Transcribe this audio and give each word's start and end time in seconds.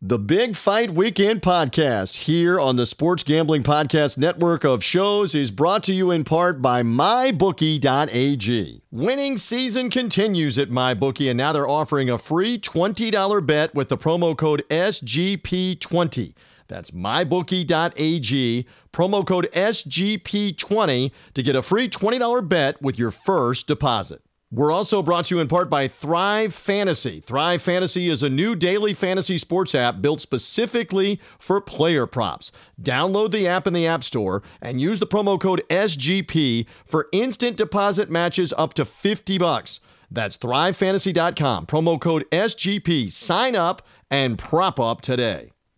The 0.00 0.16
Big 0.16 0.54
Fight 0.54 0.94
Weekend 0.94 1.42
podcast 1.42 2.26
here 2.26 2.60
on 2.60 2.76
the 2.76 2.86
Sports 2.86 3.24
Gambling 3.24 3.64
Podcast 3.64 4.16
network 4.16 4.62
of 4.62 4.84
shows 4.84 5.34
is 5.34 5.50
brought 5.50 5.82
to 5.82 5.92
you 5.92 6.12
in 6.12 6.22
part 6.22 6.62
by 6.62 6.84
MyBookie.ag. 6.84 8.80
Winning 8.92 9.36
season 9.36 9.90
continues 9.90 10.56
at 10.56 10.70
MyBookie, 10.70 11.28
and 11.28 11.36
now 11.36 11.52
they're 11.52 11.68
offering 11.68 12.10
a 12.10 12.16
free 12.16 12.60
$20 12.60 13.44
bet 13.44 13.74
with 13.74 13.88
the 13.88 13.98
promo 13.98 14.38
code 14.38 14.62
SGP20. 14.70 16.32
That's 16.68 16.92
mybookie.ag, 16.92 18.66
promo 18.92 19.26
code 19.26 19.48
SGP20 19.52 21.10
to 21.34 21.42
get 21.42 21.56
a 21.56 21.62
free 21.62 21.88
$20 21.88 22.48
bet 22.48 22.80
with 22.80 23.00
your 23.00 23.10
first 23.10 23.66
deposit. 23.66 24.22
We're 24.50 24.72
also 24.72 25.02
brought 25.02 25.26
to 25.26 25.34
you 25.34 25.40
in 25.42 25.48
part 25.48 25.68
by 25.68 25.88
Thrive 25.88 26.54
Fantasy. 26.54 27.20
Thrive 27.20 27.60
Fantasy 27.60 28.08
is 28.08 28.22
a 28.22 28.30
new 28.30 28.56
daily 28.56 28.94
fantasy 28.94 29.36
sports 29.36 29.74
app 29.74 30.00
built 30.00 30.22
specifically 30.22 31.20
for 31.38 31.60
player 31.60 32.06
props. 32.06 32.50
Download 32.80 33.30
the 33.30 33.46
app 33.46 33.66
in 33.66 33.74
the 33.74 33.86
App 33.86 34.02
Store 34.02 34.42
and 34.62 34.80
use 34.80 35.00
the 35.00 35.06
promo 35.06 35.38
code 35.38 35.62
SGP 35.68 36.64
for 36.86 37.08
instant 37.12 37.58
deposit 37.58 38.10
matches 38.10 38.54
up 38.56 38.72
to 38.74 38.86
50 38.86 39.36
bucks. 39.36 39.80
That's 40.10 40.38
thrivefantasy.com. 40.38 41.66
Promo 41.66 42.00
code 42.00 42.24
SGP. 42.30 43.12
Sign 43.12 43.54
up 43.54 43.82
and 44.10 44.38
prop 44.38 44.80
up 44.80 45.02
today. 45.02 45.52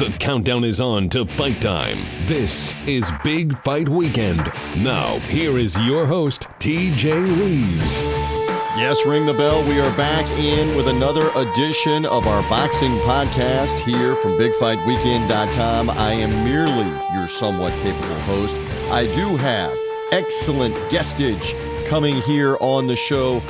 The 0.00 0.08
countdown 0.18 0.64
is 0.64 0.80
on 0.80 1.10
to 1.10 1.26
fight 1.26 1.60
time. 1.60 1.98
This 2.24 2.74
is 2.86 3.12
Big 3.22 3.62
Fight 3.62 3.86
Weekend. 3.86 4.50
Now, 4.78 5.18
here 5.18 5.58
is 5.58 5.78
your 5.80 6.06
host, 6.06 6.44
TJ 6.58 7.38
Reeves. 7.38 8.02
Yes, 8.80 9.04
ring 9.04 9.26
the 9.26 9.34
bell. 9.34 9.62
We 9.68 9.78
are 9.78 9.96
back 9.98 10.26
in 10.38 10.74
with 10.74 10.88
another 10.88 11.28
edition 11.36 12.06
of 12.06 12.26
our 12.26 12.40
boxing 12.48 12.92
podcast 13.00 13.78
here 13.80 14.16
from 14.16 14.38
BigFightWeekend.com. 14.38 15.90
I 15.90 16.12
am 16.14 16.30
merely 16.46 16.88
your 17.12 17.28
somewhat 17.28 17.74
capable 17.82 18.20
host. 18.20 18.56
I 18.90 19.04
do 19.14 19.36
have 19.36 19.70
excellent 20.12 20.74
guestage 20.88 21.54
coming 21.88 22.14
here 22.22 22.56
on 22.62 22.86
the 22.86 22.96
show, 22.96 23.40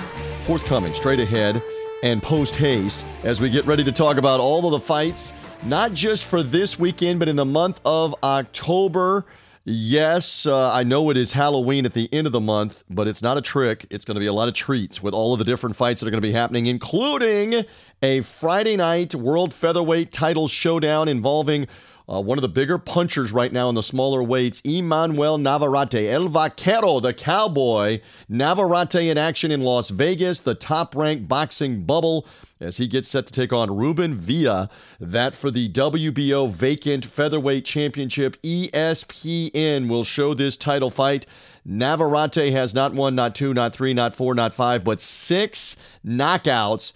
forthcoming 0.47 0.95
straight 0.95 1.21
ahead 1.21 1.63
and 2.03 2.21
post 2.21 2.57
haste 2.57 3.07
as 3.23 3.41
we 3.41 3.51
get 3.51 3.67
ready 3.67 3.85
to 3.85 3.93
talk 3.93 4.17
about 4.17 4.41
all 4.41 4.67
of 4.67 4.73
the 4.73 4.85
fights 4.85 5.33
not 5.65 5.93
just 5.93 6.25
for 6.25 6.43
this 6.43 6.79
weekend, 6.79 7.19
but 7.19 7.29
in 7.29 7.37
the 7.37 7.45
month 7.45 7.81
of 7.85 8.15
October. 8.23 9.27
Yes, 9.65 10.47
uh, 10.47 10.73
I 10.73 10.85
know 10.85 11.11
it 11.11 11.19
is 11.19 11.33
Halloween 11.33 11.85
at 11.85 11.93
the 11.93 12.09
end 12.13 12.27
of 12.27 12.33
the 12.33 12.41
month, 12.41 12.83
but 12.89 13.07
it's 13.07 13.23
not 13.23 13.37
a 13.37 13.43
trick. 13.43 13.87
It's 13.91 14.07
going 14.07 14.15
to 14.15 14.21
be 14.21 14.27
a 14.27 14.33
lot 14.33 14.49
of 14.49 14.55
treats 14.55 15.03
with 15.03 15.13
all 15.13 15.35
of 15.35 15.39
the 15.39 15.45
different 15.45 15.77
fights 15.77 16.01
that 16.01 16.07
are 16.07 16.11
going 16.11 16.23
to 16.23 16.27
be 16.27 16.33
happening, 16.33 16.67
including 16.67 17.65
a 18.03 18.23
Friday 18.23 18.77
night 18.77 19.15
World 19.15 19.53
Featherweight 19.53 20.13
title 20.13 20.49
showdown 20.49 21.09
involving 21.09 21.67
uh, 22.09 22.21
one 22.21 22.39
of 22.39 22.43
the 22.43 22.49
bigger 22.49 22.79
punchers 22.79 23.31
right 23.31 23.53
now 23.53 23.69
in 23.69 23.75
the 23.75 23.83
smaller 23.83 24.23
weights, 24.23 24.61
Emmanuel 24.65 25.39
Navarrete, 25.39 26.11
El 26.11 26.29
Vaquero, 26.29 26.99
the 26.99 27.15
cowboy. 27.15 28.01
Navarrete 28.29 29.11
in 29.11 29.19
action 29.19 29.53
in 29.53 29.61
Las 29.61 29.91
Vegas, 29.91 30.41
the 30.41 30.55
top 30.55 30.97
ranked 30.97 31.29
boxing 31.29 31.85
bubble, 31.85 32.27
as 32.61 32.77
he 32.77 32.87
gets 32.87 33.09
set 33.09 33.27
to 33.27 33.33
take 33.33 33.53
on 33.53 33.75
Ruben 33.75 34.15
Villa. 34.15 34.69
That 35.01 35.35
for 35.35 35.51
the 35.51 35.71
WBO 35.71 36.51
vacant 36.51 37.05
featherweight 37.05 37.65
championship. 37.65 38.41
ESPN 38.43 39.89
will 39.89 40.05
show 40.05 40.35
this 40.35 40.57
title 40.57 40.91
fight. 40.91 41.27
Navarrete 41.65 42.53
has 42.53 42.75
not 42.75 42.95
one, 42.95 43.15
not 43.15 43.35
two, 43.35 43.55
not 43.55 43.75
three, 43.75 43.95
not 43.95 44.15
four, 44.15 44.35
not 44.35 44.53
five, 44.53 44.85
but 44.85 45.01
six 45.01 45.77
knockouts 46.05 46.93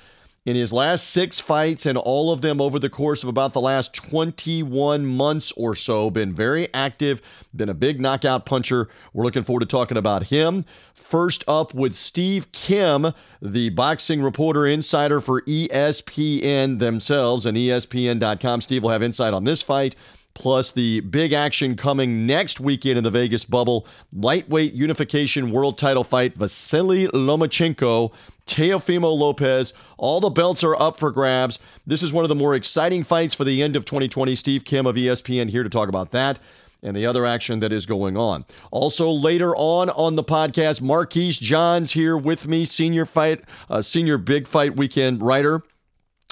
in 0.46 0.56
his 0.56 0.72
last 0.72 1.08
six 1.08 1.40
fights 1.40 1.86
and 1.86 1.96
all 1.96 2.30
of 2.30 2.42
them 2.42 2.60
over 2.60 2.78
the 2.78 2.90
course 2.90 3.22
of 3.22 3.28
about 3.28 3.54
the 3.54 3.60
last 3.60 3.94
21 3.94 5.06
months 5.06 5.52
or 5.52 5.74
so. 5.74 6.10
Been 6.10 6.34
very 6.34 6.72
active, 6.74 7.22
been 7.54 7.70
a 7.70 7.74
big 7.74 8.00
knockout 8.00 8.44
puncher. 8.44 8.88
We're 9.12 9.24
looking 9.24 9.44
forward 9.44 9.60
to 9.60 9.66
talking 9.66 9.96
about 9.96 10.24
him. 10.24 10.66
First 11.04 11.44
up 11.46 11.74
with 11.74 11.94
Steve 11.94 12.50
Kim, 12.52 13.12
the 13.42 13.68
boxing 13.68 14.22
reporter 14.22 14.66
insider 14.66 15.20
for 15.20 15.42
ESPN 15.42 16.78
themselves 16.78 17.44
and 17.44 17.58
ESPN.com. 17.58 18.62
Steve 18.62 18.82
will 18.82 18.90
have 18.90 19.02
insight 19.02 19.34
on 19.34 19.44
this 19.44 19.60
fight 19.60 19.94
plus 20.32 20.72
the 20.72 21.00
big 21.00 21.34
action 21.34 21.76
coming 21.76 22.26
next 22.26 22.58
weekend 22.58 22.96
in 22.96 23.04
the 23.04 23.10
Vegas 23.10 23.44
bubble. 23.44 23.86
Lightweight 24.14 24.72
unification 24.72 25.50
world 25.50 25.76
title 25.76 26.04
fight 26.04 26.36
Vasily 26.36 27.06
Lomachenko, 27.08 28.10
Teofimo 28.46 29.16
Lopez. 29.16 29.74
All 29.98 30.20
the 30.20 30.30
belts 30.30 30.64
are 30.64 30.74
up 30.80 30.98
for 30.98 31.10
grabs. 31.10 31.58
This 31.86 32.02
is 32.02 32.14
one 32.14 32.24
of 32.24 32.30
the 32.30 32.34
more 32.34 32.54
exciting 32.54 33.04
fights 33.04 33.34
for 33.34 33.44
the 33.44 33.62
end 33.62 33.76
of 33.76 33.84
2020. 33.84 34.34
Steve 34.34 34.64
Kim 34.64 34.86
of 34.86 34.96
ESPN 34.96 35.50
here 35.50 35.62
to 35.62 35.70
talk 35.70 35.90
about 35.90 36.12
that 36.12 36.38
and 36.84 36.96
the 36.96 37.06
other 37.06 37.26
action 37.26 37.60
that 37.60 37.72
is 37.72 37.86
going 37.86 38.16
on. 38.16 38.44
Also, 38.70 39.10
later 39.10 39.54
on 39.56 39.90
on 39.90 40.14
the 40.14 40.24
podcast, 40.24 40.80
Marquise 40.80 41.38
Johns 41.38 41.92
here 41.92 42.16
with 42.16 42.46
me, 42.46 42.64
senior 42.64 43.06
fight, 43.06 43.42
uh, 43.68 43.82
senior 43.82 44.18
big 44.18 44.46
fight 44.46 44.76
weekend 44.76 45.22
writer. 45.22 45.62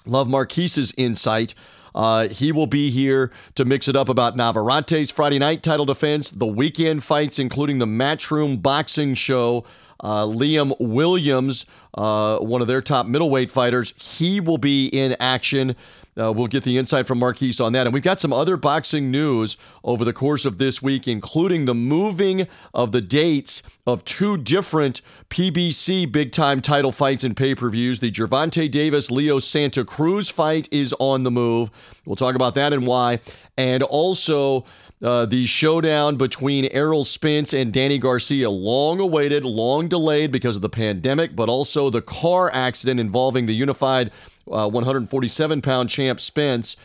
Love 0.04 0.28
Marquise's 0.28 0.92
insight 0.96 1.54
uh, 1.94 2.28
he 2.28 2.52
will 2.52 2.66
be 2.66 2.90
here 2.90 3.30
to 3.54 3.64
mix 3.64 3.88
it 3.88 3.96
up 3.96 4.08
about 4.08 4.36
Navarrete's 4.36 5.10
Friday 5.10 5.38
night 5.38 5.62
title 5.62 5.86
defense, 5.86 6.30
the 6.30 6.46
weekend 6.46 7.04
fights, 7.04 7.38
including 7.38 7.78
the 7.78 7.86
Matchroom 7.86 8.62
Boxing 8.62 9.14
Show. 9.14 9.64
Uh, 10.02 10.24
Liam 10.26 10.74
Williams, 10.80 11.64
uh, 11.94 12.38
one 12.38 12.60
of 12.60 12.68
their 12.68 12.82
top 12.82 13.06
middleweight 13.06 13.50
fighters, 13.50 13.94
he 13.96 14.40
will 14.40 14.58
be 14.58 14.86
in 14.88 15.16
action. 15.20 15.76
Uh, 16.20 16.30
we'll 16.30 16.46
get 16.46 16.62
the 16.64 16.76
insight 16.76 17.06
from 17.06 17.18
Marquise 17.18 17.60
on 17.60 17.72
that. 17.72 17.86
And 17.86 17.94
we've 17.94 18.02
got 18.02 18.20
some 18.20 18.32
other 18.32 18.56
boxing 18.56 19.10
news 19.10 19.56
over 19.82 20.04
the 20.04 20.12
course 20.12 20.44
of 20.44 20.58
this 20.58 20.82
week, 20.82 21.08
including 21.08 21.64
the 21.64 21.74
moving 21.74 22.46
of 22.74 22.92
the 22.92 23.00
dates 23.00 23.62
of 23.86 24.04
two 24.04 24.36
different 24.36 25.00
PBC 25.30 26.10
big 26.10 26.32
time 26.32 26.60
title 26.60 26.92
fights 26.92 27.24
and 27.24 27.34
pay 27.34 27.54
per 27.54 27.70
views. 27.70 28.00
The 28.00 28.12
Gervonta 28.12 28.70
Davis 28.70 29.10
Leo 29.10 29.38
Santa 29.38 29.84
Cruz 29.84 30.28
fight 30.28 30.68
is 30.70 30.94
on 30.98 31.22
the 31.22 31.30
move. 31.30 31.70
We'll 32.04 32.16
talk 32.16 32.34
about 32.34 32.54
that 32.56 32.74
and 32.74 32.86
why. 32.86 33.20
And 33.56 33.82
also, 33.82 34.66
uh, 35.02 35.26
the 35.26 35.46
showdown 35.46 36.16
between 36.16 36.66
Errol 36.66 37.04
Spence 37.04 37.52
and 37.52 37.72
Danny 37.72 37.98
Garcia, 37.98 38.48
long 38.48 39.00
awaited, 39.00 39.44
long 39.44 39.88
delayed 39.88 40.30
because 40.30 40.56
of 40.56 40.62
the 40.62 40.68
pandemic, 40.68 41.34
but 41.34 41.48
also 41.48 41.90
the 41.90 42.02
car 42.02 42.50
accident 42.52 43.00
involving 43.00 43.46
the 43.46 43.54
unified 43.54 44.12
147 44.44 45.58
uh, 45.58 45.62
pound 45.62 45.90
champ 45.90 46.20
Spence. 46.20 46.76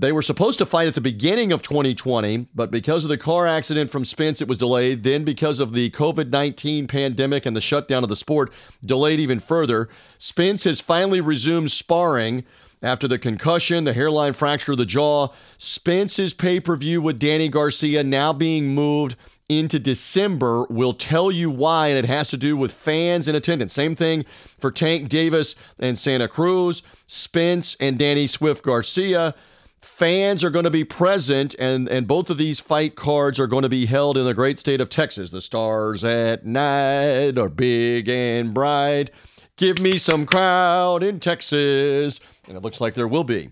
They 0.00 0.12
were 0.12 0.22
supposed 0.22 0.60
to 0.60 0.66
fight 0.66 0.86
at 0.86 0.94
the 0.94 1.00
beginning 1.00 1.50
of 1.50 1.60
2020, 1.60 2.46
but 2.54 2.70
because 2.70 3.04
of 3.04 3.08
the 3.08 3.18
car 3.18 3.48
accident 3.48 3.90
from 3.90 4.04
Spence, 4.04 4.40
it 4.40 4.46
was 4.46 4.58
delayed. 4.58 5.02
Then, 5.02 5.24
because 5.24 5.58
of 5.58 5.72
the 5.72 5.90
COVID 5.90 6.30
19 6.30 6.86
pandemic 6.86 7.44
and 7.44 7.56
the 7.56 7.60
shutdown 7.60 8.04
of 8.04 8.08
the 8.08 8.14
sport, 8.14 8.52
delayed 8.84 9.18
even 9.18 9.40
further. 9.40 9.88
Spence 10.16 10.62
has 10.62 10.80
finally 10.80 11.20
resumed 11.20 11.72
sparring 11.72 12.44
after 12.82 13.08
the 13.08 13.18
concussion, 13.18 13.84
the 13.84 13.92
hairline 13.92 14.32
fracture 14.32 14.72
of 14.72 14.78
the 14.78 14.86
jaw. 14.86 15.28
Spence's 15.56 16.34
pay 16.34 16.60
per 16.60 16.76
view 16.76 17.02
with 17.02 17.18
Danny 17.18 17.48
Garcia 17.48 18.04
now 18.04 18.32
being 18.32 18.74
moved 18.74 19.16
into 19.48 19.78
December. 19.78 20.66
We'll 20.68 20.92
tell 20.92 21.30
you 21.30 21.50
why, 21.50 21.88
and 21.88 21.98
it 21.98 22.04
has 22.04 22.28
to 22.28 22.36
do 22.36 22.56
with 22.56 22.72
fans 22.72 23.28
in 23.28 23.34
attendance. 23.34 23.72
Same 23.72 23.96
thing 23.96 24.24
for 24.58 24.70
Tank 24.70 25.08
Davis 25.08 25.54
and 25.78 25.98
Santa 25.98 26.28
Cruz, 26.28 26.82
Spence 27.06 27.76
and 27.80 27.98
Danny 27.98 28.26
Swift 28.26 28.62
Garcia. 28.62 29.34
Fans 29.80 30.44
are 30.44 30.50
going 30.50 30.64
to 30.64 30.70
be 30.70 30.84
present, 30.84 31.54
and, 31.58 31.88
and 31.88 32.06
both 32.06 32.30
of 32.30 32.36
these 32.36 32.60
fight 32.60 32.94
cards 32.94 33.40
are 33.40 33.46
going 33.46 33.62
to 33.62 33.68
be 33.68 33.86
held 33.86 34.18
in 34.18 34.24
the 34.24 34.34
great 34.34 34.58
state 34.58 34.80
of 34.80 34.88
Texas. 34.88 35.30
The 35.30 35.40
stars 35.40 36.04
at 36.04 36.44
night 36.44 37.38
are 37.38 37.48
big 37.48 38.08
and 38.08 38.52
bright. 38.52 39.10
Give 39.58 39.80
me 39.80 39.98
some 39.98 40.24
crowd 40.24 41.02
in 41.02 41.18
Texas. 41.18 42.20
And 42.46 42.56
it 42.56 42.62
looks 42.62 42.80
like 42.80 42.94
there 42.94 43.08
will 43.08 43.24
be 43.24 43.50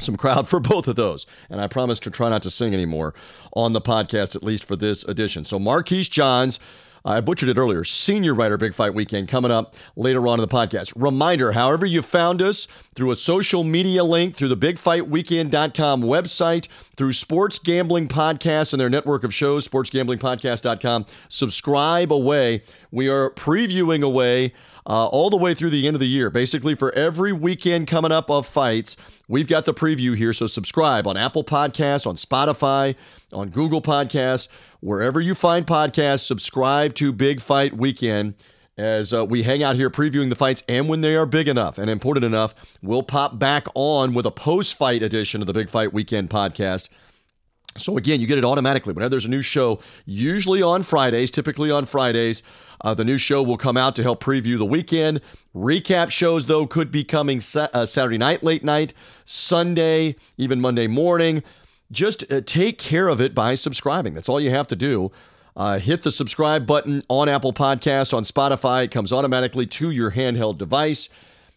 some 0.00 0.16
crowd 0.16 0.48
for 0.48 0.60
both 0.60 0.88
of 0.88 0.96
those. 0.96 1.26
And 1.50 1.60
I 1.60 1.66
promise 1.68 2.00
to 2.00 2.10
try 2.10 2.30
not 2.30 2.42
to 2.42 2.50
sing 2.50 2.72
anymore 2.72 3.14
on 3.52 3.74
the 3.74 3.80
podcast, 3.82 4.34
at 4.34 4.42
least 4.42 4.64
for 4.64 4.76
this 4.76 5.04
edition. 5.04 5.44
So, 5.44 5.58
Marquise 5.58 6.08
Johns. 6.08 6.58
I 7.04 7.20
butchered 7.20 7.48
it 7.48 7.56
earlier. 7.56 7.84
Senior 7.84 8.34
writer 8.34 8.56
Big 8.56 8.74
Fight 8.74 8.92
Weekend 8.92 9.28
coming 9.28 9.52
up 9.52 9.76
later 9.94 10.26
on 10.26 10.40
in 10.40 10.42
the 10.42 10.52
podcast. 10.52 10.92
Reminder, 10.96 11.52
however 11.52 11.86
you 11.86 12.02
found 12.02 12.42
us, 12.42 12.66
through 12.96 13.12
a 13.12 13.16
social 13.16 13.62
media 13.62 14.02
link, 14.02 14.34
through 14.34 14.48
the 14.48 14.56
bigfightweekend.com 14.56 16.02
website, 16.02 16.66
through 16.96 17.12
Sports 17.12 17.60
Gambling 17.60 18.08
Podcast 18.08 18.72
and 18.72 18.80
their 18.80 18.90
network 18.90 19.22
of 19.22 19.32
shows, 19.32 19.68
sportsgamblingpodcast.com. 19.68 21.06
Subscribe 21.28 22.12
away. 22.12 22.64
We 22.90 23.08
are 23.08 23.30
previewing 23.30 24.02
away 24.02 24.52
uh, 24.86 25.06
all 25.06 25.30
the 25.30 25.36
way 25.36 25.52
through 25.52 25.70
the 25.70 25.86
end 25.86 25.96
of 25.96 26.00
the 26.00 26.08
year. 26.08 26.30
Basically, 26.30 26.74
for 26.74 26.92
every 26.92 27.32
weekend 27.32 27.88
coming 27.88 28.12
up 28.12 28.30
of 28.30 28.46
fights, 28.46 28.96
we've 29.28 29.48
got 29.48 29.64
the 29.64 29.74
preview 29.74 30.16
here. 30.16 30.32
So 30.32 30.46
subscribe 30.46 31.06
on 31.06 31.16
Apple 31.16 31.44
Podcasts, 31.44 32.06
on 32.06 32.14
Spotify, 32.14 32.94
on 33.32 33.48
Google 33.48 33.82
Podcasts, 33.82 34.48
wherever 34.80 35.20
you 35.20 35.34
find 35.34 35.66
podcasts. 35.66 36.24
Subscribe 36.26 36.94
to 36.94 37.12
Big 37.12 37.40
Fight 37.40 37.76
Weekend 37.76 38.34
as 38.78 39.12
uh, 39.12 39.24
we 39.24 39.42
hang 39.42 39.62
out 39.62 39.74
here 39.74 39.90
previewing 39.90 40.28
the 40.28 40.36
fights. 40.36 40.62
And 40.68 40.88
when 40.88 41.00
they 41.00 41.16
are 41.16 41.26
big 41.26 41.48
enough 41.48 41.78
and 41.78 41.90
important 41.90 42.24
enough, 42.24 42.54
we'll 42.82 43.02
pop 43.02 43.38
back 43.38 43.66
on 43.74 44.14
with 44.14 44.26
a 44.26 44.30
post 44.30 44.74
fight 44.74 45.02
edition 45.02 45.40
of 45.40 45.46
the 45.46 45.52
Big 45.52 45.68
Fight 45.68 45.92
Weekend 45.92 46.30
podcast. 46.30 46.88
So 47.78 47.96
again, 47.96 48.20
you 48.20 48.26
get 48.26 48.38
it 48.38 48.44
automatically 48.44 48.92
whenever 48.92 49.10
there's 49.10 49.24
a 49.24 49.30
new 49.30 49.42
show, 49.42 49.80
usually 50.04 50.62
on 50.62 50.82
Fridays, 50.82 51.30
typically 51.30 51.70
on 51.70 51.84
Fridays. 51.86 52.42
Uh, 52.82 52.94
the 52.94 53.04
new 53.04 53.18
show 53.18 53.42
will 53.42 53.56
come 53.56 53.76
out 53.76 53.96
to 53.96 54.02
help 54.02 54.22
preview 54.22 54.58
the 54.58 54.64
weekend. 54.66 55.20
Recap 55.54 56.10
shows, 56.10 56.46
though, 56.46 56.66
could 56.66 56.90
be 56.90 57.04
coming 57.04 57.40
sa- 57.40 57.68
uh, 57.72 57.86
Saturday 57.86 58.18
night, 58.18 58.42
late 58.42 58.64
night, 58.64 58.92
Sunday, 59.24 60.16
even 60.36 60.60
Monday 60.60 60.86
morning. 60.86 61.42
Just 61.90 62.30
uh, 62.30 62.40
take 62.44 62.78
care 62.78 63.08
of 63.08 63.20
it 63.20 63.34
by 63.34 63.54
subscribing. 63.54 64.14
That's 64.14 64.28
all 64.28 64.40
you 64.40 64.50
have 64.50 64.66
to 64.68 64.76
do. 64.76 65.10
Uh, 65.56 65.78
hit 65.78 66.02
the 66.02 66.12
subscribe 66.12 66.66
button 66.66 67.02
on 67.08 67.28
Apple 67.28 67.52
Podcasts, 67.52 68.12
on 68.12 68.24
Spotify. 68.24 68.84
It 68.84 68.90
comes 68.90 69.12
automatically 69.12 69.66
to 69.66 69.90
your 69.90 70.10
handheld 70.10 70.58
device. 70.58 71.08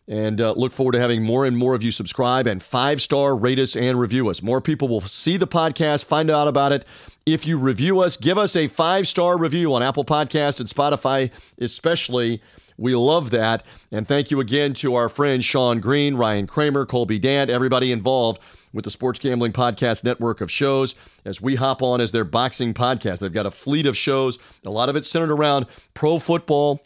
And 0.10 0.42
uh, 0.42 0.54
look 0.54 0.74
forward 0.74 0.94
to 0.94 1.00
having 1.00 1.24
more 1.24 1.46
and 1.46 1.56
more 1.56 1.76
of 1.76 1.84
you 1.84 1.92
subscribe 1.92 2.48
and 2.48 2.64
five 2.64 3.00
star 3.00 3.38
rate 3.38 3.60
us 3.60 3.76
and 3.76 4.00
review 4.00 4.28
us. 4.28 4.42
More 4.42 4.60
people 4.60 4.88
will 4.88 5.02
see 5.02 5.38
the 5.38 5.48
podcast, 5.48 6.04
find 6.04 6.32
out 6.32 6.48
about 6.48 6.72
it. 6.72 6.84
If 7.28 7.46
you 7.46 7.60
review 7.60 8.00
us, 8.00 8.18
give 8.18 8.40
us 8.40 8.56
a 8.56 8.68
five 8.68 9.08
star 9.08 9.38
review 9.38 9.72
on 9.74 9.84
Apple 9.84 10.04
Podcast 10.04 10.60
and 10.60 10.68
Spotify, 10.68 11.30
especially. 11.60 12.42
We 12.80 12.96
love 12.96 13.32
that. 13.32 13.66
And 13.92 14.08
thank 14.08 14.32
you 14.32 14.40
again 14.40 14.74
to 14.76 14.96
our 14.96 15.10
friends 15.10 15.44
Sean 15.44 15.82
Green, 15.82 16.16
Ryan 16.16 16.48
Kramer, 16.48 16.86
Colby 16.86 17.20
Dant, 17.20 17.52
everybody 17.52 17.92
involved 17.92 18.40
with 18.74 18.86
the 18.86 18.92
Sports 18.92 19.20
Gambling 19.20 19.52
Podcast 19.52 20.06
network 20.06 20.40
of 20.40 20.50
shows 20.50 20.96
as 21.26 21.42
we 21.42 21.56
hop 21.56 21.82
on 21.82 22.00
as 22.00 22.14
their 22.14 22.24
boxing 22.24 22.74
podcast. 22.74 23.20
They've 23.20 23.34
got 23.34 23.46
a 23.46 23.52
fleet 23.52 23.86
of 23.86 23.98
shows, 23.98 24.40
a 24.66 24.70
lot 24.70 24.88
of 24.88 24.96
it 24.96 25.04
centered 25.06 25.32
around 25.32 25.66
pro 25.94 26.20
football 26.20 26.82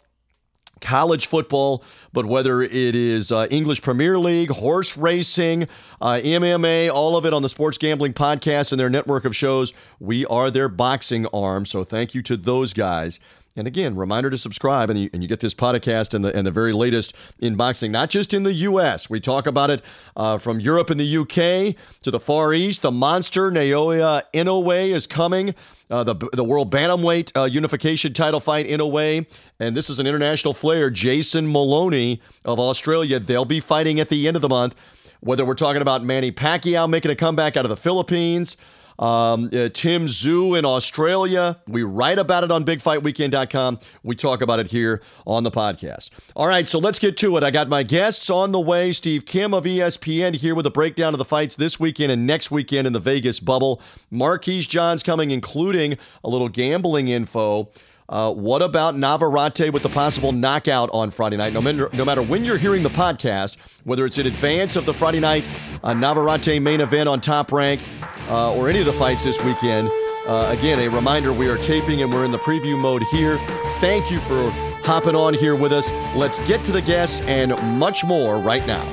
college 0.82 1.28
football, 1.28 1.84
but 2.12 2.26
whether 2.26 2.62
it 2.62 2.96
is 2.96 3.32
uh, 3.32 3.48
English 3.50 3.82
Premier 3.82 4.20
League, 4.20 4.50
horse 4.50 4.98
racing, 4.98 5.68
uh, 6.02 6.20
MMA, 6.24 6.92
all 6.92 7.16
of 7.16 7.26
it 7.26 7.34
on 7.34 7.42
the 7.42 7.50
Sports 7.50 7.78
Gambling 7.78 8.14
Podcast 8.14 8.72
and 8.72 8.80
their 8.80 8.90
network 8.90 9.26
of 9.26 9.36
shows, 9.36 9.74
we 10.00 10.26
are 10.26 10.52
their 10.52 10.70
boxing 10.70 11.26
arm. 11.28 11.66
So 11.66 11.84
thank 11.84 12.14
you 12.14 12.22
to 12.24 12.38
those 12.38 12.74
guys. 12.74 13.20
And 13.56 13.68
again, 13.68 13.96
reminder 13.96 14.32
to 14.32 14.38
subscribe, 14.38 14.90
and 14.90 15.00
you, 15.00 15.10
and 15.14 15.22
you 15.22 15.30
get 15.30 15.40
this 15.40 15.54
podcast 15.54 16.16
and 16.16 16.26
the, 16.26 16.36
and 16.36 16.48
the 16.48 16.52
very 16.52 16.74
latest 16.74 17.14
in 17.38 17.56
boxing, 17.56 17.92
not 17.92 18.10
just 18.10 18.34
in 18.34 18.42
the 18.42 18.54
U.S. 18.54 19.12
We 19.12 19.20
talk 19.20 19.46
about 19.46 19.70
it 19.70 19.84
uh, 20.16 20.40
from 20.40 20.60
Europe 20.60 20.90
and 20.90 21.00
the 21.00 21.06
U.K. 21.06 21.76
to 22.02 22.10
the 22.10 22.20
Far 22.20 22.56
East. 22.56 22.82
The 22.82 22.92
monster 22.92 23.52
Naoya 23.52 24.24
Inoue 24.34 24.90
is 24.90 25.06
coming. 25.06 25.54
Uh, 25.92 26.04
the, 26.04 26.16
the 26.34 26.44
World 26.44 26.72
Bantamweight 26.72 27.32
uh, 27.40 27.44
Unification 27.44 28.12
title 28.14 28.40
fight 28.40 28.66
Inoue. 28.66 29.28
And 29.60 29.78
this 29.78 29.88
is 29.88 30.00
an 30.00 30.08
international 30.08 30.56
flair, 30.56 30.90
Jason 30.90 31.52
Moloney 31.52 32.22
of 32.46 32.60
Australia. 32.60 33.20
They'll 33.20 33.46
be 33.46 33.60
fighting 33.60 34.00
at 34.00 34.10
the 34.10 34.28
end 34.28 34.36
of 34.36 34.42
the 34.42 34.50
month. 34.50 34.74
Whether 35.20 35.46
we're 35.46 35.54
talking 35.54 35.82
about 35.82 36.04
Manny 36.04 36.32
Pacquiao 36.32 36.90
making 36.90 37.12
a 37.12 37.16
comeback 37.16 37.56
out 37.56 37.66
of 37.66 37.70
the 37.70 37.78
Philippines, 37.78 38.58
um, 39.04 39.50
uh, 39.54 39.68
Tim 39.74 40.08
Tszyu 40.08 40.58
in 40.58 40.64
Australia. 40.64 41.60
We 41.68 41.84
write 41.84 42.20
about 42.20 42.46
it 42.46 42.52
on 42.52 42.64
BigFightWeekend.com. 42.64 43.80
We 44.04 44.16
talk 44.16 44.42
about 44.42 44.60
it 44.60 44.68
here 44.68 45.02
on 45.28 45.44
the 45.44 45.52
podcast. 45.52 46.12
All 46.38 46.48
right, 46.48 46.70
so 46.70 46.80
let's 46.80 47.00
get 47.00 47.18
to 47.18 47.36
it. 47.36 47.44
I 47.44 47.52
got 47.52 47.68
my 47.68 47.84
guests 47.84 48.30
on 48.30 48.54
the 48.54 48.62
way. 48.62 48.94
Steve 48.94 49.26
Kim 49.26 49.54
of 49.54 49.66
ESPN 49.66 50.36
here 50.36 50.56
with 50.56 50.66
a 50.66 50.72
breakdown 50.72 51.14
of 51.14 51.18
the 51.18 51.26
fights 51.26 51.58
this 51.58 51.82
weekend 51.82 52.14
and 52.14 52.26
next 52.26 52.50
weekend 52.50 52.88
in 52.88 52.94
the 52.94 53.00
Vegas 53.02 53.42
bubble. 53.42 53.82
Marquise 54.10 54.68
Johns 54.68 55.04
coming, 55.04 55.32
including 55.32 55.98
a 56.24 56.30
little 56.30 56.48
gambling 56.48 57.10
info. 57.10 57.70
Uh, 58.14 58.32
what 58.32 58.62
about 58.62 58.96
Navarrete 58.96 59.74
with 59.74 59.82
the 59.82 59.90
possible 59.90 60.32
knockout 60.32 60.88
on 60.94 61.10
Friday 61.10 61.36
night? 61.36 61.52
No 61.52 61.60
matter, 61.60 61.90
no 61.94 62.06
matter 62.06 62.22
when 62.22 62.46
you're 62.46 62.60
hearing 62.60 62.84
the 62.84 62.90
podcast, 62.90 63.58
whether 63.86 64.06
it's 64.06 64.20
in 64.20 64.28
advance 64.28 64.76
of 64.76 64.86
the 64.86 64.94
Friday 64.94 65.20
night 65.20 65.50
uh, 65.84 65.96
Navarrete 65.96 66.62
main 66.62 66.80
event 66.80 67.10
on 67.10 67.20
Top 67.20 67.52
Rank 67.52 67.82
uh, 68.30 68.54
or 68.54 68.70
any 68.70 68.82
of 68.82 68.86
the 68.86 68.94
fights 68.94 69.24
this 69.24 69.44
weekend, 69.44 69.90
uh, 70.28 70.56
again, 70.56 70.78
a 70.78 70.90
reminder 70.90 71.34
we 71.34 71.50
are 71.50 71.58
taping 71.58 72.04
and 72.04 72.14
we're 72.14 72.24
in 72.24 72.32
the 72.32 72.38
preview 72.38 72.80
mode 72.80 73.02
here. 73.10 73.40
Thank 73.80 74.12
you 74.12 74.20
for 74.20 74.52
hopping 74.84 75.16
on 75.16 75.34
here 75.34 75.56
with 75.56 75.74
us. 75.74 75.92
Let's 76.16 76.38
get 76.48 76.64
to 76.66 76.72
the 76.72 76.84
guests 76.84 77.22
and 77.22 77.60
much 77.80 78.06
more 78.06 78.38
right 78.38 78.66
now. 78.68 78.88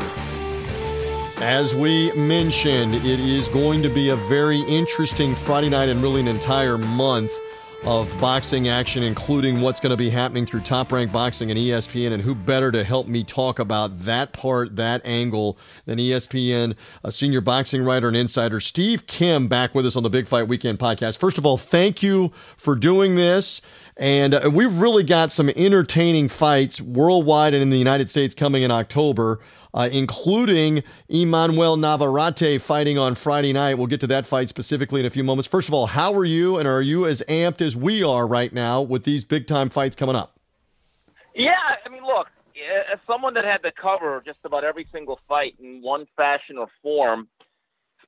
As 1.43 1.75
we 1.75 2.11
mentioned, 2.13 2.95
it 2.95 3.21
is 3.21 3.49
going 3.49 3.83
to 3.83 3.91
be 3.91 4.09
a 4.09 4.17
very 4.17 4.61
interesting 4.61 5.35
Friday 5.35 5.69
night 5.69 5.91
and 5.91 6.03
really 6.03 6.23
an 6.23 6.29
entire 6.29 6.79
month 6.79 7.33
of 7.85 8.15
boxing 8.21 8.69
action, 8.69 9.03
including 9.03 9.63
what's 9.63 9.81
going 9.81 9.91
to 9.91 9.97
be 9.97 10.11
happening 10.11 10.45
through 10.45 10.61
Top 10.61 10.93
Rank 10.93 11.11
Boxing 11.11 11.51
and 11.51 11.59
ESPN. 11.59 12.13
And 12.13 12.23
who 12.23 12.35
better 12.35 12.71
to 12.71 12.85
help 12.85 13.09
me 13.09 13.25
talk 13.25 13.59
about 13.59 13.97
that 14.01 14.33
part, 14.33 14.77
that 14.77 15.01
angle, 15.05 15.59
than 15.87 15.99
ESPN, 15.99 16.75
a 17.03 17.07
uh, 17.07 17.11
senior 17.11 17.41
boxing 17.41 17.83
writer 17.83 18.09
and 18.09 18.17
insider, 18.17 18.61
Steve 18.61 19.07
Kim, 19.07 19.49
back 19.49 19.75
with 19.75 19.87
us 19.87 19.97
on 19.97 20.03
the 20.03 20.11
Big 20.11 20.29
Fight 20.29 20.47
Weekend 20.47 20.79
podcast. 20.79 21.19
First 21.19 21.39
of 21.39 21.47
all, 21.47 21.57
thank 21.57 22.03
you 22.03 22.33
for 22.57 22.77
doing 22.77 23.17
this. 23.17 23.63
And 24.01 24.35
uh, 24.35 24.51
we've 24.53 24.77
really 24.79 25.05
got 25.05 25.31
some 25.31 25.49
entertaining 25.51 26.29
fights 26.29 26.81
worldwide 26.81 27.55
and 27.55 27.63
in 27.63 27.71
the 27.71 27.79
United 27.79 28.11
States 28.11 28.35
coming 28.35 28.65
in 28.65 28.73
October 28.73 29.41
uh, 29.75 29.89
including 29.91 30.83
Emmanuel 31.09 31.77
Navarrete 31.77 32.61
fighting 32.61 32.99
on 32.99 33.15
Friday 33.15 33.53
night. 33.53 33.75
We'll 33.75 33.87
get 33.87 34.01
to 34.01 34.07
that 34.09 34.27
fight 34.27 34.49
specifically 34.49 35.01
in 35.01 35.07
a 35.07 35.11
few 35.11 35.25
moments. 35.25 35.49
First 35.49 35.69
of 35.69 35.75
all, 35.75 35.87
how 35.87 36.13
are 36.15 36.25
you, 36.25 36.59
and 36.59 36.67
are 36.67 36.83
you 36.83 37.07
as 37.07 37.23
amped 37.29 37.63
as 37.63 37.77
we 37.77 38.03
are 38.03 38.27
right 38.27 38.53
now 38.53 38.83
with 38.83 39.05
these 39.05 39.25
big 39.25 39.47
time 39.47 39.71
fights 39.71 39.97
coming 39.97 40.17
up? 40.17 40.39
Yeah, 41.35 41.55
I 41.85 41.89
mean, 41.89 42.03
look, 42.03 42.29
as 42.93 42.99
someone 43.07 43.35
that 43.35 43.45
had 43.45 43.63
to 43.63 43.73
cover 43.73 44.23
just 44.25 44.41
about 44.45 44.65
every 44.65 44.87
single 44.93 45.21
fight 45.29 45.55
in 45.61 45.81
one 45.83 46.07
fashion 46.17 46.59
or 46.59 46.69
form, 46.83 47.29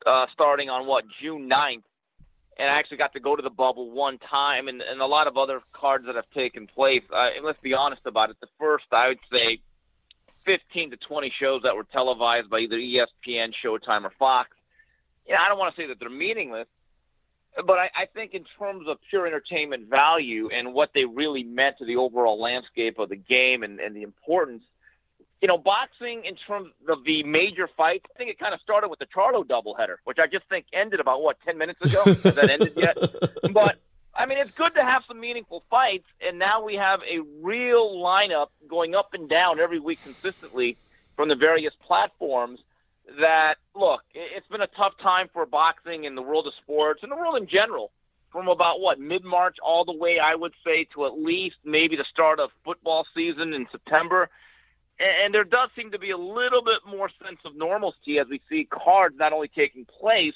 uh, 0.04 0.26
starting 0.32 0.68
on 0.68 0.86
what 0.86 1.04
June 1.20 1.48
9th, 1.48 1.84
and 2.58 2.68
I 2.68 2.78
actually 2.78 2.98
got 2.98 3.12
to 3.14 3.20
go 3.20 3.34
to 3.34 3.42
the 3.42 3.50
bubble 3.50 3.90
one 3.90 4.18
time, 4.18 4.68
and, 4.68 4.82
and 4.82 5.00
a 5.00 5.06
lot 5.06 5.26
of 5.26 5.36
other 5.36 5.60
cards 5.72 6.04
that 6.06 6.16
have 6.16 6.30
taken 6.34 6.66
place. 6.66 7.02
Uh, 7.12 7.30
and 7.36 7.44
let's 7.44 7.60
be 7.62 7.74
honest 7.74 8.02
about 8.06 8.30
it. 8.30 8.36
The 8.40 8.48
first, 8.58 8.84
I 8.92 9.08
would 9.08 9.18
say, 9.30 9.60
15 10.44 10.90
to 10.90 10.96
20 10.96 11.32
shows 11.40 11.62
that 11.62 11.74
were 11.74 11.86
televised 11.92 12.50
by 12.50 12.60
either 12.60 12.76
ESPN, 12.76 13.52
Showtime, 13.64 14.04
or 14.04 14.12
Fox. 14.18 14.50
Yeah, 15.28 15.36
I 15.40 15.48
don't 15.48 15.58
want 15.58 15.74
to 15.74 15.80
say 15.80 15.86
that 15.86 16.00
they're 16.00 16.10
meaningless, 16.10 16.66
but 17.66 17.78
I, 17.78 17.90
I 17.94 18.06
think 18.12 18.34
in 18.34 18.44
terms 18.58 18.86
of 18.88 18.98
pure 19.08 19.26
entertainment 19.26 19.88
value 19.88 20.48
and 20.52 20.74
what 20.74 20.90
they 20.94 21.04
really 21.04 21.44
meant 21.44 21.78
to 21.78 21.84
the 21.86 21.96
overall 21.96 22.40
landscape 22.40 22.98
of 22.98 23.08
the 23.08 23.16
game 23.16 23.62
and, 23.62 23.78
and 23.78 23.94
the 23.94 24.02
importance, 24.02 24.62
you 25.42 25.48
know, 25.48 25.58
boxing 25.58 26.24
in 26.24 26.36
terms 26.36 26.70
of 26.88 27.02
the 27.04 27.24
major 27.24 27.68
fights, 27.76 28.06
I 28.14 28.16
think 28.16 28.30
it 28.30 28.38
kind 28.38 28.54
of 28.54 28.60
started 28.60 28.88
with 28.88 29.00
the 29.00 29.06
Charlo 29.06 29.44
doubleheader, 29.44 29.96
which 30.04 30.18
I 30.22 30.28
just 30.28 30.48
think 30.48 30.66
ended 30.72 31.00
about 31.00 31.20
what 31.20 31.36
10 31.44 31.58
minutes 31.58 31.80
ago. 31.82 32.02
Has 32.06 32.22
that 32.22 32.48
ended 32.48 32.74
yet? 32.76 32.96
But 33.52 33.78
I 34.14 34.24
mean, 34.24 34.38
it's 34.38 34.52
good 34.56 34.72
to 34.76 34.84
have 34.84 35.02
some 35.08 35.18
meaningful 35.18 35.64
fights, 35.68 36.06
and 36.20 36.38
now 36.38 36.62
we 36.62 36.76
have 36.76 37.00
a 37.00 37.18
real 37.42 37.96
lineup 37.96 38.48
going 38.68 38.94
up 38.94 39.14
and 39.14 39.28
down 39.28 39.58
every 39.58 39.80
week 39.80 39.98
consistently 40.04 40.76
from 41.16 41.28
the 41.28 41.34
various 41.34 41.74
platforms. 41.84 42.60
That 43.18 43.56
look, 43.74 44.02
it's 44.14 44.46
been 44.46 44.62
a 44.62 44.68
tough 44.68 44.92
time 45.02 45.28
for 45.32 45.44
boxing 45.44 46.04
in 46.04 46.14
the 46.14 46.22
world 46.22 46.46
of 46.46 46.52
sports 46.62 47.00
and 47.02 47.10
the 47.10 47.16
world 47.16 47.36
in 47.36 47.48
general. 47.48 47.90
From 48.30 48.48
about 48.48 48.80
what 48.80 49.00
mid 49.00 49.24
March 49.24 49.56
all 49.62 49.84
the 49.84 49.92
way, 49.92 50.18
I 50.18 50.36
would 50.36 50.54
say, 50.64 50.86
to 50.94 51.04
at 51.04 51.18
least 51.18 51.56
maybe 51.64 51.96
the 51.96 52.06
start 52.10 52.38
of 52.38 52.50
football 52.64 53.04
season 53.12 53.52
in 53.52 53.66
September. 53.70 54.30
And 55.02 55.34
there 55.34 55.44
does 55.44 55.70
seem 55.74 55.90
to 55.90 55.98
be 55.98 56.10
a 56.10 56.16
little 56.16 56.62
bit 56.62 56.80
more 56.86 57.10
sense 57.24 57.38
of 57.44 57.56
normalcy 57.56 58.18
as 58.18 58.28
we 58.28 58.40
see 58.48 58.68
cards 58.70 59.16
not 59.18 59.32
only 59.32 59.48
taking 59.48 59.84
place, 59.84 60.34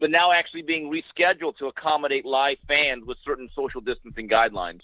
but 0.00 0.10
now 0.10 0.32
actually 0.32 0.62
being 0.62 0.90
rescheduled 0.90 1.58
to 1.58 1.66
accommodate 1.66 2.24
live 2.24 2.56
fans 2.66 3.04
with 3.06 3.18
certain 3.24 3.48
social 3.54 3.80
distancing 3.80 4.28
guidelines. 4.28 4.80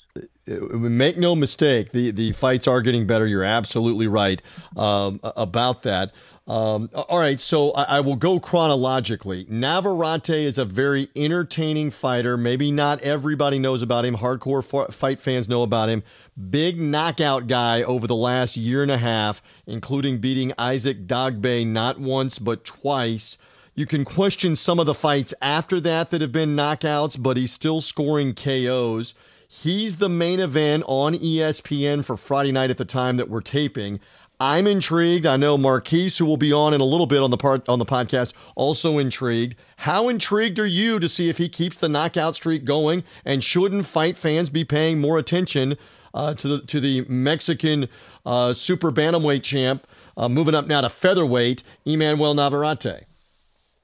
Make 0.47 1.17
no 1.17 1.35
mistake, 1.35 1.91
the, 1.91 2.11
the 2.11 2.33
fights 2.33 2.69
are 2.69 2.83
getting 2.83 3.07
better. 3.07 3.27
You're 3.27 3.43
absolutely 3.43 4.07
right 4.07 4.41
um, 4.77 5.19
about 5.23 5.83
that. 5.83 6.13
Um, 6.49 6.91
all 6.95 7.19
right, 7.19 7.41
so 7.41 7.73
I, 7.73 7.97
I, 7.97 8.01
will 8.01 8.15
go 8.15 8.39
chronologically. 8.39 9.47
Navarrete 9.49 10.47
is 10.47 10.59
a 10.59 10.65
very 10.65 11.09
entertaining 11.17 11.91
fighter. 11.91 12.37
Maybe 12.37 12.71
not 12.71 13.01
everybody 13.01 13.59
knows 13.59 13.83
about 13.83 14.05
him. 14.05 14.17
Hardcore 14.17 14.93
fight 14.93 15.19
fans 15.19 15.49
know 15.49 15.65
about 15.65 15.89
him. 15.89 16.05
Big 16.49 16.81
knockout 16.81 17.49
guy 17.49 17.83
over 17.83 18.07
the 18.07 18.15
last 18.15 18.57
year 18.57 18.85
and 18.85 18.93
a 18.93 18.99
half, 18.99 19.43
including 19.67 20.19
beating 20.19 20.53
Isaac 20.57 21.09
Dogboe 21.09 21.67
not 21.67 21.99
once 21.99 22.39
but 22.39 22.65
twice. 22.65 23.39
You 23.75 23.85
can 23.85 24.05
question 24.05 24.55
some 24.55 24.79
of 24.79 24.87
the 24.87 24.95
fights 24.95 25.35
after 25.43 25.81
that 25.81 26.11
that 26.11 26.21
have 26.21 26.33
been 26.33 26.55
knockouts, 26.55 27.21
but 27.21 27.37
he's 27.37 27.53
still 27.53 27.81
scoring 27.81 28.35
KOs. 28.35 29.15
He's 29.49 29.97
the 29.97 30.09
main 30.09 30.41
event 30.41 30.85
on 30.87 31.15
ESPN 31.15 32.05
for 32.05 32.17
Friday 32.17 32.53
night 32.53 32.71
at 32.71 32.79
the 32.79 32.85
time 32.85 33.17
that 33.17 33.29
we're 33.29 33.41
taping. 33.41 34.01
I'm 34.39 34.67
intrigued. 34.67 35.25
I 35.25 35.37
know 35.37 35.57
Marquise, 35.57 36.19
who 36.19 36.27
will 36.27 36.37
be 36.37 36.53
on 36.53 36.75
in 36.75 36.81
a 36.83 36.85
little 36.85 37.07
bit 37.07 37.23
on 37.23 37.31
the 37.31 37.39
part 37.39 37.67
on 37.69 37.79
the 37.79 37.87
podcast, 37.87 38.35
also 38.55 38.99
intrigued. 38.99 39.57
How 39.79 40.09
intrigued 40.09 40.59
are 40.59 40.67
you 40.67 40.99
to 40.99 41.09
see 41.09 41.31
if 41.31 41.39
he 41.39 41.49
keeps 41.49 41.79
the 41.79 41.89
knockout 41.89 42.37
streak 42.37 42.65
going? 42.67 43.03
And 43.25 43.43
shouldn't 43.43 43.87
fight 43.87 44.19
fans 44.19 44.51
be 44.51 44.65
paying 44.65 45.01
more 45.01 45.19
attention 45.19 45.79
uh, 46.13 46.35
to 46.35 46.49
the 46.49 46.61
to 46.67 46.81
the 46.81 47.07
Mexican 47.09 47.89
uh, 48.27 48.53
super 48.53 48.93
bantamweight 48.93 49.43
champ, 49.43 49.87
uh, 50.19 50.29
moving 50.29 50.55
up 50.55 50.67
now 50.67 50.83
to 50.83 50.91
featherweight, 50.91 51.63
Emmanuel 51.87 52.35
Navarrete? 52.35 53.07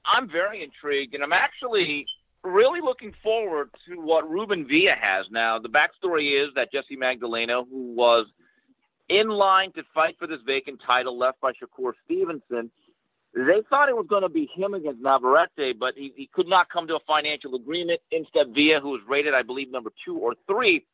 I'm 0.05 0.29
very 0.29 0.63
intrigued, 0.63 1.15
and 1.15 1.23
I'm 1.23 1.33
actually 1.33 2.05
really 2.43 2.81
looking 2.81 3.13
forward 3.23 3.69
to 3.87 3.95
what 3.95 4.29
Ruben 4.29 4.67
Villa 4.67 4.93
has 4.99 5.25
now. 5.31 5.57
The 5.57 5.69
backstory 5.69 6.43
is 6.45 6.53
that 6.55 6.71
Jesse 6.71 6.97
Magdaleno, 6.97 7.65
who 7.67 7.93
was 7.95 8.27
in 9.13 9.29
line 9.29 9.71
to 9.73 9.83
fight 9.93 10.15
for 10.17 10.27
this 10.27 10.39
vacant 10.45 10.79
title 10.85 11.17
left 11.17 11.39
by 11.39 11.51
Shakur 11.51 11.93
Stevenson. 12.05 12.71
They 13.35 13.61
thought 13.69 13.89
it 13.89 13.95
was 13.95 14.05
going 14.07 14.21
to 14.21 14.29
be 14.29 14.49
him 14.53 14.73
against 14.73 15.01
Navarrete, 15.01 15.79
but 15.79 15.95
he, 15.95 16.13
he 16.15 16.29
could 16.31 16.47
not 16.47 16.69
come 16.69 16.87
to 16.87 16.95
a 16.95 16.99
financial 17.07 17.55
agreement. 17.55 17.99
Instead, 18.11 18.53
Villa, 18.53 18.79
who 18.79 18.89
was 18.89 19.01
rated, 19.07 19.33
I 19.33 19.41
believe, 19.41 19.71
number 19.71 19.91
two 20.05 20.17
or 20.17 20.35
three. 20.47 20.85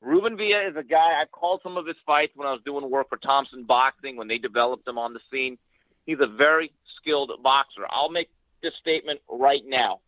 Ruben 0.00 0.36
Villa 0.36 0.68
is 0.68 0.76
a 0.76 0.82
guy 0.82 0.96
I 1.20 1.24
called 1.30 1.60
some 1.62 1.76
of 1.76 1.86
his 1.86 1.96
fights 2.04 2.32
when 2.34 2.48
I 2.48 2.52
was 2.52 2.60
doing 2.64 2.90
work 2.90 3.08
for 3.08 3.18
Thompson 3.18 3.64
Boxing 3.64 4.16
when 4.16 4.26
they 4.26 4.38
developed 4.38 4.88
him 4.88 4.98
on 4.98 5.12
the 5.12 5.20
scene. 5.30 5.58
He's 6.06 6.18
a 6.20 6.26
very 6.26 6.72
skilled 7.00 7.30
boxer. 7.42 7.82
I'll 7.90 8.10
make 8.10 8.30
this 8.62 8.72
statement 8.80 9.20
right 9.30 9.62
now. 9.66 10.00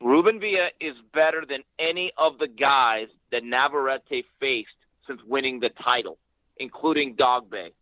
Ruben 0.00 0.38
Villa 0.38 0.68
is 0.80 0.94
better 1.12 1.44
than 1.48 1.62
any 1.78 2.12
of 2.18 2.38
the 2.38 2.46
guys 2.46 3.08
that 3.32 3.42
Navarrete 3.42 4.24
faced 4.38 4.68
since 5.06 5.20
winning 5.26 5.58
the 5.58 5.70
title, 5.82 6.18
including 6.58 7.16
Dogboe. 7.16 7.72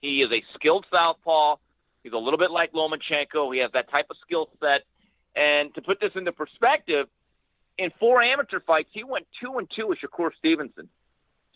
He 0.00 0.22
is 0.22 0.30
a 0.32 0.42
skilled 0.54 0.86
southpaw. 0.90 1.56
He's 2.02 2.12
a 2.12 2.18
little 2.18 2.38
bit 2.38 2.50
like 2.50 2.72
Lomachenko. 2.72 3.54
He 3.54 3.60
has 3.60 3.70
that 3.72 3.90
type 3.90 4.06
of 4.10 4.16
skill 4.26 4.48
set. 4.60 4.82
And 5.36 5.74
to 5.74 5.82
put 5.82 6.00
this 6.00 6.10
into 6.14 6.32
perspective, 6.32 7.06
in 7.78 7.90
four 7.98 8.22
amateur 8.22 8.60
fights, 8.60 8.90
he 8.92 9.04
went 9.04 9.26
two 9.40 9.58
and 9.58 9.68
two 9.74 9.88
with 9.88 9.98
Shakur 9.98 10.30
Stevenson. 10.38 10.88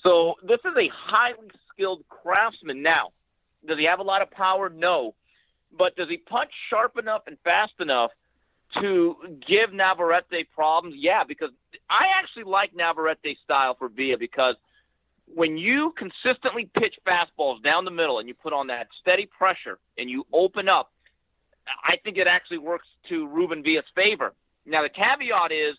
So 0.03 0.35
this 0.43 0.61
is 0.65 0.73
a 0.77 0.89
highly 0.93 1.49
skilled 1.73 2.05
craftsman. 2.09 2.83
Now, 2.83 3.11
does 3.67 3.79
he 3.79 3.85
have 3.85 3.99
a 3.99 4.05
lot 4.05 4.23
of 4.23 4.31
power? 4.31 4.69
No. 4.69 5.15
But 5.77 5.97
does 5.97 6.09
he 6.09 6.19
punch 6.19 6.51
sharp 6.71 6.97
enough 6.99 7.23
and 7.27 7.37
fast 7.43 7.73
enough 7.81 8.13
to 8.81 9.17
give 9.47 9.73
Navarrete 9.73 10.49
problems? 10.55 10.95
Yeah, 10.99 11.25
because 11.27 11.51
I 11.91 12.05
actually 12.19 12.45
like 12.45 12.75
Navarrete's 12.75 13.41
style 13.45 13.75
for 13.79 13.89
Villa 13.89 14.17
because 14.19 14.55
when 15.35 15.57
you 15.57 15.93
consistently 15.97 16.69
pitch 16.79 16.95
fastballs 17.07 17.63
down 17.63 17.85
the 17.85 17.91
middle 17.91 18.19
and 18.19 18.29
you 18.29 18.35
put 18.35 18.53
on 18.53 18.69
that 18.69 18.89
steady 19.01 19.27
pressure 19.27 19.79
and 19.99 20.09
you 20.09 20.25
open 20.33 20.69
up, 20.69 20.93
I 21.85 21.97
think 22.05 22.17
it 22.17 22.27
actually 22.27 22.59
works 22.59 22.87
to 23.09 23.27
Ruben 23.27 23.63
Villa's 23.63 23.85
favor. 23.95 24.35
Now, 24.65 24.83
the 24.83 24.89
caveat 24.89 25.53
is, 25.53 25.77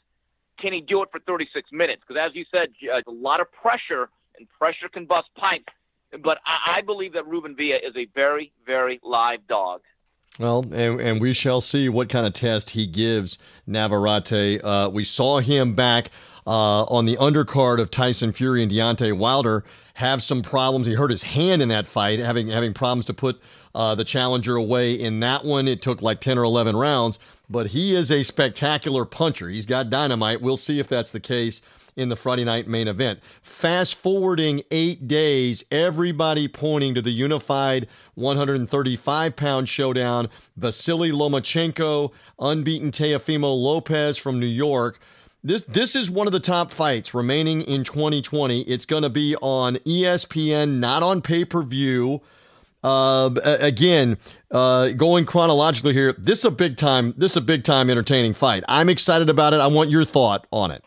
can 0.60 0.74
he 0.74 0.82
do 0.82 1.02
it 1.04 1.10
for 1.12 1.20
36 1.20 1.70
minutes? 1.72 2.02
Because 2.08 2.22
as 2.30 2.36
you 2.36 2.46
said, 2.52 2.70
a 3.08 3.12
lot 3.12 3.40
of 3.40 3.52
pressure, 3.52 4.10
and 4.38 4.48
pressure 4.58 4.90
can 4.90 5.06
bust 5.06 5.28
pipes. 5.36 5.74
But 6.12 6.40
I, 6.46 6.78
I 6.78 6.82
believe 6.82 7.14
that 7.14 7.28
Ruben 7.28 7.56
Villa 7.56 7.78
is 7.78 7.96
a 7.96 8.06
very, 8.16 8.52
very 8.66 9.00
live 9.04 9.46
dog. 9.48 9.82
Well, 10.40 10.66
and, 10.72 11.02
and 11.02 11.22
we 11.22 11.34
shall 11.34 11.62
see 11.62 11.90
what 11.90 12.10
kind 12.10 12.28
of 12.28 12.34
test 12.34 12.72
he 12.72 12.86
gives 12.86 13.38
Navarrete. 13.66 14.64
Uh, 14.64 14.90
we 14.94 15.04
saw 15.04 15.40
him 15.40 15.74
back 15.74 16.12
uh, 16.48 16.84
on 16.86 17.06
the 17.06 17.18
undercard 17.18 17.80
of 17.80 17.92
Tyson 17.92 18.32
Fury 18.32 18.64
and 18.64 18.72
Deontay 18.72 19.16
Wilder 19.16 19.66
have 19.96 20.24
some 20.24 20.42
problems. 20.42 20.88
He 20.88 20.94
hurt 20.94 21.12
his 21.12 21.24
hand 21.24 21.62
in 21.62 21.68
that 21.68 21.86
fight, 21.86 22.20
having 22.20 22.48
having 22.48 22.74
problems 22.74 23.06
to 23.08 23.14
put 23.14 23.42
uh, 23.76 23.96
the 23.96 24.06
challenger 24.06 24.56
away 24.56 24.94
in 24.94 25.20
that 25.20 25.44
one. 25.44 25.68
It 25.68 25.82
took 25.82 26.02
like 26.02 26.22
ten 26.22 26.38
or 26.38 26.44
eleven 26.44 26.78
rounds, 26.78 27.20
but 27.50 27.68
he 27.68 27.94
is 27.94 28.10
a 28.10 28.24
spectacular 28.24 29.04
puncher. 29.04 29.50
He's 29.50 29.66
got 29.66 29.90
dynamite. 29.90 30.42
We'll 30.42 30.56
see 30.56 30.80
if 30.80 30.88
that's 30.88 31.12
the 31.12 31.20
case 31.20 31.62
in 31.98 32.08
the 32.08 32.16
Friday 32.16 32.46
night 32.46 32.68
main 32.68 32.88
event. 32.88 33.20
Fast 33.42 33.96
forwarding 33.96 34.64
eight 34.72 35.08
days, 35.08 35.66
everybody 35.70 36.48
pointing 36.48 36.94
to 36.94 37.02
the 37.02 37.12
unified 37.12 37.90
135 38.16 39.36
pound 39.36 39.68
showdown. 39.68 40.30
Vasily 40.56 41.12
Lomachenko, 41.12 42.14
unbeaten 42.40 42.92
Teofimo 42.92 43.54
Lopez 43.62 44.18
from 44.18 44.40
New 44.40 44.46
York 44.46 45.00
this 45.44 45.64
this 45.64 45.96
is 45.96 46.10
one 46.10 46.28
of 46.28 46.34
the 46.34 46.40
top 46.40 46.72
fights 46.72 47.14
remaining 47.14 47.62
in 47.62 47.84
2020. 47.84 48.62
It's 48.62 48.86
going 48.86 49.04
to 49.04 49.10
be 49.10 49.36
on 49.38 49.76
ESPN, 49.78 50.80
not 50.80 51.04
on 51.04 51.22
pay 51.22 51.46
per 51.46 51.64
view. 51.64 52.22
Uh, 52.84 53.32
again, 53.44 54.18
uh, 54.52 54.90
going 54.90 55.26
chronologically 55.26 55.94
here, 55.94 56.14
this 56.14 56.40
is 56.40 56.46
a 56.46 56.52
big 56.52 56.78
time. 56.78 57.14
This 57.18 57.32
is 57.32 57.38
a 57.38 57.42
big 57.42 57.64
time 57.64 57.90
entertaining 57.90 58.34
fight. 58.34 58.64
I'm 58.68 58.90
excited 58.90 59.30
about 59.30 59.54
it. 59.54 59.60
I 59.60 59.68
want 59.68 59.90
your 59.90 60.06
thought 60.06 60.48
on 60.52 60.72
it. 60.72 60.84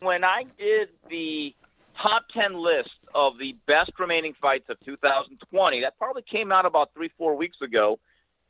When 0.00 0.24
I 0.24 0.44
did 0.58 0.88
the 1.08 1.54
top 2.00 2.24
10 2.34 2.54
list 2.54 2.90
of 3.14 3.38
the 3.38 3.54
best 3.66 3.92
remaining 3.98 4.32
fights 4.32 4.64
of 4.68 4.80
2020, 4.84 5.80
that 5.82 5.96
probably 5.98 6.22
came 6.22 6.50
out 6.50 6.66
about 6.66 6.92
three, 6.94 7.10
four 7.18 7.36
weeks 7.36 7.58
ago. 7.62 7.98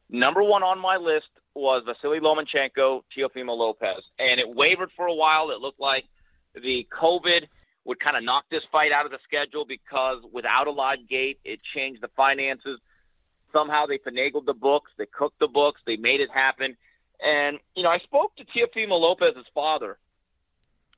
Number 0.08 0.42
one 0.42 0.62
on 0.62 0.78
my 0.78 0.96
list 0.96 1.28
was 1.54 1.82
Vasily 1.84 2.20
Lomachenko, 2.20 3.02
Teofimo 3.16 3.56
Lopez, 3.56 4.02
and 4.18 4.40
it 4.40 4.48
wavered 4.48 4.90
for 4.96 5.06
a 5.06 5.14
while. 5.14 5.50
It 5.50 5.60
looked 5.60 5.80
like 5.80 6.04
the 6.54 6.86
COVID 6.92 7.46
would 7.84 8.00
kind 8.00 8.16
of 8.16 8.22
knock 8.22 8.44
this 8.50 8.62
fight 8.70 8.92
out 8.92 9.04
of 9.04 9.10
the 9.10 9.18
schedule 9.24 9.64
because 9.64 10.18
without 10.32 10.66
a 10.66 10.70
live 10.70 11.08
gate, 11.08 11.38
it 11.44 11.60
changed 11.74 12.00
the 12.00 12.08
finances. 12.16 12.78
Somehow 13.52 13.86
they 13.86 13.98
finagled 13.98 14.46
the 14.46 14.54
books, 14.54 14.90
they 14.96 15.06
cooked 15.06 15.38
the 15.40 15.48
books, 15.48 15.80
they 15.86 15.96
made 15.96 16.20
it 16.20 16.30
happen. 16.30 16.76
And 17.22 17.58
you 17.74 17.82
know, 17.82 17.90
I 17.90 17.98
spoke 17.98 18.34
to 18.36 18.44
Teofimo 18.44 18.98
Lopez's 18.98 19.46
father 19.54 19.98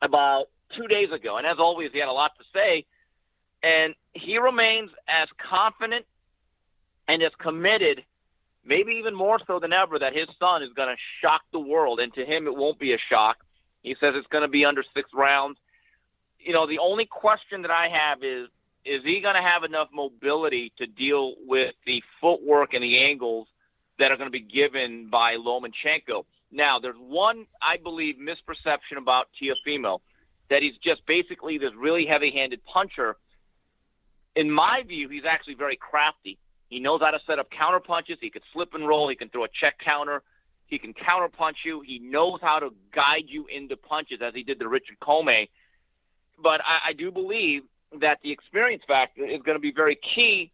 about 0.02 0.46
two 0.76 0.86
days 0.86 1.10
ago, 1.10 1.36
and 1.38 1.46
as 1.46 1.56
always, 1.58 1.90
he 1.92 1.98
had 1.98 2.08
a 2.08 2.12
lot 2.12 2.32
to 2.38 2.44
say. 2.52 2.84
And 3.62 3.94
he 4.12 4.38
remains 4.38 4.90
as 5.08 5.28
confident 5.38 6.04
and 7.08 7.22
as 7.22 7.32
committed 7.38 8.04
maybe 8.64 8.92
even 8.92 9.14
more 9.14 9.38
so 9.46 9.58
than 9.58 9.72
ever, 9.72 9.98
that 9.98 10.14
his 10.14 10.28
son 10.38 10.62
is 10.62 10.70
going 10.74 10.88
to 10.88 10.96
shock 11.20 11.42
the 11.52 11.58
world. 11.58 12.00
And 12.00 12.12
to 12.14 12.24
him, 12.24 12.46
it 12.46 12.54
won't 12.54 12.78
be 12.78 12.92
a 12.94 12.98
shock. 13.10 13.36
He 13.82 13.94
says 14.00 14.14
it's 14.16 14.26
going 14.28 14.42
to 14.42 14.48
be 14.48 14.64
under 14.64 14.82
six 14.94 15.10
rounds. 15.14 15.58
You 16.38 16.52
know, 16.52 16.66
the 16.66 16.78
only 16.78 17.06
question 17.06 17.62
that 17.62 17.70
I 17.70 17.88
have 17.88 18.22
is 18.22 18.48
is 18.84 19.02
he 19.02 19.20
going 19.22 19.34
to 19.34 19.40
have 19.40 19.64
enough 19.64 19.88
mobility 19.94 20.70
to 20.76 20.86
deal 20.86 21.34
with 21.46 21.74
the 21.86 22.02
footwork 22.20 22.74
and 22.74 22.82
the 22.82 23.02
angles 23.02 23.48
that 23.98 24.10
are 24.10 24.16
going 24.16 24.28
to 24.28 24.32
be 24.32 24.40
given 24.40 25.08
by 25.10 25.36
Lomachenko? 25.36 26.24
Now, 26.52 26.78
there's 26.78 26.96
one, 26.98 27.46
I 27.62 27.78
believe, 27.78 28.16
misperception 28.16 28.98
about 28.98 29.28
Teofimo 29.40 30.00
that 30.50 30.62
he's 30.62 30.76
just 30.82 31.04
basically 31.06 31.56
this 31.56 31.70
really 31.78 32.04
heavy 32.06 32.30
handed 32.30 32.60
puncher. 32.64 33.16
In 34.36 34.50
my 34.50 34.82
view, 34.86 35.08
he's 35.08 35.24
actually 35.26 35.54
very 35.54 35.76
crafty. 35.76 36.38
He 36.68 36.80
knows 36.80 37.00
how 37.02 37.10
to 37.10 37.20
set 37.26 37.38
up 37.38 37.48
counter 37.50 37.80
punches. 37.80 38.18
He 38.20 38.30
can 38.30 38.42
slip 38.52 38.74
and 38.74 38.86
roll. 38.86 39.08
He 39.08 39.16
can 39.16 39.28
throw 39.28 39.44
a 39.44 39.48
check 39.60 39.78
counter. 39.84 40.22
He 40.66 40.78
can 40.78 40.94
counter 40.94 41.28
punch 41.28 41.58
you. 41.64 41.82
He 41.86 41.98
knows 41.98 42.40
how 42.42 42.58
to 42.58 42.70
guide 42.94 43.24
you 43.26 43.46
into 43.54 43.76
punches, 43.76 44.20
as 44.22 44.34
he 44.34 44.42
did 44.42 44.58
to 44.60 44.68
Richard 44.68 44.98
Commey. 45.00 45.48
But 46.42 46.60
I, 46.62 46.90
I 46.90 46.92
do 46.94 47.10
believe 47.10 47.62
that 48.00 48.18
the 48.22 48.32
experience 48.32 48.82
factor 48.88 49.24
is 49.24 49.40
going 49.42 49.56
to 49.56 49.60
be 49.60 49.72
very 49.72 49.98
key. 50.14 50.50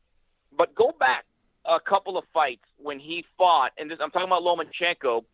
But 0.56 0.74
go 0.74 0.92
back 0.98 1.24
a 1.64 1.78
couple 1.78 2.18
of 2.18 2.24
fights 2.34 2.64
when 2.76 2.98
he 2.98 3.24
fought, 3.38 3.72
and 3.78 3.90
this, 3.90 3.98
I'm 4.02 4.10
talking 4.10 4.28
about 4.28 4.42
Lomachenko, 4.42 5.24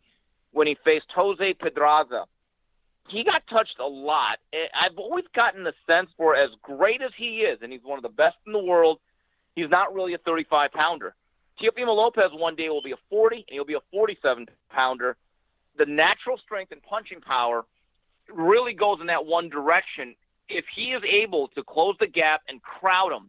when 0.52 0.66
he 0.66 0.76
faced 0.84 1.06
Jose 1.14 1.54
Pedraza. 1.54 2.24
He 3.08 3.24
got 3.24 3.42
touched 3.48 3.78
a 3.80 3.86
lot. 3.86 4.38
Eh, 4.52 4.66
I've 4.74 4.98
always 4.98 5.24
gotten 5.34 5.64
the 5.64 5.72
sense 5.86 6.10
for 6.16 6.36
as 6.36 6.50
great 6.62 7.00
as 7.00 7.12
he 7.16 7.38
is, 7.38 7.60
and 7.62 7.72
he's 7.72 7.82
one 7.82 7.98
of 7.98 8.02
the 8.02 8.08
best 8.08 8.36
in 8.46 8.52
the 8.52 8.62
world– 8.62 8.98
He's 9.56 9.70
not 9.70 9.94
really 9.94 10.14
a 10.14 10.18
35 10.18 10.70
pounder. 10.72 11.14
Teofimo 11.60 11.96
Lopez 11.96 12.26
one 12.32 12.54
day 12.54 12.68
will 12.68 12.82
be 12.82 12.92
a 12.92 12.96
40 13.08 13.36
and 13.36 13.44
he'll 13.48 13.64
be 13.64 13.74
a 13.74 13.80
47 13.90 14.46
pounder. 14.70 15.16
The 15.78 15.86
natural 15.86 16.38
strength 16.38 16.72
and 16.72 16.82
punching 16.82 17.22
power 17.22 17.64
really 18.32 18.74
goes 18.74 18.98
in 19.00 19.06
that 19.06 19.24
one 19.24 19.48
direction. 19.48 20.14
If 20.48 20.66
he 20.74 20.92
is 20.92 21.02
able 21.10 21.48
to 21.48 21.62
close 21.62 21.96
the 21.98 22.06
gap 22.06 22.42
and 22.48 22.62
crowd 22.62 23.12
him 23.12 23.28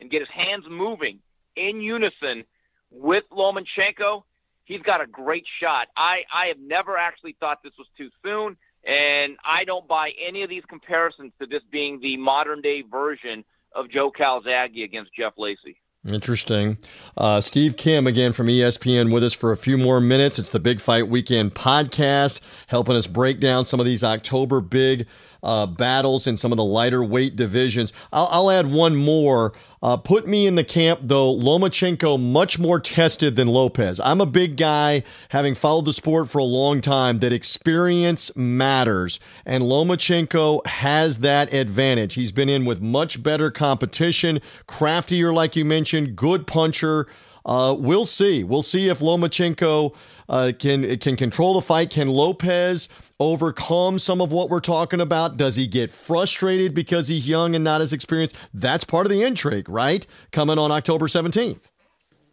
and 0.00 0.10
get 0.10 0.20
his 0.20 0.28
hands 0.28 0.64
moving 0.70 1.18
in 1.56 1.80
unison 1.80 2.44
with 2.92 3.24
Lomachenko, 3.32 4.22
he's 4.64 4.82
got 4.82 5.00
a 5.00 5.06
great 5.06 5.44
shot. 5.60 5.88
I, 5.96 6.22
I 6.32 6.46
have 6.46 6.58
never 6.58 6.96
actually 6.96 7.36
thought 7.40 7.62
this 7.64 7.72
was 7.76 7.88
too 7.98 8.10
soon, 8.22 8.56
and 8.84 9.36
I 9.44 9.64
don't 9.64 9.88
buy 9.88 10.12
any 10.24 10.44
of 10.44 10.50
these 10.50 10.64
comparisons 10.68 11.32
to 11.40 11.46
this 11.46 11.62
being 11.70 12.00
the 12.00 12.16
modern 12.16 12.60
day 12.60 12.82
version 12.82 13.44
of 13.74 13.90
Joe 13.90 14.10
Calzaghe 14.10 14.84
against 14.84 15.14
Jeff 15.14 15.34
Lacy. 15.36 15.76
Interesting. 16.06 16.76
Uh, 17.16 17.40
Steve 17.40 17.78
Kim 17.78 18.06
again 18.06 18.34
from 18.34 18.48
ESPN 18.48 19.10
with 19.10 19.24
us 19.24 19.32
for 19.32 19.52
a 19.52 19.56
few 19.56 19.78
more 19.78 20.00
minutes. 20.02 20.38
It's 20.38 20.50
the 20.50 20.60
Big 20.60 20.80
Fight 20.80 21.08
Weekend 21.08 21.54
podcast, 21.54 22.40
helping 22.66 22.94
us 22.94 23.06
break 23.06 23.40
down 23.40 23.64
some 23.64 23.80
of 23.80 23.86
these 23.86 24.04
October 24.04 24.60
big 24.60 25.06
uh, 25.44 25.66
battles 25.66 26.26
in 26.26 26.36
some 26.36 26.50
of 26.50 26.56
the 26.56 26.64
lighter 26.64 27.04
weight 27.04 27.36
divisions. 27.36 27.92
I'll, 28.12 28.28
I'll 28.32 28.50
add 28.50 28.72
one 28.72 28.96
more. 28.96 29.52
Uh, 29.82 29.98
put 29.98 30.26
me 30.26 30.46
in 30.46 30.54
the 30.54 30.64
camp, 30.64 31.00
though, 31.02 31.36
Lomachenko 31.36 32.18
much 32.18 32.58
more 32.58 32.80
tested 32.80 33.36
than 33.36 33.48
Lopez. 33.48 34.00
I'm 34.00 34.22
a 34.22 34.26
big 34.26 34.56
guy, 34.56 35.04
having 35.28 35.54
followed 35.54 35.84
the 35.84 35.92
sport 35.92 36.30
for 36.30 36.38
a 36.38 36.44
long 36.44 36.80
time, 36.80 37.18
that 37.18 37.34
experience 37.34 38.34
matters. 38.34 39.20
And 39.44 39.62
Lomachenko 39.62 40.66
has 40.66 41.18
that 41.18 41.52
advantage. 41.52 42.14
He's 42.14 42.32
been 42.32 42.48
in 42.48 42.64
with 42.64 42.80
much 42.80 43.22
better 43.22 43.50
competition, 43.50 44.40
craftier, 44.66 45.34
like 45.34 45.54
you 45.54 45.66
mentioned, 45.66 46.16
good 46.16 46.46
puncher. 46.46 47.06
Uh, 47.44 47.76
we'll 47.78 48.06
see. 48.06 48.42
We'll 48.42 48.62
see 48.62 48.88
if 48.88 49.00
Lomachenko 49.00 49.94
uh, 50.28 50.52
can 50.58 50.84
it 50.84 51.00
can 51.00 51.16
control 51.16 51.54
the 51.54 51.62
fight. 51.62 51.90
Can 51.90 52.08
Lopez 52.08 52.88
overcome 53.20 53.98
some 53.98 54.20
of 54.20 54.32
what 54.32 54.50
we're 54.50 54.60
talking 54.60 55.00
about? 55.00 55.36
Does 55.36 55.56
he 55.56 55.66
get 55.66 55.90
frustrated 55.90 56.74
because 56.74 57.08
he's 57.08 57.28
young 57.28 57.54
and 57.54 57.64
not 57.64 57.80
as 57.80 57.92
experienced? 57.92 58.36
That's 58.52 58.84
part 58.84 59.06
of 59.06 59.10
the 59.10 59.22
intrigue, 59.22 59.68
right? 59.68 60.06
Coming 60.32 60.58
on 60.58 60.70
October 60.70 61.06
17th. 61.06 61.60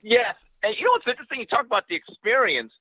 Yes. 0.01 0.35
And 0.63 0.75
you 0.77 0.85
know 0.85 0.91
what's 0.91 1.07
interesting? 1.07 1.39
You 1.39 1.45
talk 1.45 1.65
about 1.65 1.87
the 1.89 1.95
experience. 1.95 2.71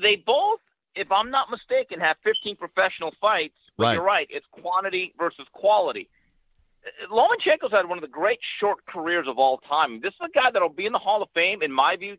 They 0.00 0.22
both, 0.26 0.60
if 0.94 1.10
I'm 1.10 1.30
not 1.30 1.50
mistaken, 1.50 2.00
have 2.00 2.16
15 2.22 2.56
professional 2.56 3.12
fights. 3.20 3.54
But 3.76 3.84
right. 3.84 3.92
you're 3.94 4.04
right. 4.04 4.26
It's 4.30 4.46
quantity 4.50 5.14
versus 5.18 5.46
quality. 5.52 6.08
Lomachenko's 7.10 7.72
had 7.72 7.88
one 7.88 7.98
of 7.98 8.02
the 8.02 8.08
great 8.08 8.38
short 8.60 8.78
careers 8.86 9.26
of 9.28 9.38
all 9.38 9.58
time. 9.58 10.00
This 10.00 10.12
is 10.14 10.20
a 10.24 10.30
guy 10.30 10.50
that'll 10.52 10.68
be 10.68 10.86
in 10.86 10.92
the 10.92 10.98
Hall 10.98 11.22
of 11.22 11.28
Fame, 11.34 11.62
in 11.62 11.72
my 11.72 11.96
view, 11.96 12.16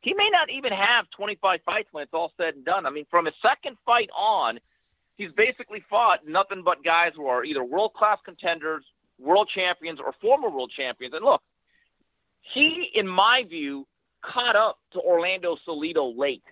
he 0.00 0.14
may 0.14 0.28
not 0.32 0.48
even 0.50 0.72
have 0.72 1.06
25 1.16 1.60
fights 1.64 1.88
when 1.92 2.02
it's 2.02 2.14
all 2.14 2.32
said 2.36 2.54
and 2.54 2.64
done. 2.64 2.86
I 2.86 2.90
mean, 2.90 3.06
from 3.10 3.26
his 3.26 3.34
second 3.42 3.76
fight 3.84 4.08
on, 4.16 4.58
he's 5.16 5.30
basically 5.36 5.84
fought 5.90 6.20
nothing 6.26 6.62
but 6.64 6.82
guys 6.82 7.12
who 7.14 7.26
are 7.26 7.44
either 7.44 7.62
world 7.62 7.92
class 7.92 8.18
contenders, 8.24 8.82
world 9.18 9.50
champions, 9.54 10.00
or 10.04 10.14
former 10.20 10.48
world 10.48 10.72
champions. 10.74 11.14
And 11.14 11.24
look, 11.24 11.42
he, 12.54 12.90
in 12.94 13.06
my 13.06 13.44
view, 13.48 13.86
caught 14.22 14.56
up 14.56 14.78
to 14.92 15.00
Orlando 15.00 15.56
Salido 15.68 16.16
late. 16.16 16.42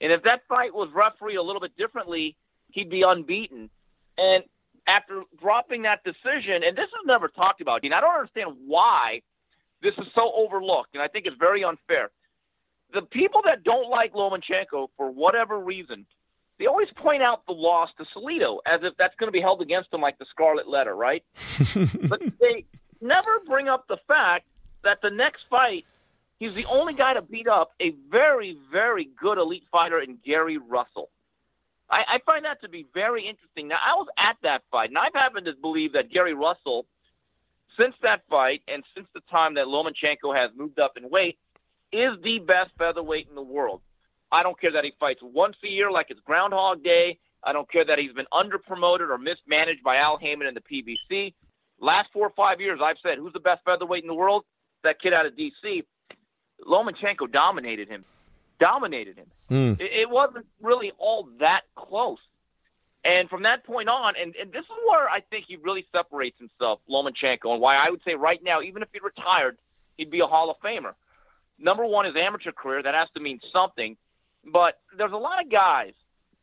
And 0.00 0.12
if 0.12 0.22
that 0.24 0.42
fight 0.48 0.74
was 0.74 0.90
refereed 0.94 1.36
a 1.36 1.42
little 1.42 1.60
bit 1.60 1.76
differently, 1.76 2.36
he'd 2.72 2.90
be 2.90 3.02
unbeaten. 3.02 3.70
And 4.18 4.42
after 4.88 5.22
dropping 5.40 5.82
that 5.82 6.02
decision, 6.04 6.62
and 6.64 6.76
this 6.76 6.86
is 6.86 7.06
never 7.06 7.28
talked 7.28 7.60
about, 7.60 7.84
and 7.84 7.94
I 7.94 8.00
don't 8.00 8.14
understand 8.14 8.56
why 8.66 9.22
this 9.82 9.94
is 9.98 10.06
so 10.14 10.32
overlooked, 10.34 10.94
and 10.94 11.02
I 11.02 11.08
think 11.08 11.26
it's 11.26 11.36
very 11.38 11.62
unfair 11.62 12.10
the 12.92 13.02
people 13.02 13.42
that 13.44 13.64
don't 13.64 13.90
like 13.90 14.12
Lomachenko 14.12 14.88
for 14.96 15.10
whatever 15.10 15.58
reason, 15.58 16.06
they 16.58 16.66
always 16.66 16.88
point 16.96 17.22
out 17.22 17.44
the 17.46 17.52
loss 17.52 17.90
to 17.98 18.04
Salido 18.16 18.58
as 18.66 18.80
if 18.82 18.94
that's 18.96 19.14
going 19.16 19.28
to 19.28 19.32
be 19.32 19.40
held 19.40 19.60
against 19.60 19.90
them 19.90 20.00
like 20.00 20.18
the 20.18 20.26
Scarlet 20.30 20.68
Letter, 20.68 20.94
right? 20.94 21.22
but 22.08 22.20
they 22.40 22.64
never 23.00 23.40
bring 23.46 23.68
up 23.68 23.86
the 23.88 23.98
fact 24.08 24.46
that 24.84 25.00
the 25.02 25.10
next 25.10 25.42
fight, 25.50 25.84
he's 26.38 26.54
the 26.54 26.64
only 26.66 26.94
guy 26.94 27.14
to 27.14 27.22
beat 27.22 27.48
up 27.48 27.72
a 27.80 27.92
very, 28.10 28.56
very 28.70 29.10
good 29.20 29.38
elite 29.38 29.64
fighter 29.70 30.00
in 30.00 30.18
Gary 30.24 30.56
Russell. 30.56 31.10
I, 31.90 32.04
I 32.08 32.18
find 32.24 32.44
that 32.44 32.60
to 32.62 32.68
be 32.68 32.86
very 32.94 33.28
interesting. 33.28 33.68
Now, 33.68 33.78
I 33.84 33.94
was 33.94 34.08
at 34.18 34.36
that 34.42 34.62
fight, 34.70 34.88
and 34.88 34.98
I've 34.98 35.14
happened 35.14 35.46
to 35.46 35.52
believe 35.60 35.92
that 35.92 36.10
Gary 36.10 36.34
Russell, 36.34 36.86
since 37.78 37.94
that 38.02 38.22
fight 38.30 38.62
and 38.66 38.82
since 38.94 39.06
the 39.14 39.20
time 39.30 39.54
that 39.54 39.66
Lomachenko 39.66 40.34
has 40.34 40.50
moved 40.56 40.78
up 40.78 40.96
in 40.96 41.10
weight, 41.10 41.38
is 41.96 42.18
the 42.22 42.38
best 42.40 42.70
featherweight 42.78 43.28
in 43.28 43.34
the 43.34 43.42
world. 43.42 43.80
I 44.30 44.42
don't 44.42 44.60
care 44.60 44.72
that 44.72 44.84
he 44.84 44.92
fights 44.98 45.20
once 45.22 45.56
a 45.64 45.68
year 45.68 45.90
like 45.90 46.06
it's 46.10 46.20
Groundhog 46.20 46.82
Day. 46.82 47.18
I 47.44 47.52
don't 47.52 47.70
care 47.70 47.84
that 47.84 47.98
he's 47.98 48.12
been 48.12 48.26
underpromoted 48.32 49.08
or 49.08 49.18
mismanaged 49.18 49.82
by 49.82 49.96
Al 49.96 50.18
Haymon 50.18 50.48
and 50.48 50.56
the 50.56 50.60
PBC. 50.60 51.32
Last 51.80 52.08
four 52.12 52.26
or 52.26 52.32
five 52.36 52.60
years, 52.60 52.80
I've 52.82 52.96
said, 53.02 53.18
who's 53.18 53.32
the 53.32 53.40
best 53.40 53.62
featherweight 53.64 54.02
in 54.02 54.08
the 54.08 54.14
world? 54.14 54.44
That 54.82 55.00
kid 55.00 55.12
out 55.12 55.26
of 55.26 55.36
D.C. 55.36 55.84
Lomachenko 56.66 57.30
dominated 57.30 57.88
him. 57.88 58.04
Dominated 58.58 59.16
him. 59.16 59.26
Mm. 59.50 59.80
It, 59.80 59.90
it 59.92 60.10
wasn't 60.10 60.46
really 60.60 60.92
all 60.98 61.28
that 61.40 61.62
close. 61.76 62.18
And 63.04 63.28
from 63.28 63.44
that 63.44 63.64
point 63.64 63.88
on, 63.88 64.14
and, 64.20 64.34
and 64.34 64.50
this 64.50 64.64
is 64.64 64.76
where 64.88 65.08
I 65.08 65.20
think 65.20 65.44
he 65.46 65.56
really 65.56 65.86
separates 65.92 66.38
himself, 66.38 66.80
Lomachenko, 66.90 67.52
and 67.52 67.60
why 67.60 67.76
I 67.76 67.90
would 67.90 68.00
say 68.04 68.14
right 68.14 68.42
now, 68.42 68.62
even 68.62 68.82
if 68.82 68.88
he 68.92 68.98
retired, 68.98 69.58
he'd 69.96 70.10
be 70.10 70.20
a 70.20 70.26
Hall 70.26 70.50
of 70.50 70.56
Famer 70.64 70.94
number 71.58 71.84
one, 71.84 72.04
his 72.04 72.16
amateur 72.16 72.52
career. 72.52 72.82
That 72.82 72.94
has 72.94 73.08
to 73.14 73.20
mean 73.20 73.40
something. 73.52 73.96
But 74.44 74.78
there's 74.96 75.12
a 75.12 75.16
lot 75.16 75.44
of 75.44 75.50
guys 75.50 75.92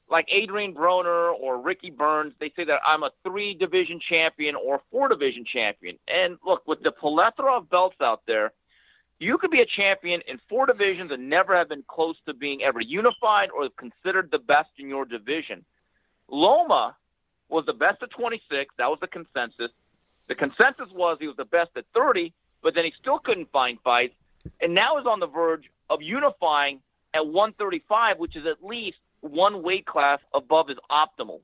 like 0.10 0.28
Adrian 0.30 0.74
Broner 0.74 1.34
or 1.34 1.62
Ricky 1.62 1.90
Burns. 1.90 2.34
They 2.40 2.52
say 2.56 2.66
that 2.66 2.82
I'm 2.86 3.04
a 3.04 3.12
three 3.24 3.54
division 3.54 4.00
champion 4.08 4.56
or 4.56 4.82
four 4.92 5.08
division 5.08 5.46
champion. 5.46 5.98
And 6.08 6.38
look, 6.46 6.68
with 6.68 6.84
the 6.84 6.92
plethora 6.92 7.58
of 7.58 7.70
belts 7.70 7.96
out 8.02 8.22
there, 8.28 8.52
you 9.20 9.38
could 9.38 9.52
be 9.52 9.62
a 9.62 9.66
champion 9.66 10.22
in 10.28 10.40
four 10.50 10.66
divisions 10.66 11.12
and 11.12 11.30
never 11.30 11.56
have 11.56 11.70
been 11.70 11.84
close 11.88 12.18
to 12.26 12.34
being 12.34 12.62
ever 12.64 12.82
unified 12.82 13.50
or 13.52 13.70
considered 13.70 14.30
the 14.32 14.40
best 14.40 14.70
in 14.78 14.90
your 14.90 15.06
division. 15.06 15.64
Loma 16.30 16.96
was 17.50 17.66
the 17.66 17.74
best 17.74 18.04
at 18.04 18.12
26. 18.12 18.74
That 18.78 18.90
was 18.90 19.00
the 19.00 19.08
consensus. 19.08 19.72
The 20.28 20.36
consensus 20.36 20.90
was 20.92 21.18
he 21.20 21.28
was 21.28 21.38
the 21.38 21.46
best 21.46 21.72
at 21.76 21.86
30, 21.94 22.34
but 22.62 22.76
then 22.76 22.86
he 22.86 22.94
still 23.00 23.20
couldn't 23.20 23.52
find 23.52 23.80
fights 23.82 24.16
and 24.62 24.74
now 24.74 24.98
is 24.98 25.06
on 25.06 25.20
the 25.20 25.28
verge 25.28 25.70
of 25.90 26.02
unifying 26.02 26.80
at 27.14 27.26
135, 27.26 28.18
which 28.18 28.36
is 28.36 28.46
at 28.46 28.66
least 28.66 28.98
one 29.22 29.64
weight 29.64 29.86
class 29.86 30.20
above 30.34 30.68
his 30.68 30.78
optimal. 30.92 31.42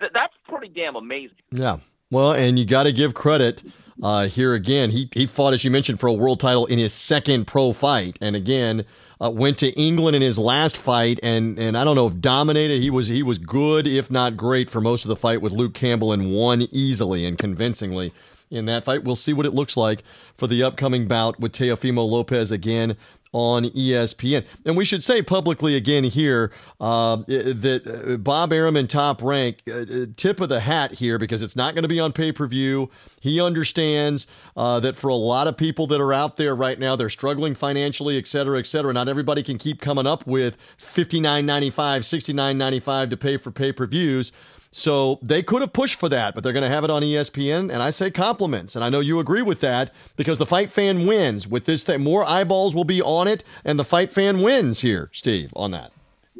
Th- 0.00 0.12
that's 0.12 0.34
pretty 0.48 0.68
damn 0.68 0.96
amazing. 0.96 1.36
Yeah. 1.50 1.78
Well, 2.10 2.32
and 2.32 2.58
you 2.58 2.64
got 2.64 2.84
to 2.84 2.92
give 2.92 3.14
credit 3.14 3.62
uh, 4.02 4.28
here 4.28 4.54
again. 4.54 4.90
He 4.90 5.08
he 5.12 5.26
fought, 5.26 5.54
as 5.54 5.64
you 5.64 5.70
mentioned, 5.70 6.00
for 6.00 6.06
a 6.06 6.12
world 6.12 6.40
title 6.40 6.66
in 6.66 6.78
his 6.78 6.92
second 6.92 7.46
pro 7.46 7.72
fight, 7.72 8.18
and 8.20 8.36
again 8.36 8.84
uh, 9.20 9.30
went 9.30 9.58
to 9.58 9.70
England 9.70 10.16
in 10.16 10.22
his 10.22 10.38
last 10.38 10.76
fight, 10.76 11.18
and 11.22 11.58
and 11.58 11.76
I 11.76 11.84
don't 11.84 11.96
know 11.96 12.06
if 12.06 12.20
dominated. 12.20 12.82
He 12.82 12.90
was 12.90 13.08
he 13.08 13.22
was 13.22 13.38
good, 13.38 13.86
if 13.86 14.10
not 14.10 14.36
great, 14.36 14.70
for 14.70 14.80
most 14.80 15.04
of 15.04 15.08
the 15.08 15.16
fight 15.16 15.40
with 15.40 15.52
Luke 15.52 15.74
Campbell, 15.74 16.12
and 16.12 16.32
won 16.32 16.62
easily 16.72 17.24
and 17.24 17.38
convincingly 17.38 18.12
in 18.50 18.66
that 18.66 18.84
fight. 18.84 19.04
We'll 19.04 19.16
see 19.16 19.32
what 19.32 19.46
it 19.46 19.54
looks 19.54 19.76
like 19.76 20.02
for 20.36 20.46
the 20.46 20.62
upcoming 20.62 21.06
bout 21.06 21.40
with 21.40 21.52
Teofimo 21.52 22.08
Lopez 22.08 22.50
again 22.50 22.96
on 23.34 23.64
ESPN. 23.64 24.46
And 24.64 24.76
we 24.76 24.84
should 24.84 25.02
say 25.02 25.20
publicly 25.20 25.74
again 25.74 26.04
here 26.04 26.52
uh, 26.80 27.16
that 27.26 27.82
uh, 27.84 28.16
Bob 28.16 28.52
Arum 28.52 28.86
Top 28.86 29.20
Rank, 29.22 29.62
uh, 29.68 29.72
uh, 29.72 30.06
tip 30.16 30.40
of 30.40 30.48
the 30.48 30.60
hat 30.60 30.92
here 30.92 31.18
because 31.18 31.42
it's 31.42 31.56
not 31.56 31.74
going 31.74 31.82
to 31.82 31.88
be 31.88 31.98
on 31.98 32.12
pay 32.12 32.30
per 32.30 32.46
view. 32.46 32.90
He 33.20 33.40
understands 33.40 34.28
uh, 34.56 34.78
that 34.80 34.94
for 34.94 35.08
a 35.08 35.16
lot 35.16 35.48
of 35.48 35.56
people 35.56 35.88
that 35.88 36.00
are 36.00 36.12
out 36.12 36.36
there 36.36 36.54
right 36.54 36.78
now, 36.78 36.94
they're 36.94 37.10
struggling 37.10 37.56
financially, 37.56 38.16
et 38.16 38.28
cetera, 38.28 38.60
et 38.60 38.68
cetera. 38.68 38.92
Not 38.92 39.08
everybody 39.08 39.42
can 39.42 39.58
keep 39.58 39.80
coming 39.80 40.06
up 40.06 40.26
with 40.28 40.56
fifty 40.78 41.18
nine 41.18 41.44
ninety 41.44 41.70
five, 41.70 42.06
sixty 42.06 42.32
nine 42.32 42.56
ninety 42.56 42.80
five 42.80 43.08
to 43.08 43.16
pay 43.16 43.36
for 43.36 43.50
pay 43.50 43.72
per 43.72 43.86
views. 43.86 44.30
So 44.76 45.20
they 45.22 45.40
could 45.40 45.60
have 45.60 45.72
pushed 45.72 46.00
for 46.00 46.08
that, 46.08 46.34
but 46.34 46.42
they're 46.42 46.52
going 46.52 46.68
to 46.68 46.68
have 46.68 46.82
it 46.82 46.90
on 46.90 47.02
ESPN. 47.02 47.72
And 47.72 47.80
I 47.80 47.90
say 47.90 48.10
compliments. 48.10 48.74
And 48.74 48.84
I 48.84 48.88
know 48.88 48.98
you 48.98 49.20
agree 49.20 49.40
with 49.40 49.60
that 49.60 49.94
because 50.16 50.38
the 50.38 50.46
fight 50.46 50.68
fan 50.68 51.06
wins 51.06 51.46
with 51.46 51.64
this 51.64 51.84
thing. 51.84 52.02
More 52.02 52.24
eyeballs 52.24 52.74
will 52.74 52.84
be 52.84 53.00
on 53.00 53.28
it, 53.28 53.44
and 53.64 53.78
the 53.78 53.84
fight 53.84 54.10
fan 54.10 54.42
wins 54.42 54.80
here, 54.80 55.10
Steve, 55.12 55.52
on 55.54 55.70
that. 55.70 55.92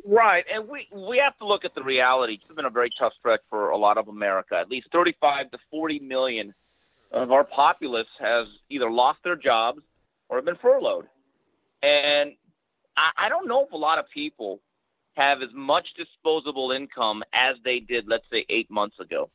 Right. 0.04 0.44
And 0.52 0.68
we, 0.68 0.88
we 0.92 1.18
have 1.18 1.38
to 1.38 1.46
look 1.46 1.64
at 1.64 1.76
the 1.76 1.84
reality. 1.84 2.40
It's 2.42 2.56
been 2.56 2.64
a 2.64 2.70
very 2.70 2.90
tough 2.98 3.12
stretch 3.20 3.40
for 3.48 3.70
a 3.70 3.76
lot 3.76 3.98
of 3.98 4.08
America. 4.08 4.56
At 4.56 4.68
least 4.68 4.88
35 4.90 5.52
to 5.52 5.58
40 5.70 6.00
million 6.00 6.52
of 7.12 7.30
our 7.30 7.44
populace 7.44 8.08
has 8.18 8.48
either 8.68 8.90
lost 8.90 9.20
their 9.22 9.36
jobs 9.36 9.78
or 10.28 10.38
have 10.38 10.44
been 10.44 10.58
furloughed. 10.60 11.06
And 11.84 12.32
I, 12.96 13.26
I 13.26 13.28
don't 13.28 13.46
know 13.46 13.64
if 13.64 13.70
a 13.70 13.76
lot 13.76 14.00
of 14.00 14.06
people 14.12 14.58
have 15.14 15.42
as 15.42 15.50
much 15.55 15.87
disposable 15.96 16.72
income 16.72 17.22
as 17.33 17.57
they 17.64 17.81
did, 17.81 18.07
let's 18.09 18.24
say, 18.31 18.44
eight 18.48 18.70
months 18.70 18.98
ago. 19.00 19.31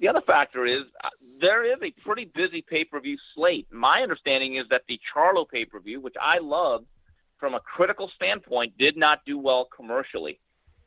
The 0.00 0.08
other 0.08 0.20
factor 0.20 0.64
is 0.64 0.82
uh, 1.02 1.08
there 1.40 1.64
is 1.64 1.78
a 1.82 1.90
pretty 2.02 2.30
busy 2.34 2.62
pay 2.62 2.84
per 2.84 3.00
view 3.00 3.16
slate. 3.34 3.66
My 3.72 4.02
understanding 4.02 4.56
is 4.56 4.66
that 4.70 4.82
the 4.88 5.00
Charlo 5.12 5.48
pay 5.48 5.64
per 5.64 5.80
view, 5.80 6.00
which 6.00 6.14
I 6.20 6.38
love 6.38 6.84
from 7.38 7.54
a 7.54 7.60
critical 7.60 8.10
standpoint, 8.14 8.78
did 8.78 8.96
not 8.96 9.24
do 9.26 9.38
well 9.38 9.68
commercially. 9.74 10.38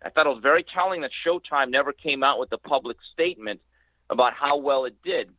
I 0.03 0.09
thought 0.09 0.25
it 0.25 0.29
was 0.29 0.41
very 0.41 0.65
telling 0.73 1.01
that 1.01 1.11
Showtime 1.25 1.69
never 1.69 1.93
came 1.93 2.23
out 2.23 2.39
with 2.39 2.51
a 2.53 2.57
public 2.57 2.97
statement 3.13 3.59
about 4.09 4.33
how 4.33 4.57
well 4.57 4.85
it 4.85 4.95
did. 5.03 5.29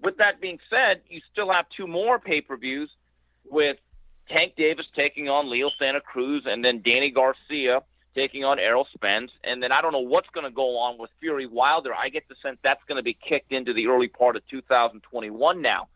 With 0.00 0.16
that 0.18 0.40
being 0.40 0.58
said, 0.70 1.02
you 1.08 1.20
still 1.30 1.52
have 1.52 1.66
two 1.76 1.86
more 1.86 2.18
pay 2.18 2.40
per 2.40 2.56
views 2.56 2.90
with 3.50 3.76
Tank 4.28 4.54
Davis 4.56 4.86
taking 4.96 5.28
on 5.28 5.50
Leo 5.50 5.70
Santa 5.78 6.00
Cruz, 6.00 6.44
and 6.46 6.64
then 6.64 6.82
Danny 6.82 7.10
Garcia 7.10 7.80
taking 8.14 8.44
on 8.44 8.58
Errol 8.58 8.86
Spence. 8.94 9.30
And 9.44 9.62
then 9.62 9.72
I 9.72 9.80
don't 9.80 9.92
know 9.92 10.00
what's 10.00 10.28
going 10.30 10.44
to 10.44 10.50
go 10.50 10.78
on 10.78 10.98
with 10.98 11.10
Fury 11.20 11.46
Wilder. 11.46 11.94
I 11.94 12.08
get 12.08 12.28
the 12.28 12.34
sense 12.42 12.58
that's 12.62 12.82
going 12.86 12.96
to 12.96 13.02
be 13.02 13.14
kicked 13.14 13.52
into 13.52 13.72
the 13.72 13.86
early 13.86 14.08
part 14.08 14.36
of 14.36 14.46
2021 14.48 15.62
now. 15.62 15.88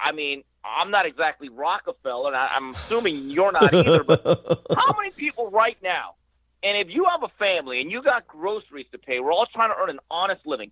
I 0.00 0.12
mean, 0.12 0.44
I'm 0.64 0.90
not 0.90 1.06
exactly 1.06 1.48
Rockefeller, 1.48 2.28
and 2.28 2.36
I'm 2.36 2.74
assuming 2.74 3.30
you're 3.30 3.52
not 3.52 3.72
either. 3.74 4.04
But 4.04 4.22
how 4.76 4.94
many 4.96 5.10
people 5.16 5.50
right 5.50 5.76
now? 5.82 6.14
And 6.62 6.76
if 6.76 6.94
you 6.94 7.06
have 7.10 7.22
a 7.22 7.32
family 7.38 7.80
and 7.80 7.90
you 7.90 8.02
got 8.02 8.26
groceries 8.28 8.86
to 8.92 8.98
pay, 8.98 9.18
we're 9.18 9.32
all 9.32 9.46
trying 9.46 9.70
to 9.70 9.76
earn 9.76 9.90
an 9.90 9.98
honest 10.10 10.46
living. 10.46 10.70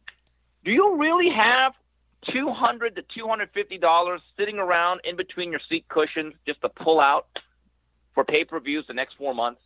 Do 0.64 0.70
you 0.70 0.96
really 0.96 1.30
have 1.30 1.72
two 2.30 2.50
hundred 2.50 2.96
to 2.96 3.02
two 3.02 3.26
hundred 3.26 3.50
fifty 3.52 3.78
dollars 3.78 4.20
sitting 4.36 4.58
around 4.58 5.00
in 5.04 5.16
between 5.16 5.50
your 5.50 5.60
seat 5.68 5.88
cushions 5.88 6.34
just 6.46 6.60
to 6.60 6.68
pull 6.68 7.00
out 7.00 7.26
for 8.14 8.24
pay 8.24 8.44
per 8.44 8.60
views 8.60 8.84
the 8.86 8.94
next 8.94 9.14
four 9.16 9.34
months? 9.34 9.60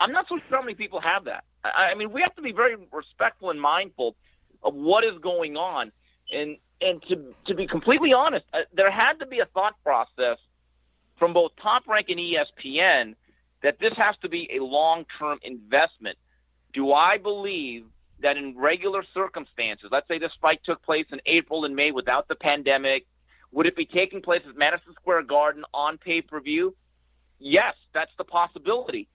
I'm 0.00 0.12
not 0.12 0.26
so 0.28 0.38
sure 0.48 0.58
how 0.58 0.62
many 0.62 0.74
people 0.74 1.00
have 1.00 1.24
that. 1.26 1.44
I, 1.62 1.92
I 1.92 1.94
mean, 1.94 2.10
we 2.10 2.22
have 2.22 2.34
to 2.36 2.42
be 2.42 2.52
very 2.52 2.76
respectful 2.90 3.50
and 3.50 3.60
mindful 3.60 4.16
of 4.62 4.74
what 4.74 5.04
is 5.04 5.18
going 5.22 5.56
on, 5.56 5.92
and 6.32 6.56
and 6.80 7.02
to 7.08 7.34
to 7.46 7.54
be 7.54 7.66
completely 7.66 8.12
honest, 8.12 8.46
uh, 8.52 8.60
there 8.72 8.90
had 8.90 9.14
to 9.20 9.26
be 9.26 9.40
a 9.40 9.46
thought 9.46 9.74
process 9.84 10.38
from 11.18 11.32
both 11.34 11.52
Top 11.62 11.86
Rank 11.86 12.06
and 12.08 12.18
ESPN 12.18 13.14
that 13.62 13.78
this 13.78 13.92
has 13.96 14.14
to 14.22 14.28
be 14.28 14.48
a 14.58 14.64
long 14.64 15.04
term 15.18 15.38
investment. 15.42 16.16
Do 16.72 16.92
I 16.92 17.18
believe 17.18 17.84
that 18.22 18.36
in 18.36 18.56
regular 18.56 19.04
circumstances, 19.14 19.88
let's 19.90 20.08
say 20.08 20.18
this 20.18 20.32
fight 20.40 20.60
took 20.64 20.82
place 20.82 21.06
in 21.12 21.20
April 21.26 21.64
and 21.64 21.76
May 21.76 21.90
without 21.90 22.28
the 22.28 22.34
pandemic, 22.34 23.06
would 23.52 23.66
it 23.66 23.76
be 23.76 23.84
taking 23.84 24.22
place 24.22 24.42
at 24.48 24.56
Madison 24.56 24.94
Square 24.94 25.24
Garden 25.24 25.64
on 25.74 25.98
pay 25.98 26.22
per 26.22 26.40
view? 26.40 26.74
Yes, 27.38 27.74
that's 27.92 28.12
the 28.18 28.24
possibility. 28.24 29.08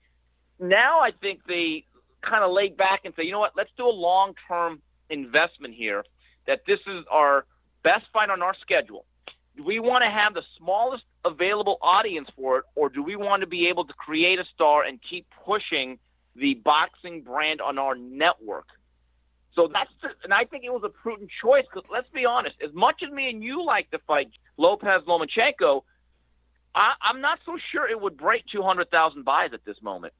Now 0.58 1.00
I 1.00 1.10
think 1.20 1.40
they 1.46 1.84
kind 2.22 2.44
of 2.44 2.50
laid 2.52 2.76
back 2.76 3.00
and 3.04 3.14
say, 3.16 3.24
you 3.24 3.32
know 3.32 3.40
what, 3.40 3.52
let's 3.56 3.70
do 3.76 3.86
a 3.86 3.90
long 3.90 4.34
term 4.48 4.80
investment 5.10 5.74
here, 5.74 6.04
that 6.46 6.60
this 6.66 6.80
is 6.86 7.04
our 7.10 7.44
best 7.82 8.06
fight 8.12 8.30
on 8.30 8.42
our 8.42 8.54
schedule. 8.60 9.04
Do 9.56 9.64
we 9.64 9.80
want 9.80 10.04
to 10.04 10.10
have 10.10 10.34
the 10.34 10.42
smallest 10.58 11.04
available 11.24 11.78
audience 11.80 12.28
for 12.36 12.58
it, 12.58 12.64
or 12.74 12.88
do 12.88 13.02
we 13.02 13.16
want 13.16 13.40
to 13.40 13.46
be 13.46 13.68
able 13.68 13.84
to 13.84 13.92
create 13.94 14.38
a 14.38 14.44
star 14.54 14.84
and 14.84 14.98
keep 15.08 15.26
pushing 15.44 15.98
the 16.34 16.54
boxing 16.54 17.22
brand 17.22 17.60
on 17.60 17.78
our 17.78 17.94
network? 17.94 18.66
So 19.54 19.70
that's, 19.72 19.90
the, 20.02 20.08
and 20.24 20.34
I 20.34 20.44
think 20.44 20.64
it 20.64 20.70
was 20.70 20.82
a 20.84 20.90
prudent 20.90 21.30
choice 21.42 21.64
because 21.72 21.88
let's 21.90 22.08
be 22.12 22.26
honest, 22.26 22.56
as 22.62 22.74
much 22.74 22.96
as 23.06 23.10
me 23.10 23.30
and 23.30 23.42
you 23.42 23.64
like 23.64 23.90
to 23.92 23.98
fight 24.06 24.28
Lopez 24.58 25.02
Lomachenko, 25.08 25.82
I, 26.74 26.92
I'm 27.00 27.22
not 27.22 27.38
so 27.46 27.56
sure 27.72 27.88
it 27.88 27.98
would 27.98 28.18
break 28.18 28.44
200,000 28.52 29.24
buys 29.24 29.50
at 29.54 29.64
this 29.64 29.76
moment. 29.80 30.12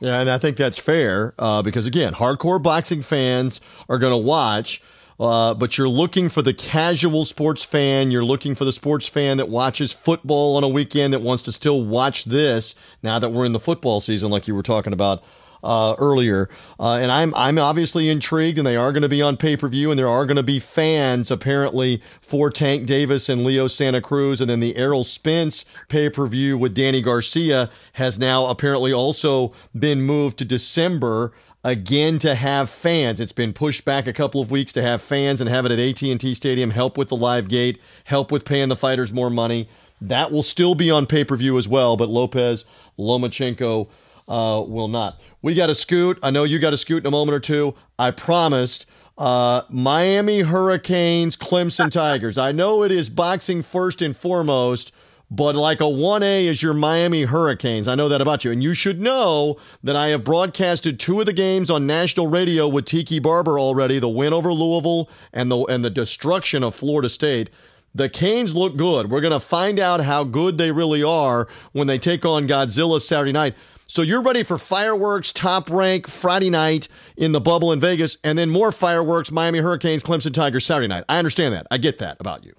Yeah, 0.00 0.20
and 0.20 0.30
I 0.30 0.38
think 0.38 0.56
that's 0.56 0.78
fair 0.78 1.34
uh, 1.38 1.62
because, 1.62 1.86
again, 1.86 2.14
hardcore 2.14 2.62
boxing 2.62 3.02
fans 3.02 3.60
are 3.88 3.98
going 3.98 4.12
to 4.12 4.26
watch. 4.26 4.82
Uh, 5.18 5.52
but 5.52 5.76
you're 5.76 5.86
looking 5.86 6.30
for 6.30 6.40
the 6.40 6.54
casual 6.54 7.26
sports 7.26 7.62
fan. 7.62 8.10
You're 8.10 8.24
looking 8.24 8.54
for 8.54 8.64
the 8.64 8.72
sports 8.72 9.06
fan 9.06 9.36
that 9.36 9.50
watches 9.50 9.92
football 9.92 10.56
on 10.56 10.64
a 10.64 10.68
weekend 10.68 11.12
that 11.12 11.20
wants 11.20 11.42
to 11.42 11.52
still 11.52 11.84
watch 11.84 12.24
this 12.24 12.74
now 13.02 13.18
that 13.18 13.28
we're 13.28 13.44
in 13.44 13.52
the 13.52 13.60
football 13.60 14.00
season, 14.00 14.30
like 14.30 14.48
you 14.48 14.54
were 14.54 14.62
talking 14.62 14.94
about 14.94 15.22
uh, 15.62 15.94
earlier. 15.98 16.48
Uh, 16.78 16.94
and 16.94 17.10
I'm 17.10 17.34
I'm 17.34 17.58
obviously 17.58 18.08
intrigued, 18.08 18.58
and 18.58 18.66
they 18.66 18.76
are 18.76 18.92
going 18.92 19.02
to 19.02 19.08
be 19.08 19.22
on 19.22 19.36
pay 19.36 19.56
per 19.56 19.68
view, 19.68 19.90
and 19.90 19.98
there 19.98 20.08
are 20.08 20.26
going 20.26 20.36
to 20.36 20.42
be 20.42 20.58
fans 20.58 21.30
apparently 21.30 22.02
for 22.20 22.50
Tank 22.50 22.86
Davis 22.86 23.28
and 23.28 23.44
Leo 23.44 23.66
Santa 23.66 24.00
Cruz, 24.00 24.40
and 24.40 24.48
then 24.48 24.60
the 24.60 24.76
Errol 24.76 25.04
Spence 25.04 25.64
pay 25.88 26.08
per 26.08 26.26
view 26.26 26.56
with 26.56 26.74
Danny 26.74 27.02
Garcia 27.02 27.70
has 27.94 28.18
now 28.18 28.46
apparently 28.46 28.92
also 28.92 29.52
been 29.78 30.02
moved 30.02 30.38
to 30.38 30.44
December 30.44 31.32
again 31.64 32.18
to 32.18 32.34
have 32.34 32.70
fans. 32.70 33.20
It's 33.20 33.32
been 33.32 33.52
pushed 33.52 33.84
back 33.84 34.06
a 34.06 34.12
couple 34.12 34.40
of 34.40 34.50
weeks 34.50 34.72
to 34.74 34.82
have 34.82 35.02
fans 35.02 35.40
and 35.40 35.50
have 35.50 35.66
it 35.66 35.72
at 35.72 35.78
AT&T 35.78 36.34
Stadium, 36.34 36.70
help 36.70 36.96
with 36.96 37.08
the 37.08 37.16
live 37.16 37.48
gate, 37.48 37.78
help 38.04 38.32
with 38.32 38.44
paying 38.44 38.68
the 38.68 38.76
fighters 38.76 39.12
more 39.12 39.30
money. 39.30 39.68
That 40.00 40.32
will 40.32 40.42
still 40.42 40.74
be 40.74 40.90
on 40.90 41.06
pay-per-view 41.06 41.58
as 41.58 41.68
well, 41.68 41.96
but 41.96 42.08
Lopez 42.08 42.64
Lomachenko 42.98 43.88
uh, 44.30 44.62
will 44.66 44.88
not. 44.88 45.20
We 45.42 45.54
got 45.54 45.68
a 45.68 45.74
scoot. 45.74 46.18
I 46.22 46.30
know 46.30 46.44
you 46.44 46.58
got 46.58 46.72
a 46.72 46.78
scoot 46.78 47.02
in 47.02 47.06
a 47.06 47.10
moment 47.10 47.34
or 47.34 47.40
two. 47.40 47.74
I 47.98 48.12
promised. 48.12 48.86
Uh, 49.18 49.62
Miami 49.68 50.40
Hurricanes, 50.40 51.36
Clemson 51.36 51.90
Tigers. 51.92 52.38
I 52.38 52.52
know 52.52 52.84
it 52.84 52.90
is 52.90 53.10
boxing 53.10 53.62
first 53.62 54.00
and 54.00 54.16
foremost, 54.16 54.92
but 55.30 55.54
like 55.54 55.80
a 55.80 55.84
1A 55.84 56.46
is 56.46 56.62
your 56.62 56.72
Miami 56.72 57.24
Hurricanes. 57.24 57.86
I 57.86 57.96
know 57.96 58.08
that 58.08 58.22
about 58.22 58.46
you. 58.46 58.50
And 58.50 58.62
you 58.62 58.72
should 58.72 58.98
know 58.98 59.58
that 59.82 59.94
I 59.94 60.08
have 60.08 60.24
broadcasted 60.24 60.98
two 60.98 61.20
of 61.20 61.26
the 61.26 61.34
games 61.34 61.70
on 61.70 61.86
national 61.86 62.28
radio 62.28 62.66
with 62.66 62.86
Tiki 62.86 63.18
Barber 63.18 63.58
already, 63.58 63.98
the 63.98 64.08
win 64.08 64.32
over 64.32 64.54
Louisville 64.54 65.10
and 65.34 65.50
the 65.50 65.58
and 65.64 65.84
the 65.84 65.90
destruction 65.90 66.64
of 66.64 66.74
Florida 66.74 67.10
State. 67.10 67.50
The 67.94 68.08
Canes 68.08 68.54
look 68.54 68.76
good. 68.76 69.10
We're 69.10 69.20
going 69.20 69.32
to 69.32 69.40
find 69.40 69.78
out 69.80 70.00
how 70.00 70.24
good 70.24 70.56
they 70.56 70.70
really 70.70 71.02
are 71.02 71.48
when 71.72 71.88
they 71.88 71.98
take 71.98 72.24
on 72.24 72.48
Godzilla 72.48 73.00
Saturday 73.00 73.32
night. 73.32 73.54
So 73.90 74.02
you're 74.02 74.22
ready 74.22 74.44
for 74.44 74.56
fireworks, 74.56 75.32
top 75.32 75.68
rank 75.68 76.06
Friday 76.06 76.48
night 76.48 76.86
in 77.16 77.32
the 77.32 77.40
bubble 77.40 77.72
in 77.72 77.80
Vegas, 77.80 78.18
and 78.22 78.38
then 78.38 78.48
more 78.48 78.70
fireworks, 78.70 79.32
Miami 79.32 79.58
Hurricanes, 79.58 80.04
Clemson 80.04 80.32
Tigers 80.32 80.64
Saturday 80.64 80.86
night. 80.86 81.02
I 81.08 81.18
understand 81.18 81.54
that. 81.54 81.66
I 81.72 81.78
get 81.78 81.98
that 81.98 82.16
about 82.20 82.44
you. 82.44 82.54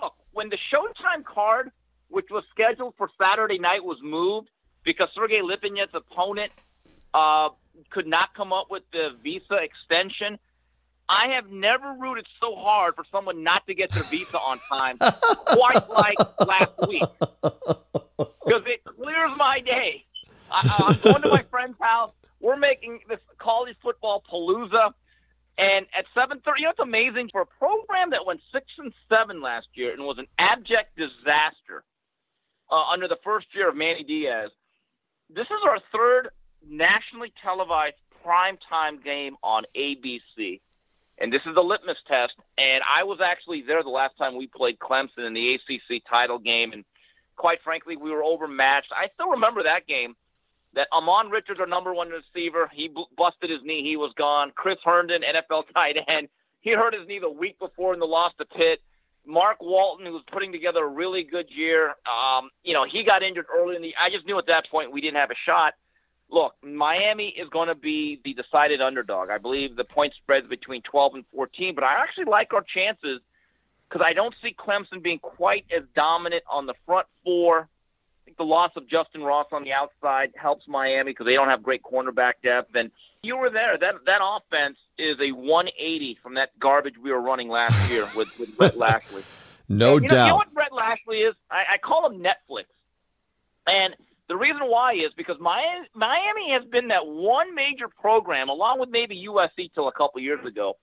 Look, 0.00 0.14
when 0.34 0.48
the 0.48 0.58
Showtime 0.72 1.24
card, 1.24 1.72
which 2.10 2.26
was 2.30 2.44
scheduled 2.52 2.94
for 2.96 3.10
Saturday 3.20 3.58
night, 3.58 3.82
was 3.82 3.98
moved 4.04 4.48
because 4.84 5.08
Sergey 5.16 5.40
Lipinets's 5.42 5.92
opponent 5.94 6.52
uh, 7.12 7.48
could 7.90 8.06
not 8.06 8.32
come 8.36 8.52
up 8.52 8.70
with 8.70 8.84
the 8.92 9.16
visa 9.24 9.56
extension. 9.60 10.38
I 11.08 11.30
have 11.34 11.50
never 11.50 11.96
rooted 11.98 12.28
so 12.40 12.54
hard 12.54 12.94
for 12.94 13.04
someone 13.10 13.42
not 13.42 13.66
to 13.66 13.74
get 13.74 13.90
their 13.92 14.04
visa 14.04 14.38
on 14.38 14.60
time, 14.68 14.98
quite 15.46 15.90
like 15.90 16.18
last 16.46 16.86
week, 16.86 17.02
because 17.42 18.62
it 18.66 18.84
clears 18.84 19.32
my 19.36 19.58
day. 19.58 20.05
I, 20.50 20.94
am 20.94 21.00
going 21.02 21.22
to 21.22 21.28
my 21.28 21.44
friend's 21.50 21.78
house. 21.80 22.12
We're 22.40 22.56
making 22.56 23.00
this 23.08 23.20
college 23.38 23.76
football 23.82 24.22
palooza. 24.30 24.92
And 25.58 25.86
at 25.96 26.04
7:30, 26.14 26.58
you 26.58 26.64
know, 26.64 26.70
it's 26.70 26.80
amazing 26.80 27.30
for 27.32 27.40
a 27.40 27.46
program 27.46 28.10
that 28.10 28.26
went 28.26 28.40
six 28.52 28.66
and 28.78 28.92
seven 29.08 29.40
last 29.40 29.68
year 29.74 29.92
and 29.92 30.02
was 30.02 30.18
an 30.18 30.26
abject 30.38 30.96
disaster 30.96 31.82
uh, 32.70 32.82
under 32.92 33.08
the 33.08 33.16
first 33.24 33.46
year 33.54 33.70
of 33.70 33.76
Manny 33.76 34.04
Diaz. 34.04 34.50
This 35.30 35.46
is 35.46 35.64
our 35.66 35.78
third 35.92 36.28
nationally 36.68 37.32
televised 37.42 37.96
primetime 38.24 39.02
game 39.02 39.36
on 39.42 39.64
ABC, 39.74 40.60
and 41.18 41.32
this 41.32 41.42
is 41.46 41.54
the 41.54 41.62
litmus 41.62 41.96
test. 42.06 42.34
And 42.58 42.82
I 42.94 43.04
was 43.04 43.20
actually 43.24 43.62
there 43.66 43.82
the 43.82 43.88
last 43.88 44.18
time 44.18 44.36
we 44.36 44.48
played 44.48 44.78
Clemson 44.78 45.26
in 45.26 45.32
the 45.32 45.54
ACC 45.54 46.02
title 46.08 46.38
game, 46.38 46.72
and 46.72 46.84
quite 47.36 47.62
frankly, 47.64 47.96
we 47.96 48.10
were 48.10 48.22
overmatched. 48.22 48.92
I 48.94 49.08
still 49.14 49.30
remember 49.30 49.62
that 49.62 49.86
game 49.86 50.16
that 50.76 50.88
Ahmmon 50.92 51.30
Richards, 51.30 51.58
our 51.58 51.66
number 51.66 51.92
one 51.92 52.10
receiver, 52.10 52.70
he 52.72 52.88
busted 53.16 53.50
his 53.50 53.60
knee. 53.64 53.82
He 53.82 53.96
was 53.96 54.12
gone. 54.16 54.52
Chris 54.54 54.76
Herndon, 54.84 55.22
NFL 55.22 55.64
tight 55.74 55.96
end, 56.06 56.28
he 56.60 56.72
hurt 56.72 56.94
his 56.94 57.08
knee 57.08 57.18
the 57.18 57.30
week 57.30 57.58
before 57.58 57.94
in 57.94 57.98
the 57.98 58.06
loss 58.06 58.32
to 58.38 58.44
Pitt. 58.44 58.80
Mark 59.26 59.56
Walton, 59.60 60.06
who 60.06 60.12
was 60.12 60.22
putting 60.32 60.52
together 60.52 60.84
a 60.84 60.88
really 60.88 61.24
good 61.24 61.46
year, 61.48 61.94
um, 62.06 62.50
you 62.62 62.72
know, 62.72 62.84
he 62.88 63.02
got 63.02 63.24
injured 63.24 63.46
early 63.52 63.74
in 63.74 63.82
the. 63.82 63.92
I 64.00 64.08
just 64.08 64.24
knew 64.24 64.38
at 64.38 64.46
that 64.46 64.70
point 64.70 64.92
we 64.92 65.00
didn't 65.00 65.16
have 65.16 65.30
a 65.30 65.40
shot. 65.44 65.74
Look, 66.30 66.54
Miami 66.62 67.28
is 67.28 67.48
going 67.48 67.68
to 67.68 67.74
be 67.74 68.20
the 68.24 68.34
decided 68.34 68.80
underdog. 68.80 69.30
I 69.30 69.38
believe 69.38 69.74
the 69.74 69.84
point 69.84 70.12
spread 70.14 70.48
between 70.48 70.82
12 70.82 71.14
and 71.14 71.24
14, 71.34 71.74
but 71.74 71.84
I 71.84 72.00
actually 72.00 72.24
like 72.26 72.52
our 72.52 72.64
chances 72.72 73.20
because 73.88 74.04
I 74.04 74.12
don't 74.12 74.34
see 74.42 74.54
Clemson 74.54 75.02
being 75.02 75.20
quite 75.20 75.64
as 75.76 75.84
dominant 75.94 76.42
on 76.50 76.66
the 76.66 76.74
front 76.84 77.06
four 77.24 77.68
think 78.26 78.36
the 78.36 78.44
loss 78.44 78.72
of 78.76 78.88
Justin 78.88 79.22
Ross 79.22 79.46
on 79.52 79.64
the 79.64 79.72
outside 79.72 80.32
helps 80.36 80.66
Miami 80.68 81.12
because 81.12 81.26
they 81.26 81.34
don't 81.34 81.48
have 81.48 81.62
great 81.62 81.82
cornerback 81.82 82.34
depth. 82.42 82.74
And 82.74 82.90
you 83.22 83.36
were 83.36 83.50
there. 83.50 83.78
That 83.78 83.94
that 84.04 84.20
offense 84.22 84.76
is 84.98 85.16
a 85.20 85.32
180 85.32 86.18
from 86.22 86.34
that 86.34 86.58
garbage 86.58 86.94
we 87.02 87.10
were 87.10 87.20
running 87.20 87.48
last 87.48 87.90
year 87.90 88.06
with, 88.16 88.36
with 88.38 88.50
Rhett 88.58 88.76
Lashlee. 88.76 89.22
no 89.68 89.96
and, 89.96 90.08
doubt. 90.08 90.16
Know, 90.16 90.24
you 90.24 90.30
know 90.30 90.36
what 90.36 90.48
Rhett 90.54 90.72
Lashlee 90.72 91.22
is? 91.22 91.34
I, 91.50 91.74
I 91.74 91.78
call 91.78 92.10
him 92.10 92.20
Netflix. 92.20 92.64
And 93.66 93.94
the 94.28 94.36
reason 94.36 94.62
why 94.62 94.94
is 94.94 95.12
because 95.16 95.36
Miami, 95.40 95.86
Miami 95.94 96.52
has 96.52 96.64
been 96.68 96.88
that 96.88 97.06
one 97.06 97.54
major 97.54 97.88
program, 97.88 98.48
along 98.48 98.80
with 98.80 98.90
maybe 98.90 99.26
USC 99.28 99.72
till 99.72 99.88
a 99.88 99.92
couple 99.92 100.20
years 100.20 100.44
ago. 100.44 100.76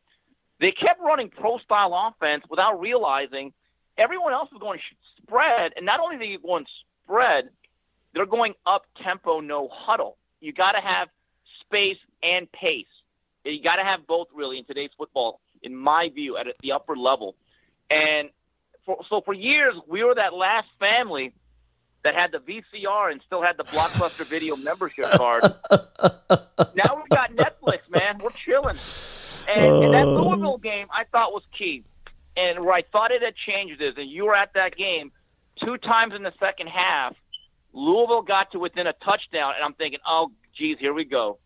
They 0.60 0.72
kept 0.72 1.02
running 1.02 1.30
pro 1.30 1.58
style 1.58 1.94
offense 1.94 2.46
without 2.50 2.80
realizing 2.80 3.52
everyone 3.98 4.32
else 4.32 4.50
was 4.52 4.62
going 4.62 4.80
spread, 5.22 5.74
and 5.76 5.86
not 5.86 6.00
only 6.00 6.18
they 6.18 6.38
going 6.42 6.66
spread, 7.04 7.50
they're 8.14 8.26
going 8.26 8.54
up 8.66 8.86
tempo, 9.04 9.40
no 9.40 9.70
huddle. 9.72 10.18
You 10.42 10.54
got 10.54 10.74
to 10.74 10.82
have 10.82 11.10
space 11.62 11.98
and 12.22 12.52
pace. 12.52 12.86
You 13.46 13.62
got 13.62 13.78
to 13.78 13.84
have 13.84 14.06
both 14.08 14.28
really 14.34 14.58
in 14.58 14.66
today's 14.66 14.92
football, 14.98 15.40
in 15.62 15.76
my 15.76 16.10
view, 16.10 16.38
at 16.38 16.48
the 16.62 16.72
upper 16.72 16.96
level. 16.96 17.36
And 17.90 18.30
for, 18.86 19.00
so 19.10 19.22
for 19.22 19.34
years, 19.34 19.76
we 19.88 20.04
were 20.04 20.16
that 20.16 20.34
last 20.34 20.68
family 20.80 21.34
that 22.04 22.16
had 22.16 22.32
the 22.32 22.40
VCR 22.40 23.12
and 23.12 23.22
still 23.26 23.42
had 23.42 23.58
the 23.58 23.64
Blockbuster 23.64 24.26
Video 24.26 24.56
membership 24.58 25.10
card. 25.12 25.44
now 25.72 26.96
we've 26.98 27.10
got 27.10 27.32
Netflix, 27.36 27.80
man. 27.90 28.20
We're 28.22 28.30
chilling. 28.46 28.78
And, 29.48 29.84
and 29.86 29.94
that 29.94 30.06
Oh. 30.06 30.28
Louisville 30.28 30.58
game, 30.58 30.86
I 30.92 31.06
thought 31.12 31.34
was 31.34 31.44
key. 31.58 31.84
And 32.36 32.64
where 32.64 32.74
I 32.74 32.82
thought 32.92 33.12
it 33.12 33.22
had 33.22 33.36
changed 33.36 33.82
is, 33.82 33.94
and 33.98 34.10
you 34.10 34.26
were 34.26 34.36
at 34.36 34.54
that 34.54 34.76
game 34.76 35.12
two 35.66 35.78
times 35.78 36.14
in 36.16 36.24
the 36.24 36.34
second 36.40 36.68
half. 36.68 37.16
Louisville 37.74 38.22
got 38.22 38.52
to 38.52 38.60
within 38.60 38.88
a 38.88 38.94
touchdown, 38.94 39.54
and 39.56 39.64
I'm 39.64 39.74
thinking, 39.74 40.00
oh, 40.08 40.32
geez, 40.56 40.78
here 40.80 40.94
we 40.94 41.06
go, 41.06 41.40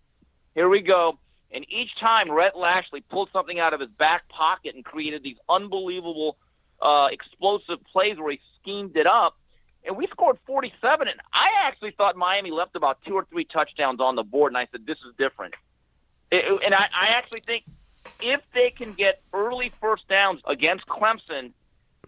here 0.56 0.68
we 0.68 0.82
go. 0.82 1.18
And 1.52 1.66
each 1.70 1.96
time, 2.00 2.30
Rhett 2.30 2.58
Lashlee 2.58 3.02
pulled 3.10 3.30
something 3.32 3.60
out 3.60 3.74
of 3.74 3.80
his 3.80 3.90
back 3.92 4.28
pocket 4.28 4.76
and 4.76 4.84
created 4.84 5.24
these 5.24 5.38
unbelievable, 5.48 6.38
uh, 6.82 7.08
explosive 7.12 7.80
plays 7.92 8.18
where 8.18 8.32
he 8.32 8.42
schemed 8.62 8.98
it 8.98 9.08
up. 9.08 9.38
And 9.86 9.96
we 9.96 10.08
scored 10.08 10.38
47, 10.46 11.08
and 11.08 11.20
I 11.34 11.48
actually 11.66 11.92
thought 11.92 12.18
Miami 12.18 12.52
left 12.52 12.76
about 12.76 13.00
two 13.08 13.14
or 13.14 13.26
three 13.32 13.46
touchdowns 13.46 14.02
on 14.02 14.16
the 14.16 14.24
board, 14.24 14.52
and 14.52 14.58
I 14.58 14.68
said, 14.72 14.86
this 14.86 14.98
is 15.08 15.16
different. 15.18 15.54
It, 16.30 16.62
and 16.66 16.76
I, 16.76 16.88
I 16.94 17.08
actually 17.16 17.40
think 17.46 17.64
if 18.22 18.42
they 18.54 18.70
can 18.70 18.92
get 18.92 19.22
early 19.32 19.72
first 19.80 20.10
downs 20.10 20.42
against 20.46 20.86
Clemson 20.88 21.54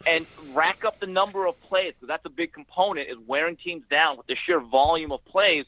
and 0.08 0.26
rack 0.54 0.86
up 0.86 1.00
the 1.00 1.08
number 1.08 1.46
of 1.46 1.62
plays, 1.64 1.94
because 1.94 2.08
that's 2.08 2.26
a 2.26 2.30
big 2.30 2.54
component, 2.54 3.10
is 3.10 3.18
wearing 3.28 3.56
teams 3.56 3.84
down 3.90 4.18
with 4.18 4.28
the 4.28 4.36
sheer 4.46 4.60
volume 4.60 5.12
of 5.12 5.24
plays. 5.26 5.66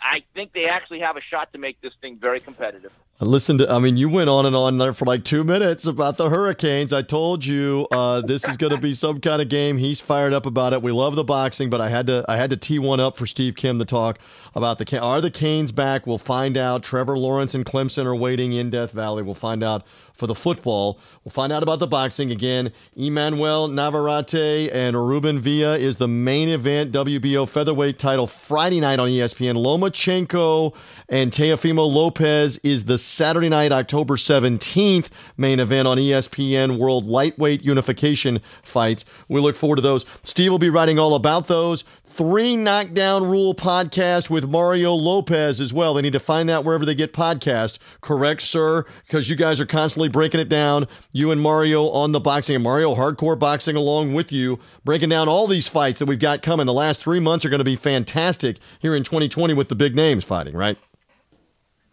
I 0.00 0.24
think 0.34 0.52
they 0.52 0.66
actually 0.66 1.00
have 1.00 1.16
a 1.16 1.20
shot 1.20 1.52
to 1.52 1.58
make 1.58 1.80
this 1.80 1.92
thing 2.00 2.18
very 2.18 2.40
competitive. 2.40 2.92
Listen 3.20 3.58
to, 3.58 3.70
I 3.70 3.78
mean, 3.78 3.96
you 3.96 4.08
went 4.08 4.28
on 4.28 4.46
and 4.46 4.56
on 4.56 4.78
there 4.78 4.92
for 4.92 5.04
like 5.04 5.22
two 5.22 5.44
minutes 5.44 5.86
about 5.86 6.16
the 6.16 6.28
Hurricanes. 6.28 6.92
I 6.92 7.02
told 7.02 7.44
you 7.44 7.86
uh, 7.92 8.20
this 8.20 8.48
is 8.48 8.56
going 8.56 8.72
to 8.72 8.78
be 8.78 8.94
some 8.94 9.20
kind 9.20 9.40
of 9.40 9.48
game. 9.48 9.78
He's 9.78 10.00
fired 10.00 10.32
up 10.32 10.44
about 10.44 10.72
it. 10.72 10.82
We 10.82 10.90
love 10.90 11.14
the 11.14 11.22
boxing, 11.22 11.70
but 11.70 11.80
I 11.80 11.88
had 11.88 12.08
to, 12.08 12.24
I 12.26 12.36
had 12.36 12.50
to 12.50 12.56
tee 12.56 12.80
one 12.80 12.98
up 12.98 13.16
for 13.16 13.26
Steve 13.26 13.54
Kim 13.54 13.78
to 13.78 13.84
talk 13.84 14.18
about 14.56 14.78
the. 14.78 14.98
Are 14.98 15.20
the 15.20 15.30
Canes 15.30 15.70
back? 15.70 16.04
We'll 16.04 16.18
find 16.18 16.56
out. 16.56 16.82
Trevor 16.82 17.16
Lawrence 17.16 17.54
and 17.54 17.64
Clemson 17.64 18.06
are 18.06 18.16
waiting 18.16 18.54
in 18.54 18.70
Death 18.70 18.90
Valley. 18.90 19.22
We'll 19.22 19.34
find 19.34 19.62
out 19.62 19.86
for 20.14 20.26
the 20.26 20.34
football. 20.34 20.98
We'll 21.24 21.32
find 21.32 21.52
out 21.52 21.62
about 21.62 21.78
the 21.78 21.86
boxing 21.86 22.30
again. 22.30 22.72
Emmanuel 22.96 23.68
Navarrete 23.68 24.70
and 24.70 24.96
Ruben 24.96 25.40
Villa 25.40 25.78
is 25.78 25.96
the 25.96 26.08
main 26.08 26.48
event 26.48 26.92
WBO 26.92 27.48
featherweight 27.48 27.98
title 27.98 28.26
Friday 28.26 28.80
night 28.80 28.98
on 28.98 29.08
ESPN. 29.08 29.56
Lomachenko 29.56 30.74
and 31.08 31.32
Teofimo 31.32 31.90
Lopez 31.90 32.58
is 32.58 32.84
the 32.84 32.98
Saturday 32.98 33.48
night, 33.48 33.72
October 33.72 34.16
17th 34.16 35.08
main 35.36 35.60
event 35.60 35.88
on 35.88 35.98
ESPN 35.98 36.78
World 36.78 37.06
Lightweight 37.06 37.62
Unification 37.62 38.40
fights. 38.62 39.04
We 39.28 39.40
look 39.40 39.56
forward 39.56 39.76
to 39.76 39.82
those. 39.82 40.04
Steve 40.22 40.50
will 40.50 40.58
be 40.58 40.70
writing 40.70 40.98
all 40.98 41.14
about 41.14 41.48
those. 41.48 41.84
Three 42.14 42.58
Knockdown 42.58 43.30
Rule 43.30 43.54
podcast 43.54 44.28
with 44.28 44.44
Mario 44.44 44.92
Lopez 44.92 45.62
as 45.62 45.72
well. 45.72 45.94
They 45.94 46.02
need 46.02 46.12
to 46.12 46.20
find 46.20 46.46
that 46.46 46.62
wherever 46.62 46.84
they 46.84 46.94
get 46.94 47.14
podcasts. 47.14 47.78
Correct, 48.02 48.42
sir? 48.42 48.84
Because 49.06 49.30
you 49.30 49.36
guys 49.36 49.60
are 49.60 49.66
constantly 49.66 50.10
breaking 50.10 50.38
it 50.38 50.50
down. 50.50 50.88
You 51.12 51.30
and 51.30 51.40
Mario 51.40 51.88
on 51.88 52.12
the 52.12 52.20
boxing, 52.20 52.54
and 52.54 52.62
Mario 52.62 52.94
hardcore 52.94 53.38
boxing 53.38 53.76
along 53.76 54.12
with 54.12 54.30
you, 54.30 54.58
breaking 54.84 55.08
down 55.08 55.26
all 55.26 55.46
these 55.46 55.68
fights 55.68 56.00
that 56.00 56.06
we've 56.06 56.18
got 56.18 56.42
coming. 56.42 56.66
The 56.66 56.74
last 56.74 57.00
three 57.00 57.18
months 57.18 57.46
are 57.46 57.48
going 57.48 57.60
to 57.60 57.64
be 57.64 57.76
fantastic 57.76 58.58
here 58.80 58.94
in 58.94 59.04
2020 59.04 59.54
with 59.54 59.70
the 59.70 59.74
big 59.74 59.96
names 59.96 60.22
fighting, 60.22 60.54
right? 60.54 60.76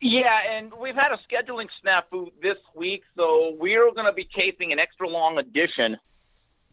Yeah, 0.02 0.38
and 0.52 0.74
we've 0.82 0.96
had 0.96 1.14
a 1.14 1.20
scheduling 1.34 1.70
snafu 1.82 2.30
this 2.42 2.58
week, 2.76 3.04
so 3.16 3.56
we're 3.58 3.90
going 3.94 4.06
to 4.06 4.14
be 4.14 4.28
taping 4.36 4.74
an 4.74 4.80
extra 4.80 5.08
long 5.08 5.38
edition 5.38 5.96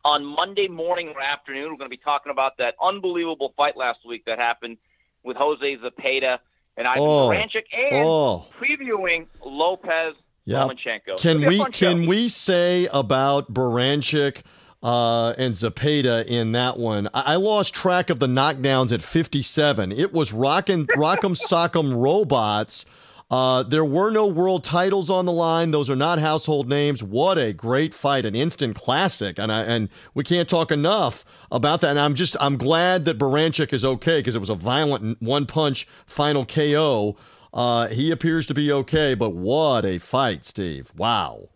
on 0.06 0.24
Monday 0.24 0.68
morning 0.68 1.08
or 1.08 1.20
afternoon. 1.20 1.64
We're 1.64 1.78
going 1.78 1.90
to 1.90 1.96
be 1.96 2.02
talking 2.02 2.30
about 2.30 2.56
that 2.58 2.74
unbelievable 2.82 3.52
fight 3.56 3.76
last 3.76 3.98
week 4.06 4.24
that 4.26 4.38
happened 4.38 4.76
with 5.24 5.36
Jose 5.36 5.76
Zepeda 5.78 6.38
and 6.76 6.86
Ivan 6.86 7.02
Oh. 7.02 7.28
Baranchyk, 7.28 7.64
and 7.74 8.06
Oh. 8.06 8.44
previewing 8.60 9.26
Lopez 9.44 10.14
Yep. 10.44 10.68
Lomachenko. 10.68 11.18
Can 11.18 11.38
It'll 11.38 11.40
be 11.40 11.46
a 11.46 11.48
we 11.48 11.56
show. 11.58 11.64
can 11.72 12.06
we 12.06 12.28
say 12.28 12.86
about 12.92 13.52
Baranchyk 13.52 14.42
uh, 14.82 15.34
and 15.36 15.56
Zapata 15.56 16.24
in 16.32 16.52
that 16.52 16.78
one? 16.78 17.08
I, 17.12 17.32
I 17.32 17.34
lost 17.36 17.74
track 17.74 18.08
of 18.10 18.20
the 18.20 18.28
knockdowns 18.28 18.92
at 18.92 19.02
57. 19.02 19.90
It 19.90 20.12
was 20.12 20.32
rockin' 20.32 20.86
rock'em 20.96 21.34
sock'em 21.36 22.00
robots. 22.00 22.86
Uh, 23.28 23.64
there 23.64 23.84
were 23.84 24.10
no 24.10 24.26
world 24.26 24.62
titles 24.62 25.10
on 25.10 25.26
the 25.26 25.32
line. 25.32 25.72
Those 25.72 25.90
are 25.90 25.96
not 25.96 26.20
household 26.20 26.68
names. 26.68 27.02
What 27.02 27.38
a 27.38 27.52
great 27.52 27.92
fight, 27.92 28.24
an 28.24 28.36
instant 28.36 28.76
classic, 28.76 29.36
and 29.38 29.50
I, 29.50 29.62
and 29.62 29.88
we 30.14 30.22
can't 30.22 30.48
talk 30.48 30.70
enough 30.70 31.24
about 31.50 31.80
that. 31.80 31.90
And 31.90 31.98
I'm 31.98 32.14
just 32.14 32.36
I'm 32.40 32.56
glad 32.56 33.04
that 33.06 33.18
Baranchyk 33.18 33.72
is 33.72 33.84
okay 33.84 34.20
because 34.20 34.36
it 34.36 34.38
was 34.38 34.50
a 34.50 34.54
violent 34.54 35.20
one 35.20 35.44
punch 35.46 35.88
final 36.06 36.46
KO. 36.46 37.16
Uh, 37.52 37.88
he 37.88 38.12
appears 38.12 38.46
to 38.46 38.54
be 38.54 38.70
okay, 38.70 39.14
but 39.14 39.30
what 39.30 39.84
a 39.84 39.98
fight, 39.98 40.44
Steve! 40.44 40.92
Wow. 40.96 41.48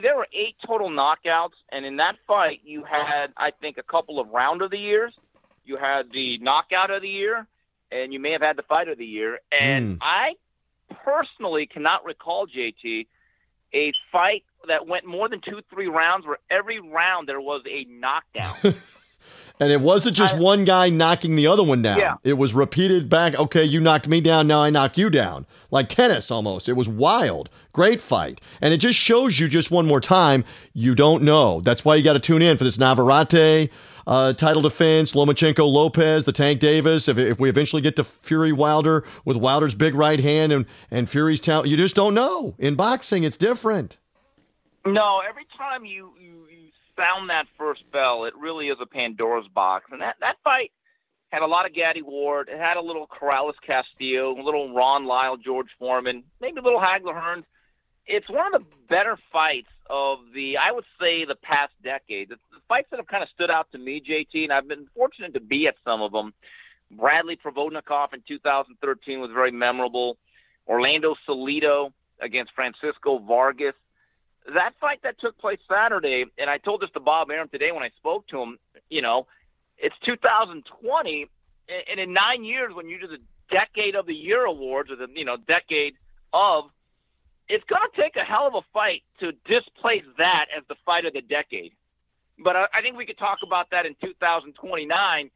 there 0.00 0.16
were 0.16 0.26
eight 0.34 0.56
total 0.66 0.90
knockouts, 0.90 1.54
and 1.72 1.86
in 1.86 1.96
that 1.96 2.16
fight, 2.26 2.60
you 2.64 2.84
had, 2.84 3.28
I 3.38 3.52
think, 3.52 3.78
a 3.78 3.82
couple 3.82 4.20
of 4.20 4.28
round 4.28 4.60
of 4.60 4.70
the 4.70 4.78
years. 4.78 5.14
You 5.64 5.78
had 5.78 6.12
the 6.12 6.36
knockout 6.38 6.90
of 6.90 7.00
the 7.00 7.08
year, 7.08 7.46
and 7.90 8.12
you 8.12 8.20
may 8.20 8.32
have 8.32 8.42
had 8.42 8.56
the 8.56 8.62
fight 8.64 8.88
of 8.88 8.98
the 8.98 9.06
year. 9.06 9.38
And 9.50 9.96
Mm. 9.96 9.98
I 10.02 10.34
personally 11.04 11.66
cannot 11.66 12.04
recall, 12.04 12.46
JT, 12.46 13.06
a 13.74 13.92
fight 14.10 14.44
that 14.68 14.86
went 14.86 15.04
more 15.04 15.28
than 15.28 15.40
two, 15.40 15.60
three 15.72 15.88
rounds 15.88 16.26
where 16.26 16.38
every 16.50 16.80
round 16.80 17.28
there 17.28 17.40
was 17.40 17.62
a 17.68 17.84
knockdown. 17.84 18.74
And 19.58 19.72
it 19.72 19.80
wasn't 19.80 20.16
just 20.16 20.36
I- 20.36 20.38
one 20.38 20.64
guy 20.64 20.90
knocking 20.90 21.34
the 21.34 21.46
other 21.46 21.62
one 21.62 21.80
down. 21.82 21.98
Yeah. 21.98 22.16
It 22.24 22.34
was 22.34 22.52
repeated 22.52 23.08
back. 23.08 23.34
Okay, 23.34 23.64
you 23.64 23.80
knocked 23.80 24.06
me 24.06 24.20
down. 24.20 24.46
Now 24.46 24.62
I 24.62 24.70
knock 24.70 24.98
you 24.98 25.08
down. 25.08 25.46
Like 25.70 25.88
tennis 25.88 26.30
almost. 26.30 26.68
It 26.68 26.74
was 26.74 26.88
wild. 26.88 27.48
Great 27.72 28.00
fight. 28.02 28.40
And 28.60 28.74
it 28.74 28.78
just 28.78 28.98
shows 28.98 29.40
you 29.40 29.48
just 29.48 29.70
one 29.70 29.86
more 29.86 30.00
time 30.00 30.44
you 30.74 30.94
don't 30.94 31.22
know. 31.22 31.60
That's 31.62 31.84
why 31.84 31.94
you 31.96 32.02
got 32.04 32.12
to 32.14 32.20
tune 32.20 32.42
in 32.42 32.56
for 32.58 32.64
this 32.64 32.78
Navarrete 32.78 33.70
uh, 34.06 34.32
title 34.34 34.62
defense, 34.62 35.14
Lomachenko 35.14 35.66
Lopez, 35.68 36.24
the 36.24 36.32
Tank 36.32 36.60
Davis. 36.60 37.08
If, 37.08 37.18
if 37.18 37.40
we 37.40 37.48
eventually 37.48 37.82
get 37.82 37.96
to 37.96 38.04
Fury 38.04 38.52
Wilder 38.52 39.04
with 39.24 39.36
Wilder's 39.36 39.74
big 39.74 39.94
right 39.94 40.20
hand 40.20 40.52
and, 40.52 40.66
and 40.90 41.08
Fury's 41.10 41.40
talent, 41.40 41.68
you 41.68 41.76
just 41.76 41.96
don't 41.96 42.14
know. 42.14 42.54
In 42.58 42.74
boxing, 42.76 43.24
it's 43.24 43.36
different. 43.36 43.96
No, 44.86 45.20
every 45.28 45.46
time 45.58 45.84
you, 45.84 46.12
you, 46.20 46.28
you 46.30 46.35
sound 46.96 47.30
that 47.30 47.46
first 47.58 47.82
bell, 47.92 48.24
it 48.24 48.34
really 48.36 48.68
is 48.68 48.78
a 48.80 48.86
Pandora's 48.86 49.48
box. 49.54 49.86
And 49.92 50.00
that, 50.00 50.16
that 50.20 50.36
fight 50.42 50.72
had 51.30 51.42
a 51.42 51.46
lot 51.46 51.66
of 51.66 51.74
Gatti 51.74 52.02
Ward. 52.02 52.48
It 52.50 52.58
had 52.58 52.76
a 52.76 52.80
little 52.80 53.06
Corrales 53.06 53.54
Castillo, 53.64 54.38
a 54.38 54.42
little 54.42 54.74
Ron 54.74 55.06
Lyle, 55.06 55.36
George 55.36 55.68
Foreman, 55.78 56.24
maybe 56.40 56.58
a 56.58 56.62
little 56.62 56.80
Hagler 56.80 57.14
Hearns. 57.14 57.44
It's 58.06 58.28
one 58.30 58.54
of 58.54 58.60
the 58.60 58.66
better 58.88 59.18
fights 59.32 59.68
of 59.90 60.18
the, 60.34 60.56
I 60.56 60.70
would 60.72 60.84
say, 61.00 61.24
the 61.24 61.34
past 61.42 61.72
decade. 61.82 62.28
The, 62.28 62.36
the 62.52 62.60
fights 62.68 62.88
that 62.90 62.98
have 62.98 63.06
kind 63.08 63.22
of 63.22 63.28
stood 63.34 63.50
out 63.50 63.70
to 63.72 63.78
me, 63.78 64.00
JT, 64.00 64.44
and 64.44 64.52
I've 64.52 64.68
been 64.68 64.86
fortunate 64.94 65.34
to 65.34 65.40
be 65.40 65.66
at 65.66 65.74
some 65.84 66.02
of 66.02 66.12
them. 66.12 66.32
Bradley 66.92 67.36
Provodnikov 67.36 68.14
in 68.14 68.22
2013 68.28 69.20
was 69.20 69.30
very 69.34 69.50
memorable. 69.50 70.16
Orlando 70.68 71.16
Salido 71.28 71.92
against 72.20 72.52
Francisco 72.54 73.18
Vargas 73.18 73.74
that 74.54 74.72
fight 74.80 75.00
that 75.02 75.18
took 75.18 75.38
place 75.38 75.58
Saturday, 75.68 76.24
and 76.38 76.48
I 76.48 76.58
told 76.58 76.80
this 76.82 76.90
to 76.94 77.00
Bob 77.00 77.30
Arum 77.30 77.48
today 77.48 77.72
when 77.72 77.82
I 77.82 77.90
spoke 77.96 78.26
to 78.28 78.40
him, 78.40 78.58
you 78.90 79.02
know, 79.02 79.26
it's 79.78 79.94
2020, 80.04 81.26
and 81.90 82.00
in 82.00 82.12
nine 82.12 82.44
years, 82.44 82.72
when 82.74 82.88
you 82.88 82.98
do 83.00 83.08
the 83.08 83.18
Decade 83.50 83.94
of 83.94 84.06
the 84.06 84.14
Year 84.14 84.44
awards 84.44 84.90
or 84.90 84.96
the, 84.96 85.08
you 85.14 85.24
know, 85.24 85.36
Decade 85.36 85.94
of, 86.32 86.64
it's 87.48 87.64
going 87.64 87.82
to 87.82 88.00
take 88.00 88.16
a 88.16 88.24
hell 88.24 88.46
of 88.46 88.54
a 88.54 88.62
fight 88.72 89.02
to 89.20 89.32
displace 89.46 90.04
that 90.18 90.46
as 90.56 90.64
the 90.68 90.74
fight 90.84 91.04
of 91.04 91.12
the 91.12 91.20
decade. 91.20 91.72
But 92.42 92.56
I, 92.56 92.66
I 92.74 92.82
think 92.82 92.96
we 92.96 93.06
could 93.06 93.18
talk 93.18 93.38
about 93.44 93.70
that 93.70 93.86
in 93.86 93.94
2029. 94.02 95.30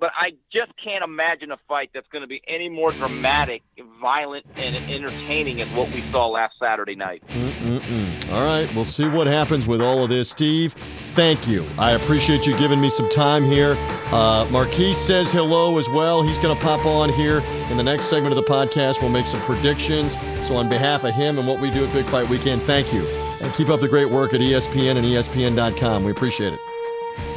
But 0.00 0.12
I 0.16 0.30
just 0.50 0.72
can't 0.82 1.04
imagine 1.04 1.50
a 1.52 1.58
fight 1.68 1.90
that's 1.92 2.08
going 2.08 2.22
to 2.22 2.26
be 2.26 2.40
any 2.48 2.70
more 2.70 2.90
dramatic, 2.90 3.62
violent, 4.00 4.46
and 4.56 4.74
entertaining 4.90 5.60
as 5.60 5.68
what 5.76 5.92
we 5.92 6.00
saw 6.10 6.26
last 6.26 6.54
Saturday 6.58 6.96
night. 6.96 7.22
Mm-mm-mm. 7.28 8.32
All 8.32 8.42
right, 8.42 8.74
we'll 8.74 8.86
see 8.86 9.06
what 9.06 9.26
happens 9.26 9.66
with 9.66 9.82
all 9.82 10.02
of 10.02 10.08
this. 10.08 10.30
Steve, 10.30 10.74
thank 11.12 11.46
you. 11.46 11.66
I 11.78 11.92
appreciate 11.92 12.46
you 12.46 12.56
giving 12.56 12.80
me 12.80 12.88
some 12.88 13.10
time 13.10 13.44
here. 13.44 13.76
Uh, 14.10 14.46
Marquise 14.50 14.96
says 14.96 15.30
hello 15.30 15.76
as 15.76 15.88
well. 15.90 16.22
He's 16.22 16.38
going 16.38 16.56
to 16.56 16.62
pop 16.64 16.86
on 16.86 17.12
here 17.12 17.40
in 17.70 17.76
the 17.76 17.84
next 17.84 18.06
segment 18.06 18.34
of 18.34 18.42
the 18.42 18.50
podcast. 18.50 19.02
We'll 19.02 19.10
make 19.10 19.26
some 19.26 19.40
predictions. 19.40 20.16
So, 20.48 20.56
on 20.56 20.70
behalf 20.70 21.04
of 21.04 21.12
him 21.12 21.38
and 21.38 21.46
what 21.46 21.60
we 21.60 21.70
do 21.70 21.86
at 21.86 21.92
Big 21.92 22.06
Fight 22.06 22.28
Weekend, 22.30 22.62
thank 22.62 22.90
you. 22.94 23.06
And 23.42 23.52
keep 23.52 23.68
up 23.68 23.80
the 23.80 23.88
great 23.88 24.08
work 24.08 24.32
at 24.32 24.40
ESPN 24.40 24.96
and 24.96 25.04
ESPN.com. 25.04 26.04
We 26.04 26.10
appreciate 26.10 26.54
it. 26.54 26.60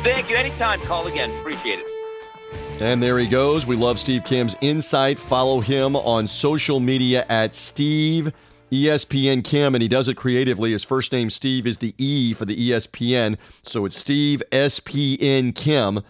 Thank 0.01 0.29
you. 0.29 0.37
Anytime. 0.37 0.79
Call 0.81 1.07
again. 1.07 1.29
Appreciate 1.39 1.79
it. 1.79 1.92
And 2.81 3.01
there 3.01 3.17
he 3.17 3.27
goes. 3.27 3.65
We 3.65 3.75
love 3.75 3.97
Steve 3.97 4.23
Kim's 4.23 4.55
insight. 4.59 5.17
Follow 5.17 5.61
him 5.61 5.95
on 5.95 6.27
social 6.27 6.79
media 6.79 7.25
at 7.29 7.55
Steve 7.55 8.33
ESPN 8.71 9.43
Kim, 9.43 9.75
and 9.75 9.81
he 9.81 9.87
does 9.87 10.07
it 10.07 10.15
creatively. 10.15 10.71
His 10.71 10.83
first 10.83 11.11
name, 11.11 11.29
Steve, 11.29 11.67
is 11.67 11.77
the 11.77 11.93
E 11.97 12.33
for 12.33 12.45
the 12.45 12.55
ESPN. 12.55 13.37
So 13.63 13.85
it's 13.85 13.95
Steve 13.95 14.41
SPN 14.51 15.55
Kim 15.55 16.01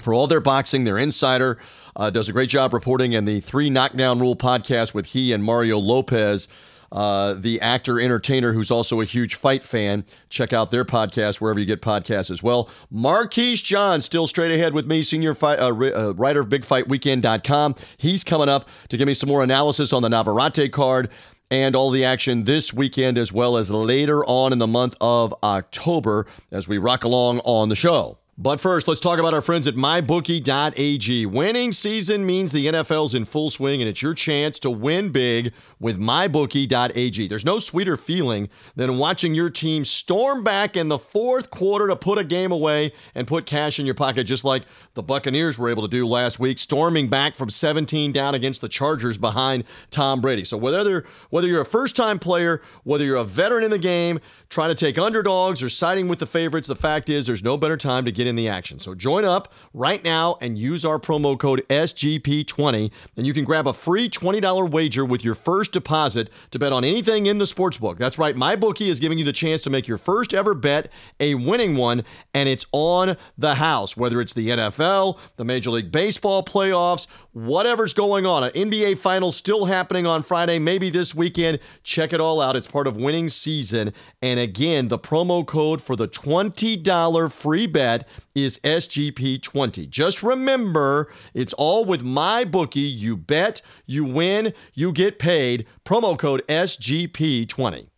for 0.00 0.14
all 0.14 0.26
their 0.26 0.40
boxing. 0.40 0.84
Their 0.84 0.98
insider 0.98 1.58
uh, 1.96 2.10
does 2.10 2.28
a 2.28 2.32
great 2.32 2.50
job 2.50 2.74
reporting, 2.74 3.14
and 3.14 3.26
the 3.26 3.40
Three 3.40 3.70
Knockdown 3.70 4.20
Rule 4.20 4.36
podcast 4.36 4.94
with 4.94 5.06
he 5.06 5.32
and 5.32 5.42
Mario 5.42 5.78
Lopez. 5.78 6.46
Uh, 6.90 7.34
the 7.34 7.60
actor 7.60 8.00
entertainer 8.00 8.52
who's 8.52 8.70
also 8.70 9.00
a 9.00 9.04
huge 9.04 9.34
fight 9.34 9.62
fan. 9.62 10.04
Check 10.30 10.52
out 10.52 10.70
their 10.70 10.84
podcast 10.84 11.40
wherever 11.40 11.58
you 11.58 11.66
get 11.66 11.82
podcasts 11.82 12.30
as 12.30 12.42
well. 12.42 12.70
Marquise 12.90 13.62
John 13.62 14.00
still 14.00 14.26
straight 14.26 14.52
ahead 14.52 14.72
with 14.72 14.86
me, 14.86 15.02
senior 15.02 15.34
fight, 15.34 15.58
uh, 15.58 15.68
uh, 15.68 16.14
writer 16.14 16.40
of 16.40 16.48
BigFightWeekend.com. 16.48 17.74
He's 17.96 18.24
coming 18.24 18.48
up 18.48 18.68
to 18.88 18.96
give 18.96 19.06
me 19.06 19.14
some 19.14 19.28
more 19.28 19.42
analysis 19.42 19.92
on 19.92 20.02
the 20.02 20.08
Navarrete 20.08 20.72
card 20.72 21.10
and 21.50 21.74
all 21.74 21.90
the 21.90 22.04
action 22.04 22.44
this 22.44 22.72
weekend 22.72 23.18
as 23.18 23.32
well 23.32 23.56
as 23.56 23.70
later 23.70 24.24
on 24.26 24.52
in 24.52 24.58
the 24.58 24.66
month 24.66 24.94
of 25.00 25.34
October 25.42 26.26
as 26.50 26.68
we 26.68 26.78
rock 26.78 27.04
along 27.04 27.40
on 27.40 27.68
the 27.68 27.76
show. 27.76 28.18
But 28.40 28.60
first, 28.60 28.86
let's 28.86 29.00
talk 29.00 29.18
about 29.18 29.34
our 29.34 29.42
friends 29.42 29.66
at 29.66 29.74
MyBookie.ag. 29.74 31.26
Winning 31.26 31.72
season 31.72 32.24
means 32.24 32.52
the 32.52 32.66
NFL's 32.66 33.12
in 33.12 33.24
full 33.24 33.50
swing, 33.50 33.82
and 33.82 33.88
it's 33.88 34.00
your 34.00 34.14
chance 34.14 34.60
to 34.60 34.70
win 34.70 35.10
big 35.10 35.52
with 35.80 35.98
MyBookie.ag. 35.98 37.28
There's 37.28 37.44
no 37.44 37.58
sweeter 37.58 37.96
feeling 37.96 38.48
than 38.76 38.98
watching 38.98 39.34
your 39.34 39.50
team 39.50 39.84
storm 39.84 40.42
back 40.42 40.76
in 40.76 40.88
the 40.88 40.98
fourth 40.98 41.50
quarter 41.50 41.86
to 41.88 41.96
put 41.96 42.18
a 42.18 42.24
game 42.24 42.52
away 42.52 42.92
and 43.14 43.26
put 43.26 43.46
cash 43.46 43.78
in 43.78 43.86
your 43.86 43.94
pocket, 43.94 44.24
just 44.24 44.44
like 44.44 44.64
the 44.94 45.02
Buccaneers 45.02 45.58
were 45.58 45.68
able 45.68 45.82
to 45.82 45.88
do 45.88 46.06
last 46.06 46.40
week, 46.40 46.58
storming 46.58 47.08
back 47.08 47.34
from 47.34 47.50
17 47.50 48.12
down 48.12 48.34
against 48.34 48.60
the 48.60 48.68
Chargers 48.68 49.16
behind 49.16 49.64
Tom 49.90 50.20
Brady. 50.20 50.44
So 50.44 50.56
whether 50.56 51.04
whether 51.30 51.46
you're 51.46 51.60
a 51.60 51.66
first-time 51.66 52.18
player, 52.18 52.62
whether 52.84 53.04
you're 53.04 53.16
a 53.16 53.24
veteran 53.24 53.64
in 53.64 53.70
the 53.70 53.78
game, 53.78 54.20
trying 54.48 54.70
to 54.70 54.74
take 54.74 54.98
underdogs 54.98 55.62
or 55.62 55.68
siding 55.68 56.08
with 56.08 56.18
the 56.18 56.26
favorites, 56.26 56.68
the 56.68 56.74
fact 56.74 57.08
is 57.08 57.26
there's 57.26 57.44
no 57.44 57.56
better 57.56 57.76
time 57.76 58.04
to 58.04 58.12
get 58.12 58.26
in 58.26 58.36
the 58.36 58.48
action. 58.48 58.78
So 58.78 58.94
join 58.94 59.24
up 59.24 59.52
right 59.74 60.02
now 60.02 60.38
and 60.40 60.58
use 60.58 60.84
our 60.84 60.98
promo 60.98 61.38
code 61.38 61.64
SGP20, 61.68 62.90
and 63.16 63.26
you 63.26 63.34
can 63.34 63.44
grab 63.44 63.66
a 63.66 63.72
free 63.72 64.08
$20 64.08 64.70
wager 64.70 65.04
with 65.04 65.24
your 65.24 65.34
first 65.34 65.67
deposit 65.70 66.30
to 66.50 66.58
bet 66.58 66.72
on 66.72 66.84
anything 66.84 67.26
in 67.26 67.38
the 67.38 67.44
sportsbook. 67.44 67.96
That's 67.96 68.18
right, 68.18 68.34
MyBookie 68.34 68.88
is 68.88 69.00
giving 69.00 69.18
you 69.18 69.24
the 69.24 69.32
chance 69.32 69.62
to 69.62 69.70
make 69.70 69.88
your 69.88 69.98
first 69.98 70.34
ever 70.34 70.54
bet 70.54 70.90
a 71.20 71.34
winning 71.34 71.76
one, 71.76 72.04
and 72.34 72.48
it's 72.48 72.66
on 72.72 73.16
the 73.36 73.54
house, 73.56 73.96
whether 73.96 74.20
it's 74.20 74.34
the 74.34 74.48
NFL, 74.48 75.18
the 75.36 75.44
Major 75.44 75.70
League 75.70 75.92
Baseball 75.92 76.42
playoffs, 76.42 77.06
whatever's 77.46 77.94
going 77.94 78.26
on. 78.26 78.44
An 78.44 78.50
NBA 78.50 78.98
Finals 78.98 79.36
still 79.36 79.66
happening 79.66 80.06
on 80.06 80.22
Friday, 80.22 80.58
maybe 80.58 80.90
this 80.90 81.14
weekend. 81.14 81.60
Check 81.82 82.12
it 82.12 82.20
all 82.20 82.40
out. 82.40 82.56
It's 82.56 82.66
part 82.66 82.86
of 82.86 82.96
winning 82.96 83.28
season. 83.28 83.92
And 84.20 84.40
again, 84.40 84.88
the 84.88 84.98
promo 84.98 85.46
code 85.46 85.80
for 85.80 85.94
the 85.94 86.08
$20 86.08 87.32
free 87.32 87.66
bet 87.66 88.08
is 88.34 88.58
SGP20. 88.64 89.88
Just 89.88 90.22
remember, 90.22 91.12
it's 91.34 91.52
all 91.52 91.84
with 91.84 92.02
MyBookie. 92.02 92.96
You 92.96 93.16
bet, 93.16 93.62
you 93.86 94.04
win, 94.04 94.52
you 94.74 94.92
get 94.92 95.18
paid. 95.18 95.66
Promo 95.84 96.18
code 96.18 96.42
SGP20. 96.48 97.88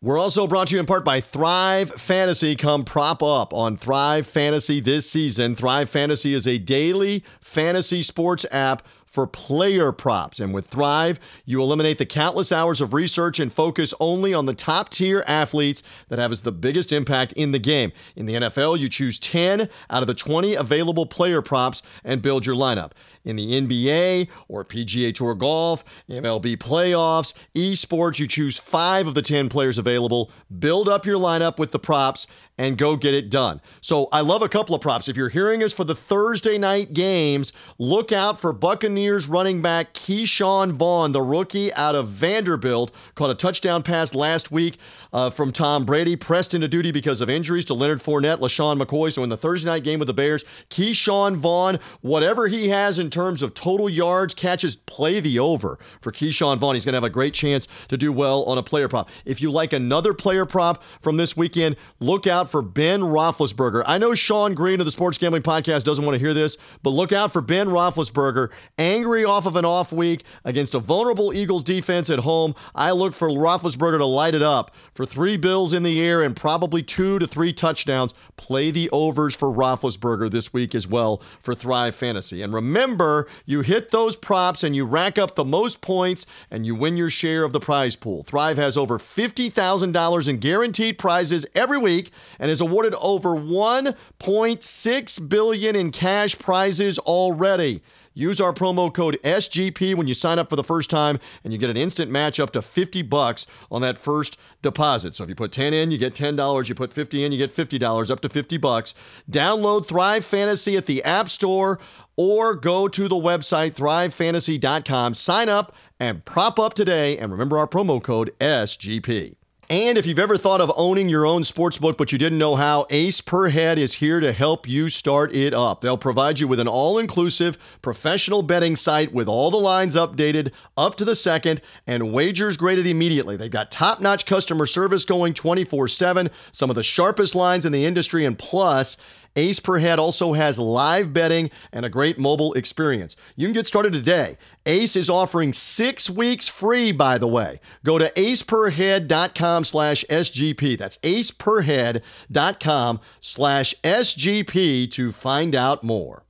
We're 0.00 0.18
also 0.18 0.46
brought 0.46 0.68
to 0.68 0.76
you 0.76 0.80
in 0.80 0.86
part 0.86 1.04
by 1.04 1.20
Thrive 1.20 1.90
Fantasy. 2.00 2.54
Come 2.54 2.84
prop 2.84 3.20
up 3.20 3.52
on 3.52 3.76
Thrive 3.76 4.28
Fantasy 4.28 4.78
this 4.78 5.10
season. 5.10 5.56
Thrive 5.56 5.90
Fantasy 5.90 6.34
is 6.34 6.46
a 6.46 6.56
daily 6.56 7.24
fantasy 7.40 8.02
sports 8.02 8.46
app 8.52 8.86
for 9.18 9.26
player 9.26 9.90
props. 9.90 10.38
And 10.38 10.54
with 10.54 10.68
Thrive, 10.68 11.18
you 11.44 11.60
eliminate 11.60 11.98
the 11.98 12.06
countless 12.06 12.52
hours 12.52 12.80
of 12.80 12.94
research 12.94 13.40
and 13.40 13.52
focus 13.52 13.92
only 13.98 14.32
on 14.32 14.46
the 14.46 14.54
top 14.54 14.90
tier 14.90 15.24
athletes 15.26 15.82
that 16.08 16.20
have 16.20 16.40
the 16.42 16.52
biggest 16.52 16.92
impact 16.92 17.32
in 17.32 17.50
the 17.50 17.58
game. 17.58 17.90
In 18.14 18.26
the 18.26 18.34
NFL, 18.34 18.78
you 18.78 18.88
choose 18.88 19.18
10 19.18 19.68
out 19.90 20.02
of 20.02 20.06
the 20.06 20.14
20 20.14 20.54
available 20.54 21.04
player 21.04 21.42
props 21.42 21.82
and 22.04 22.22
build 22.22 22.46
your 22.46 22.54
lineup. 22.54 22.92
In 23.24 23.34
the 23.34 23.60
NBA 23.60 24.28
or 24.46 24.64
PGA 24.64 25.12
Tour 25.12 25.34
Golf, 25.34 25.82
MLB 26.08 26.56
playoffs, 26.56 27.34
esports, 27.56 28.20
you 28.20 28.28
choose 28.28 28.56
five 28.56 29.08
of 29.08 29.14
the 29.14 29.22
10 29.22 29.48
players 29.48 29.78
available, 29.78 30.30
build 30.60 30.88
up 30.88 31.04
your 31.04 31.18
lineup 31.18 31.58
with 31.58 31.72
the 31.72 31.78
props, 31.80 32.28
and 32.58 32.76
go 32.76 32.96
get 32.96 33.14
it 33.14 33.30
done. 33.30 33.60
So 33.80 34.08
I 34.12 34.20
love 34.20 34.42
a 34.42 34.48
couple 34.48 34.74
of 34.74 34.80
props. 34.80 35.08
If 35.08 35.16
you're 35.16 35.28
hearing 35.28 35.62
us 35.62 35.72
for 35.72 35.84
the 35.84 35.94
Thursday 35.94 36.58
night 36.58 36.92
games, 36.92 37.52
look 37.78 38.12
out 38.12 38.40
for 38.40 38.52
Buccaneers 38.52 39.28
running 39.28 39.62
back 39.62 39.94
Ke'Shawn 39.94 40.72
Vaughn, 40.72 41.12
the 41.12 41.22
rookie 41.22 41.72
out 41.74 41.94
of 41.94 42.08
Vanderbilt, 42.08 42.90
caught 43.14 43.30
a 43.30 43.34
touchdown 43.34 43.82
pass 43.82 44.14
last 44.14 44.50
week 44.50 44.78
uh, 45.12 45.30
from 45.30 45.52
Tom 45.52 45.84
Brady, 45.84 46.16
pressed 46.16 46.52
into 46.52 46.68
duty 46.68 46.90
because 46.90 47.20
of 47.20 47.30
injuries 47.30 47.64
to 47.66 47.74
Leonard 47.74 48.02
Fournette, 48.02 48.40
LeSean 48.40 48.80
McCoy. 48.82 49.12
So 49.12 49.22
in 49.22 49.28
the 49.28 49.36
Thursday 49.36 49.70
night 49.70 49.84
game 49.84 50.00
with 50.00 50.08
the 50.08 50.14
Bears, 50.14 50.44
Ke'Shawn 50.70 51.36
Vaughn, 51.36 51.78
whatever 52.00 52.48
he 52.48 52.68
has 52.68 52.98
in 52.98 53.08
terms 53.08 53.42
of 53.42 53.54
total 53.54 53.88
yards, 53.88 54.34
catches, 54.34 54.76
play 54.76 55.20
the 55.20 55.38
over 55.38 55.78
for 56.00 56.10
Ke'Shawn 56.10 56.58
Vaughn. 56.58 56.74
He's 56.74 56.84
going 56.84 56.94
to 56.94 56.96
have 56.96 57.04
a 57.04 57.10
great 57.10 57.34
chance 57.34 57.68
to 57.88 57.96
do 57.96 58.12
well 58.12 58.42
on 58.44 58.58
a 58.58 58.62
player 58.62 58.88
prop. 58.88 59.08
If 59.24 59.40
you 59.40 59.52
like 59.52 59.72
another 59.72 60.12
player 60.12 60.44
prop 60.44 60.82
from 61.00 61.16
this 61.16 61.36
weekend, 61.36 61.76
look 62.00 62.26
out 62.26 62.47
for 62.50 62.62
Ben 62.62 63.00
Roethlisberger. 63.00 63.82
I 63.86 63.98
know 63.98 64.14
Sean 64.14 64.54
Green 64.54 64.80
of 64.80 64.86
the 64.86 64.92
Sports 64.92 65.18
Gambling 65.18 65.42
Podcast 65.42 65.84
doesn't 65.84 66.04
want 66.04 66.14
to 66.14 66.18
hear 66.18 66.34
this, 66.34 66.56
but 66.82 66.90
look 66.90 67.12
out 67.12 67.32
for 67.32 67.40
Ben 67.40 67.68
Roethlisberger, 67.68 68.50
angry 68.78 69.24
off 69.24 69.46
of 69.46 69.56
an 69.56 69.64
off 69.64 69.92
week 69.92 70.24
against 70.44 70.74
a 70.74 70.78
vulnerable 70.78 71.32
Eagles 71.32 71.64
defense 71.64 72.10
at 72.10 72.20
home. 72.20 72.54
I 72.74 72.90
look 72.92 73.14
for 73.14 73.28
Roethlisberger 73.28 73.98
to 73.98 74.06
light 74.06 74.34
it 74.34 74.42
up 74.42 74.74
for 74.94 75.06
three 75.06 75.36
bills 75.36 75.72
in 75.72 75.82
the 75.82 76.00
air 76.00 76.22
and 76.22 76.34
probably 76.34 76.82
two 76.82 77.18
to 77.18 77.26
three 77.26 77.52
touchdowns. 77.52 78.14
Play 78.36 78.70
the 78.70 78.90
overs 78.90 79.34
for 79.34 79.48
Roethlisberger 79.48 80.30
this 80.30 80.52
week 80.52 80.74
as 80.74 80.86
well 80.86 81.22
for 81.40 81.54
Thrive 81.54 81.94
Fantasy. 81.94 82.42
And 82.42 82.52
remember, 82.52 83.28
you 83.46 83.60
hit 83.60 83.90
those 83.90 84.16
props 84.16 84.62
and 84.64 84.74
you 84.74 84.84
rack 84.84 85.18
up 85.18 85.34
the 85.34 85.44
most 85.44 85.80
points 85.80 86.26
and 86.50 86.66
you 86.66 86.74
win 86.74 86.96
your 86.96 87.10
share 87.10 87.44
of 87.44 87.52
the 87.52 87.60
prize 87.60 87.96
pool. 87.96 88.22
Thrive 88.24 88.56
has 88.56 88.76
over 88.76 88.98
$50,000 88.98 90.28
in 90.28 90.38
guaranteed 90.38 90.98
prizes 90.98 91.46
every 91.54 91.78
week 91.78 92.10
and 92.38 92.50
is 92.50 92.60
awarded 92.60 92.94
over 92.94 93.30
1.6 93.30 95.28
billion 95.28 95.76
in 95.76 95.90
cash 95.90 96.38
prizes 96.38 96.98
already. 96.98 97.82
Use 98.18 98.40
our 98.40 98.52
promo 98.52 98.92
code 98.92 99.16
SGP 99.22 99.94
when 99.94 100.08
you 100.08 100.14
sign 100.14 100.40
up 100.40 100.50
for 100.50 100.56
the 100.56 100.64
first 100.64 100.90
time, 100.90 101.20
and 101.44 101.52
you 101.52 101.58
get 101.58 101.70
an 101.70 101.76
instant 101.76 102.10
match 102.10 102.40
up 102.40 102.50
to 102.50 102.60
50 102.60 103.02
bucks 103.02 103.46
on 103.70 103.80
that 103.82 103.96
first 103.96 104.36
deposit. 104.60 105.14
So 105.14 105.22
if 105.22 105.30
you 105.30 105.36
put 105.36 105.52
10 105.52 105.72
in, 105.72 105.92
you 105.92 105.98
get 105.98 106.14
$10. 106.14 106.68
You 106.68 106.74
put 106.74 106.92
50 106.92 107.22
in, 107.22 107.30
you 107.30 107.38
get 107.38 107.54
$50, 107.54 108.10
up 108.10 108.18
to 108.20 108.28
50 108.28 108.56
bucks. 108.56 108.92
Download 109.30 109.86
Thrive 109.86 110.24
Fantasy 110.24 110.76
at 110.76 110.86
the 110.86 111.04
App 111.04 111.28
Store 111.28 111.78
or 112.16 112.56
go 112.56 112.88
to 112.88 113.06
the 113.06 113.14
website 113.14 113.74
thrivefantasy.com. 113.74 115.14
Sign 115.14 115.48
up 115.48 115.76
and 116.00 116.24
prop 116.24 116.58
up 116.58 116.74
today, 116.74 117.18
and 117.18 117.30
remember 117.30 117.56
our 117.56 117.68
promo 117.68 118.02
code 118.02 118.32
SGP. 118.40 119.37
And 119.70 119.98
if 119.98 120.06
you've 120.06 120.18
ever 120.18 120.38
thought 120.38 120.62
of 120.62 120.72
owning 120.76 121.10
your 121.10 121.26
own 121.26 121.42
sportsbook 121.42 121.98
but 121.98 122.10
you 122.10 122.16
didn't 122.16 122.38
know 122.38 122.56
how, 122.56 122.86
Ace 122.88 123.20
Per 123.20 123.50
Head 123.50 123.78
is 123.78 123.92
here 123.92 124.18
to 124.18 124.32
help 124.32 124.66
you 124.66 124.88
start 124.88 125.34
it 125.34 125.52
up. 125.52 125.82
They'll 125.82 125.98
provide 125.98 126.40
you 126.40 126.48
with 126.48 126.58
an 126.58 126.66
all 126.66 126.96
inclusive 126.96 127.58
professional 127.82 128.40
betting 128.40 128.76
site 128.76 129.12
with 129.12 129.28
all 129.28 129.50
the 129.50 129.58
lines 129.58 129.94
updated 129.94 130.52
up 130.78 130.94
to 130.94 131.04
the 131.04 131.14
second 131.14 131.60
and 131.86 132.14
wagers 132.14 132.56
graded 132.56 132.86
immediately. 132.86 133.36
They've 133.36 133.50
got 133.50 133.70
top 133.70 134.00
notch 134.00 134.24
customer 134.24 134.64
service 134.64 135.04
going 135.04 135.34
24 135.34 135.88
7, 135.88 136.30
some 136.50 136.70
of 136.70 136.76
the 136.76 136.82
sharpest 136.82 137.34
lines 137.34 137.66
in 137.66 137.72
the 137.72 137.84
industry, 137.84 138.24
and 138.24 138.38
plus, 138.38 138.96
Ace 139.36 139.60
Per 139.60 139.78
Head 139.78 139.98
also 139.98 140.32
has 140.32 140.58
live 140.58 141.12
betting 141.12 141.50
and 141.72 141.84
a 141.84 141.90
great 141.90 142.18
mobile 142.18 142.52
experience. 142.54 143.16
You 143.36 143.46
can 143.46 143.52
get 143.52 143.66
started 143.66 143.92
today. 143.92 144.36
Ace 144.66 144.96
is 144.96 145.08
offering 145.08 145.52
six 145.52 146.10
weeks 146.10 146.48
free, 146.48 146.92
by 146.92 147.18
the 147.18 147.28
way. 147.28 147.60
Go 147.84 147.98
to 147.98 148.10
aceperhead.com 148.10 149.64
slash 149.64 150.04
SGP. 150.10 150.78
That's 150.78 150.98
aceperhead.com 150.98 153.00
slash 153.20 153.74
SGP 153.82 154.90
to 154.90 155.12
find 155.12 155.54
out 155.54 155.82
more. 155.82 156.24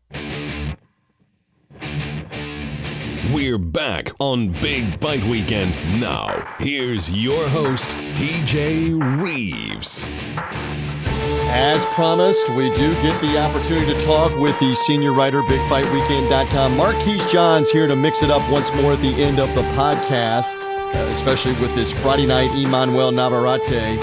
We're 3.32 3.58
back 3.58 4.11
on 4.20 4.52
Big 4.52 4.98
Fight 5.00 5.22
Weekend. 5.24 5.72
Now, 6.00 6.56
here's 6.58 7.14
your 7.14 7.46
host, 7.48 7.90
TJ 8.14 9.22
Reeves. 9.22 10.06
As 11.50 11.84
promised, 11.87 12.48
we 12.50 12.70
do 12.74 12.94
get 13.02 13.20
the 13.20 13.38
opportunity 13.38 13.87
to 13.87 14.00
talk 14.00 14.37
with 14.38 14.58
the 14.61 14.74
senior 14.74 15.12
writer, 15.12 15.42
BigFightWeekend.com. 15.42 16.76
Marquise 16.76 17.24
Johns 17.30 17.70
here 17.70 17.87
to 17.87 17.96
mix 17.96 18.22
it 18.22 18.30
up 18.30 18.48
once 18.50 18.72
more 18.74 18.92
at 18.92 19.00
the 19.00 19.22
end 19.22 19.38
of 19.38 19.54
the 19.54 19.62
podcast, 19.72 20.53
uh, 20.94 21.09
especially 21.11 21.53
with 21.53 21.74
this 21.74 21.90
Friday 21.90 22.26
night 22.26 22.51
Emmanuel 22.55 23.11
Navarrete 23.12 23.99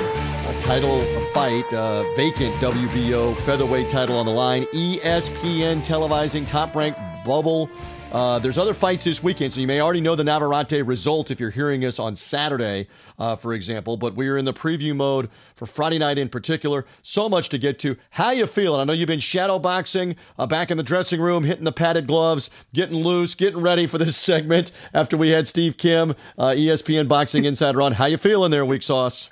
title 0.66 1.02
fight, 1.34 1.72
uh, 1.74 2.04
vacant 2.16 2.54
WBO 2.56 3.36
featherweight 3.42 3.90
title 3.90 4.18
on 4.18 4.26
the 4.26 4.32
line. 4.32 4.64
ESPN 4.74 5.78
televising 5.86 6.46
top 6.48 6.76
ranked 6.76 7.00
bubble 7.24 7.70
Uh, 8.16 8.40
there's 8.40 8.58
other 8.58 8.74
fights 8.74 9.04
this 9.04 9.22
weekend, 9.22 9.52
so 9.52 9.60
you 9.60 9.68
may 9.68 9.82
already 9.82 10.00
know 10.00 10.16
the 10.16 10.24
Navarrete 10.24 10.86
result 10.86 11.32
if 11.32 11.38
you're 11.38 11.50
hearing 11.50 11.84
us 11.84 12.00
on 12.00 12.16
Saturday, 12.16 12.88
uh, 13.20 13.36
for 13.36 13.54
example. 13.54 13.98
But 13.98 14.16
we 14.16 14.30
are 14.30 14.38
in 14.38 14.46
the 14.46 14.54
preview 14.54 14.96
mode 14.96 15.30
for 15.54 15.66
Friday 15.66 15.98
night 15.98 16.18
in 16.18 16.30
particular. 16.30 16.86
So 17.02 17.28
much 17.28 17.50
to 17.50 17.58
get 17.58 17.78
to. 17.80 17.98
How 18.12 18.32
you 18.32 18.48
feeling? 18.48 18.80
I 18.80 18.86
know 18.86 18.94
you've 18.94 19.08
been 19.08 19.20
shadow 19.20 19.60
boxing, 19.60 20.16
uh, 20.40 20.48
back 20.48 20.72
in 20.72 20.78
the 20.78 20.84
dressing 20.84 21.20
room, 21.20 21.44
hitting 21.44 21.66
the 21.66 21.74
padded 21.74 22.08
gloves, 22.08 22.50
getting 22.74 23.04
loose, 23.04 23.36
getting 23.36 23.60
ready 23.60 23.86
for 23.86 23.98
this 23.98 24.16
segment 24.32 24.72
after 24.94 25.18
we 25.18 25.32
had 25.32 25.46
Steve 25.46 25.76
Kim, 25.76 26.12
uh, 26.38 26.52
ESPN 26.52 27.10
Boxing 27.10 27.44
Insider 27.44 27.82
on. 27.82 27.92
How 27.92 28.06
you 28.06 28.16
feeling 28.16 28.50
there, 28.50 28.66
Weak 28.66 28.84
Sauce? 28.84 29.30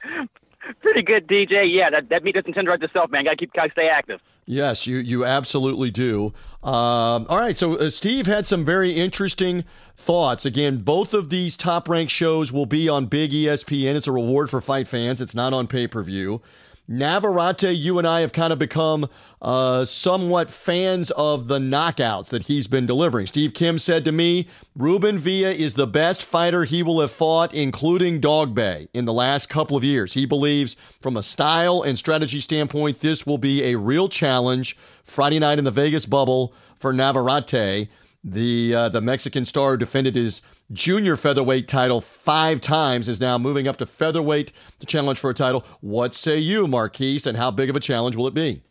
Pretty 0.94 1.06
good, 1.06 1.28
DJ. 1.28 1.74
Yeah, 1.74 1.90
that, 1.90 2.10
that 2.10 2.24
meat 2.24 2.36
doesn't 2.36 2.54
tenderize 2.56 2.84
itself, 2.84 3.10
man. 3.10 3.24
Got 3.24 3.32
to 3.32 3.38
keep, 3.38 3.54
gotta 3.54 3.72
stay 3.72 3.90
active. 3.90 4.20
Yes, 4.46 4.86
you 4.86 4.98
you 4.98 5.26
absolutely 5.26 5.90
do. 5.90 6.34
Um, 6.62 7.26
all 7.30 7.40
right, 7.40 7.58
so 7.58 7.78
uh, 7.78 7.90
Steve 7.90 8.28
had 8.28 8.46
some 8.46 8.64
very 8.64 8.92
interesting 8.92 9.64
thoughts. 9.98 10.46
Again, 10.46 10.84
both 10.84 11.16
of 11.16 11.32
these 11.32 11.58
top 11.58 11.90
ranked 11.90 12.12
shows 12.12 12.52
will 12.52 12.68
be 12.68 12.88
on 12.88 13.08
Big 13.08 13.32
ESPN. 13.32 13.96
It's 13.96 14.06
a 14.06 14.12
reward 14.12 14.52
for 14.52 14.62
fight 14.62 14.88
fans. 14.88 15.20
It's 15.20 15.34
not 15.34 15.52
on 15.52 15.66
pay 15.66 15.88
per 15.88 16.04
view. 16.04 16.42
Navarrete, 16.88 17.76
you 17.76 17.98
and 17.98 18.06
I 18.06 18.20
have 18.22 18.34
kind 18.34 18.52
of 18.52 18.60
become 18.60 19.08
uh, 19.42 19.86
somewhat 19.86 20.50
fans 20.50 21.12
of 21.12 21.48
the 21.48 21.58
knockouts 21.58 22.28
that 22.30 22.44
he's 22.44 22.68
been 22.68 22.86
delivering. 22.86 23.26
Steve 23.26 23.54
Kim 23.54 23.80
said 23.80 24.04
to 24.04 24.12
me, 24.12 24.50
Ruben 24.76 25.18
Villa 25.18 25.52
is 25.52 25.76
the 25.76 25.88
best 25.88 26.24
fighter 26.24 26.66
he 26.66 26.84
will 26.84 27.00
have 27.00 27.12
fought, 27.12 27.54
including 27.54 28.20
Dogboe, 28.20 28.90
in 28.94 29.06
the 29.06 29.14
last 29.14 29.48
couple 29.48 29.78
of 29.78 29.84
years. 29.84 30.14
He 30.14 30.26
believes, 30.26 30.76
from 31.00 31.16
a 31.16 31.24
style 31.24 31.82
and 31.84 31.98
strategy 31.98 32.42
standpoint, 32.42 33.00
this 33.00 33.26
will 33.26 33.38
be 33.38 33.64
a 33.64 33.76
real 33.78 34.10
challenge 34.10 34.78
Friday 35.06 35.40
night 35.40 35.60
in 35.60 35.66
the 35.66 35.72
Vegas 35.72 36.06
bubble 36.06 36.54
for 36.78 36.92
Navarrete. 36.92 37.88
The 38.24 38.74
uh, 38.74 38.90
the 38.90 39.02
Mexican 39.02 39.44
star 39.44 39.76
defended 39.76 40.16
his 40.16 40.42
junior 40.72 41.18
featherweight 41.18 41.68
title 41.68 42.00
five 42.00 42.62
times 42.62 43.10
is 43.10 43.20
now 43.20 43.38
moving 43.38 43.68
up 43.68 43.78
to 43.78 43.86
featherweight 43.86 44.54
to 44.80 44.86
challenge 44.86 45.20
for 45.20 45.30
a 45.30 45.34
title. 45.34 45.66
What 45.82 46.16
say 46.16 46.40
you, 46.40 46.66
Marquise, 46.68 47.28
and 47.28 47.38
how 47.38 47.52
big 47.52 47.70
of 47.70 47.76
a 47.76 47.82
challenge 47.82 48.16
will 48.16 48.28
it 48.28 48.34
be? 48.34 48.64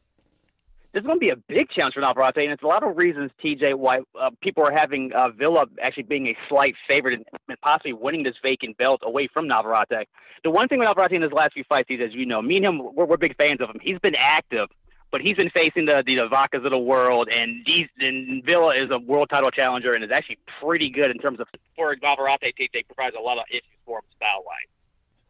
This 0.92 1.00
is 1.00 1.06
going 1.06 1.18
to 1.18 1.20
be 1.20 1.30
a 1.30 1.36
big 1.36 1.70
challenge 1.70 1.94
for 1.94 2.00
Navarrete, 2.00 2.44
and 2.44 2.52
it's 2.52 2.62
a 2.62 2.66
lot 2.66 2.82
of 2.82 2.96
reasons, 2.98 3.30
TJ, 3.42 3.74
why 3.76 3.98
uh, 4.20 4.28
people 4.42 4.62
are 4.62 4.72
having 4.74 5.10
uh, 5.14 5.30
Villa 5.30 5.64
actually 5.82 6.02
being 6.02 6.26
a 6.26 6.36
slight 6.50 6.74
favorite 6.86 7.26
and 7.48 7.60
possibly 7.62 7.94
winning 7.94 8.24
this 8.24 8.34
vacant 8.42 8.76
belt 8.76 9.00
away 9.02 9.26
from 9.32 9.48
Navarrete. 9.48 10.06
The 10.44 10.50
one 10.50 10.68
thing 10.68 10.80
with 10.80 10.88
Navarrete 10.88 11.12
in 11.12 11.22
his 11.22 11.32
last 11.32 11.54
few 11.54 11.64
fights, 11.66 11.88
as 11.90 12.12
you 12.12 12.26
know, 12.26 12.42
me 12.42 12.56
and 12.56 12.66
him, 12.66 12.94
we're, 12.94 13.06
we're 13.06 13.16
big 13.16 13.36
fans 13.38 13.62
of 13.62 13.70
him. 13.70 13.78
He's 13.82 13.98
been 14.00 14.14
active 14.14 14.68
but 15.12 15.20
he's 15.20 15.36
been 15.36 15.50
facing 15.50 15.84
the 15.84 16.02
the 16.04 16.16
Vacas 16.28 16.64
of 16.64 16.70
the 16.70 16.78
world, 16.78 17.28
and 17.28 17.62
he's 17.66 17.86
and 17.98 18.42
Villa 18.44 18.74
is 18.74 18.90
a 18.90 18.98
world 18.98 19.28
title 19.30 19.50
challenger 19.50 19.94
and 19.94 20.02
is 20.02 20.10
actually 20.10 20.38
pretty 20.60 20.90
good 20.90 21.10
in 21.10 21.18
terms 21.18 21.38
of 21.38 21.46
for 21.76 21.94
Navarrete. 22.02 22.54
They 22.72 22.82
provides 22.82 23.14
a 23.16 23.22
lot 23.22 23.38
of 23.38 23.44
issues 23.50 23.62
for 23.84 23.98
him 23.98 24.04
style 24.16 24.42
wise. 24.44 24.66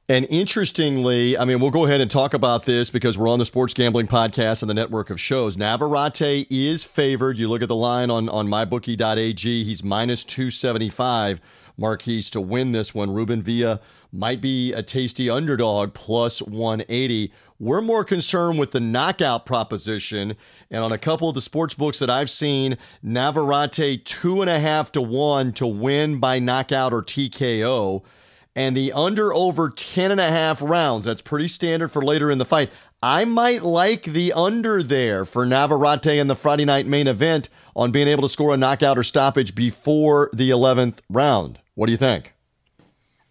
And 0.08 0.26
interestingly, 0.30 1.38
I 1.38 1.44
mean, 1.44 1.60
we'll 1.60 1.70
go 1.70 1.86
ahead 1.86 2.00
and 2.00 2.10
talk 2.10 2.34
about 2.34 2.64
this 2.64 2.90
because 2.90 3.16
we're 3.16 3.28
on 3.28 3.38
the 3.38 3.44
Sports 3.44 3.72
Gambling 3.72 4.08
Podcast 4.08 4.62
and 4.62 4.68
the 4.68 4.74
network 4.74 5.10
of 5.10 5.20
shows. 5.20 5.56
Navarrete 5.56 6.46
is 6.50 6.84
favored. 6.84 7.38
You 7.38 7.48
look 7.48 7.62
at 7.62 7.68
the 7.68 7.76
line 7.76 8.10
on, 8.10 8.28
on 8.28 8.48
mybookie.ag, 8.48 9.64
he's 9.64 9.82
minus 9.82 10.24
275, 10.24 11.40
Marquise, 11.76 12.30
to 12.30 12.40
win 12.40 12.72
this 12.72 12.94
one. 12.94 13.12
Ruben 13.12 13.42
Villa 13.42 13.80
might 14.12 14.40
be 14.40 14.72
a 14.72 14.82
tasty 14.82 15.30
underdog 15.30 15.94
plus 15.94 16.42
180. 16.42 17.32
We're 17.58 17.80
more 17.80 18.04
concerned 18.04 18.58
with 18.58 18.72
the 18.72 18.80
knockout 18.80 19.46
proposition. 19.46 20.36
And 20.70 20.84
on 20.84 20.92
a 20.92 20.98
couple 20.98 21.28
of 21.28 21.34
the 21.34 21.40
sports 21.40 21.74
books 21.74 21.98
that 22.00 22.10
I've 22.10 22.30
seen, 22.30 22.76
Navarrete 23.02 24.04
two 24.04 24.42
and 24.42 24.50
a 24.50 24.60
half 24.60 24.92
to 24.92 25.00
one 25.00 25.52
to 25.54 25.66
win 25.66 26.20
by 26.20 26.38
knockout 26.38 26.92
or 26.92 27.02
TKO. 27.02 28.02
And 28.54 28.76
the 28.76 28.92
under 28.92 29.32
over 29.32 29.70
10 29.70 30.10
and 30.10 30.20
a 30.20 30.28
half 30.28 30.60
rounds. 30.60 31.06
That's 31.06 31.22
pretty 31.22 31.48
standard 31.48 31.88
for 31.88 32.02
later 32.02 32.30
in 32.30 32.36
the 32.36 32.44
fight. 32.44 32.70
I 33.02 33.24
might 33.24 33.62
like 33.62 34.04
the 34.04 34.32
under 34.34 34.82
there 34.82 35.24
for 35.24 35.44
Navarrete 35.44 36.18
in 36.18 36.28
the 36.28 36.36
Friday 36.36 36.64
night 36.64 36.86
main 36.86 37.08
event 37.08 37.48
on 37.74 37.90
being 37.90 38.06
able 38.06 38.22
to 38.22 38.28
score 38.28 38.54
a 38.54 38.56
knockout 38.56 38.98
or 38.98 39.02
stoppage 39.02 39.54
before 39.54 40.30
the 40.32 40.50
11th 40.50 40.98
round. 41.08 41.58
What 41.74 41.86
do 41.86 41.92
you 41.92 41.98
think? 41.98 42.34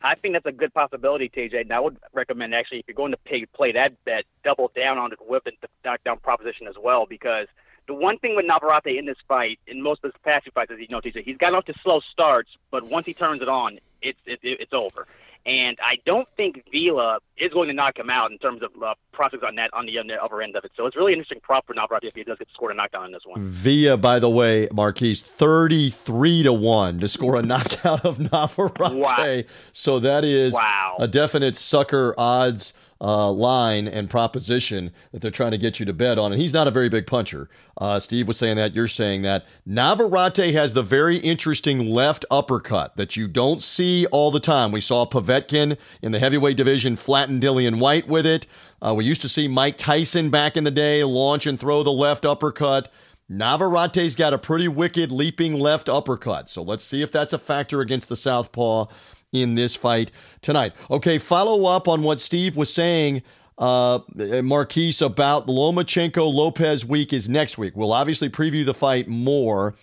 I 0.03 0.15
think 0.15 0.33
that's 0.33 0.45
a 0.45 0.51
good 0.51 0.73
possibility, 0.73 1.29
TJ. 1.29 1.61
And 1.61 1.71
I 1.71 1.79
would 1.79 1.97
recommend 2.13 2.55
actually 2.55 2.79
if 2.79 2.85
you're 2.87 2.95
going 2.95 3.11
to 3.11 3.17
pay, 3.17 3.45
play 3.45 3.71
that 3.73 4.03
bet, 4.03 4.23
double 4.43 4.71
down 4.75 4.97
on 4.97 5.11
it 5.11 5.19
with 5.21 5.43
the 5.43 5.51
knockdown 5.85 6.17
proposition 6.19 6.67
as 6.67 6.75
well. 6.81 7.05
Because 7.05 7.47
the 7.87 7.93
one 7.93 8.17
thing 8.17 8.35
with 8.35 8.45
Navarrete 8.45 8.97
in 8.97 9.05
this 9.05 9.17
fight, 9.27 9.59
in 9.67 9.81
most 9.81 10.03
of 10.03 10.11
his 10.11 10.21
past 10.23 10.47
fights, 10.53 10.71
as 10.71 10.79
you 10.79 10.87
know, 10.89 11.01
TJ, 11.01 11.23
he's 11.23 11.37
got 11.37 11.53
off 11.53 11.65
to 11.65 11.73
slow 11.83 11.99
starts, 12.11 12.49
but 12.71 12.83
once 12.83 13.05
he 13.05 13.13
turns 13.13 13.41
it 13.41 13.49
on, 13.49 13.79
it's 14.01 14.19
it, 14.25 14.39
it's 14.41 14.73
over. 14.73 15.07
And 15.45 15.77
I 15.83 15.97
don't 16.05 16.27
think 16.37 16.63
Villa 16.71 17.17
is 17.35 17.51
going 17.51 17.67
to 17.67 17.73
knock 17.73 17.97
him 17.97 18.09
out 18.09 18.31
in 18.31 18.37
terms 18.37 18.61
of 18.61 18.69
uh, 18.81 18.93
prospects 19.11 19.43
on 19.45 19.55
that 19.55 19.71
on 19.73 19.87
the, 19.87 19.97
on 19.97 20.07
the 20.07 20.21
upper 20.21 20.41
end 20.41 20.55
of 20.55 20.63
it. 20.63 20.71
So 20.75 20.85
it's 20.85 20.95
really 20.95 21.13
interesting 21.13 21.39
prop 21.41 21.65
for 21.65 21.73
Navarrete 21.73 22.03
if 22.03 22.15
he 22.15 22.23
does 22.23 22.37
get 22.37 22.47
scored 22.53 22.71
a 22.71 22.75
knockdown 22.75 23.05
in 23.05 23.11
this 23.11 23.23
one. 23.25 23.43
Villa, 23.43 23.97
by 23.97 24.19
the 24.19 24.29
way, 24.29 24.67
Marquise, 24.71 25.21
thirty 25.21 25.89
three 25.89 26.43
to 26.43 26.53
one 26.53 26.99
to 26.99 27.07
score 27.07 27.37
a 27.37 27.41
knockout 27.41 28.05
of 28.05 28.19
Navarrete. 28.19 28.79
Wow. 28.79 29.41
So 29.71 29.99
that 29.99 30.23
is 30.23 30.53
wow. 30.53 30.97
a 30.99 31.07
definite 31.07 31.57
sucker 31.57 32.13
odds 32.17 32.73
uh, 33.01 33.31
line 33.31 33.87
and 33.87 34.09
proposition 34.09 34.91
that 35.11 35.21
they're 35.21 35.31
trying 35.31 35.51
to 35.51 35.57
get 35.57 35.79
you 35.79 35.85
to 35.87 35.93
bet 35.93 36.19
on. 36.19 36.31
And 36.31 36.39
he's 36.39 36.53
not 36.53 36.67
a 36.67 36.71
very 36.71 36.87
big 36.87 37.07
puncher. 37.07 37.49
Uh, 37.77 37.99
Steve 37.99 38.27
was 38.27 38.37
saying 38.37 38.57
that. 38.57 38.75
You're 38.75 38.87
saying 38.87 39.23
that. 39.23 39.45
Navarrete 39.65 40.53
has 40.53 40.73
the 40.73 40.83
very 40.83 41.17
interesting 41.17 41.87
left 41.87 42.25
uppercut 42.29 42.95
that 42.97 43.17
you 43.17 43.27
don't 43.27 43.61
see 43.61 44.05
all 44.07 44.29
the 44.29 44.39
time. 44.39 44.71
We 44.71 44.81
saw 44.81 45.05
Povetkin 45.05 45.77
in 46.01 46.11
the 46.11 46.19
heavyweight 46.19 46.57
division 46.57 46.95
flatten 46.95 47.39
Dillian 47.39 47.79
Whyte 47.79 48.07
with 48.07 48.25
it. 48.25 48.45
Uh, 48.81 48.93
we 48.95 49.05
used 49.05 49.21
to 49.21 49.29
see 49.29 49.47
Mike 49.47 49.77
Tyson 49.77 50.29
back 50.29 50.55
in 50.55 50.63
the 50.63 50.71
day 50.71 51.03
launch 51.03 51.47
and 51.47 51.59
throw 51.59 51.81
the 51.83 51.91
left 51.91 52.25
uppercut. 52.25 52.91
Navarrete's 53.31 54.13
got 54.13 54.33
a 54.33 54.37
pretty 54.37 54.67
wicked 54.67 55.11
leaping 55.11 55.53
left 55.53 55.87
uppercut. 55.87 56.49
So 56.49 56.61
let's 56.61 56.83
see 56.83 57.01
if 57.01 57.11
that's 57.11 57.31
a 57.31 57.37
factor 57.37 57.79
against 57.79 58.09
the 58.09 58.17
Southpaw 58.17 58.87
in 59.31 59.53
this 59.53 59.75
fight 59.75 60.11
tonight. 60.41 60.73
Okay, 60.89 61.17
follow 61.17 61.65
up 61.65 61.87
on 61.87 62.03
what 62.03 62.19
Steve 62.19 62.57
was 62.57 62.73
saying, 62.73 63.23
uh, 63.57 63.99
Marquise, 64.43 65.01
about 65.01 65.47
the 65.47 65.53
Lomachenko 65.53 66.31
Lopez 66.33 66.85
week 66.85 67.13
is 67.13 67.29
next 67.29 67.57
week. 67.57 67.75
We'll 67.75 67.93
obviously 67.93 68.29
preview 68.29 68.65
the 68.65 68.73
fight 68.73 69.07
more. 69.07 69.75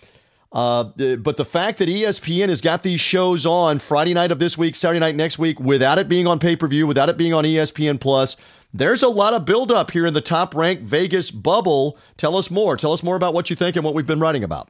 Uh, 0.51 0.83
but 1.17 1.37
the 1.37 1.45
fact 1.45 1.77
that 1.77 1.89
ESPN 1.89 2.49
has 2.49 2.61
got 2.61 2.83
these 2.83 2.99
shows 2.99 3.45
on 3.45 3.79
Friday 3.79 4.13
night 4.13 4.31
of 4.31 4.39
this 4.39 4.57
week, 4.57 4.75
Saturday 4.75 4.99
night 4.99 5.15
next 5.15 5.39
week, 5.39 5.59
without 5.59 5.99
it 5.99 6.09
being 6.09 6.27
on 6.27 6.39
pay 6.39 6.55
per 6.55 6.67
view, 6.67 6.87
without 6.87 7.09
it 7.09 7.17
being 7.17 7.33
on 7.33 7.43
ESPN 7.43 7.99
Plus, 7.99 8.35
there's 8.73 9.03
a 9.03 9.09
lot 9.09 9.33
of 9.33 9.45
buildup 9.45 9.91
here 9.91 10.05
in 10.05 10.13
the 10.13 10.21
top 10.21 10.53
ranked 10.53 10.83
Vegas 10.83 11.31
bubble. 11.31 11.97
Tell 12.17 12.35
us 12.35 12.51
more. 12.51 12.77
Tell 12.77 12.93
us 12.93 13.01
more 13.01 13.15
about 13.15 13.33
what 13.33 13.49
you 13.49 13.55
think 13.55 13.75
and 13.75 13.83
what 13.83 13.93
we've 13.93 14.07
been 14.07 14.19
writing 14.19 14.43
about. 14.43 14.69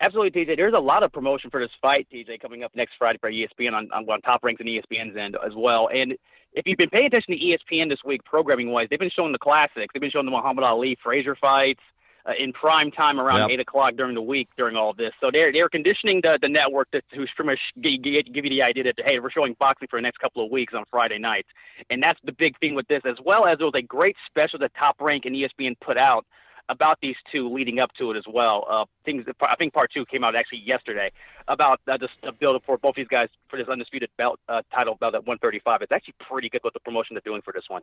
Absolutely, 0.00 0.44
TJ. 0.44 0.56
There's 0.56 0.74
a 0.76 0.80
lot 0.80 1.02
of 1.02 1.12
promotion 1.12 1.50
for 1.50 1.60
this 1.60 1.70
fight, 1.82 2.06
TJ, 2.12 2.40
coming 2.40 2.62
up 2.62 2.74
next 2.74 2.92
Friday 2.98 3.18
for 3.18 3.30
ESPN 3.30 3.72
on, 3.72 3.90
on, 3.92 4.08
on 4.08 4.20
top 4.20 4.44
ranks 4.44 4.60
and 4.60 4.68
ESPN's 4.68 5.16
end 5.16 5.36
as 5.44 5.52
well. 5.56 5.88
And 5.92 6.12
if 6.52 6.66
you've 6.66 6.78
been 6.78 6.90
paying 6.90 7.06
attention 7.06 7.36
to 7.36 7.40
ESPN 7.40 7.88
this 7.88 7.98
week, 8.04 8.24
programming 8.24 8.70
wise, 8.70 8.86
they've 8.90 8.98
been 8.98 9.10
showing 9.14 9.32
the 9.32 9.38
classics. 9.38 9.92
They've 9.92 10.00
been 10.00 10.10
showing 10.10 10.26
the 10.26 10.30
Muhammad 10.30 10.64
Ali 10.64 10.96
Frazier 11.02 11.36
fights 11.36 11.80
uh, 12.26 12.32
in 12.38 12.52
prime 12.52 12.90
time 12.90 13.20
around 13.20 13.40
yep. 13.40 13.50
eight 13.50 13.60
o'clock 13.60 13.94
during 13.96 14.14
the 14.14 14.22
week 14.22 14.48
during 14.56 14.76
all 14.76 14.92
this. 14.92 15.12
So 15.20 15.30
they're 15.32 15.52
they're 15.52 15.68
conditioning 15.68 16.20
the 16.22 16.38
the 16.40 16.48
network 16.48 16.90
to, 16.92 17.00
to 17.00 17.26
pretty 17.36 17.50
much 17.50 17.58
give, 17.80 18.02
give 18.02 18.44
you 18.44 18.50
the 18.50 18.62
idea 18.62 18.84
that 18.84 18.94
hey, 19.04 19.18
we're 19.18 19.30
showing 19.30 19.56
boxing 19.58 19.88
for 19.88 19.98
the 19.98 20.02
next 20.02 20.18
couple 20.18 20.44
of 20.44 20.50
weeks 20.50 20.74
on 20.74 20.84
Friday 20.90 21.18
nights, 21.18 21.48
and 21.90 22.02
that's 22.02 22.20
the 22.24 22.32
big 22.32 22.58
thing 22.58 22.74
with 22.74 22.86
this, 22.88 23.02
as 23.04 23.16
well 23.24 23.46
as 23.46 23.58
there 23.58 23.66
was 23.66 23.74
a 23.76 23.82
great 23.82 24.16
special 24.26 24.58
that 24.60 24.72
Top 24.78 24.96
Rank 25.00 25.24
and 25.24 25.34
ESPN 25.34 25.76
put 25.80 26.00
out 26.00 26.26
about 26.68 26.98
these 27.00 27.16
two 27.32 27.52
leading 27.52 27.78
up 27.78 27.90
to 27.98 28.10
it 28.10 28.16
as 28.16 28.24
well. 28.32 28.66
Uh, 28.68 28.84
things 29.04 29.24
I 29.40 29.56
think 29.56 29.72
part 29.72 29.90
two 29.92 30.04
came 30.06 30.24
out 30.24 30.34
actually 30.34 30.62
yesterday 30.64 31.10
about 31.48 31.80
uh, 31.88 31.96
just 31.98 32.12
a 32.22 32.32
build 32.32 32.62
for 32.64 32.76
both 32.76 32.94
these 32.94 33.08
guys 33.08 33.28
for 33.48 33.58
this 33.58 33.68
undisputed 33.68 34.10
belt 34.18 34.38
uh, 34.48 34.62
title 34.74 34.96
belt 34.96 35.14
at 35.14 35.26
135. 35.26 35.82
It's 35.82 35.92
actually 35.92 36.14
pretty 36.28 36.48
good 36.48 36.60
what 36.62 36.74
the 36.74 36.80
promotion 36.80 37.14
they're 37.14 37.22
doing 37.24 37.42
for 37.42 37.52
this 37.52 37.64
one. 37.68 37.82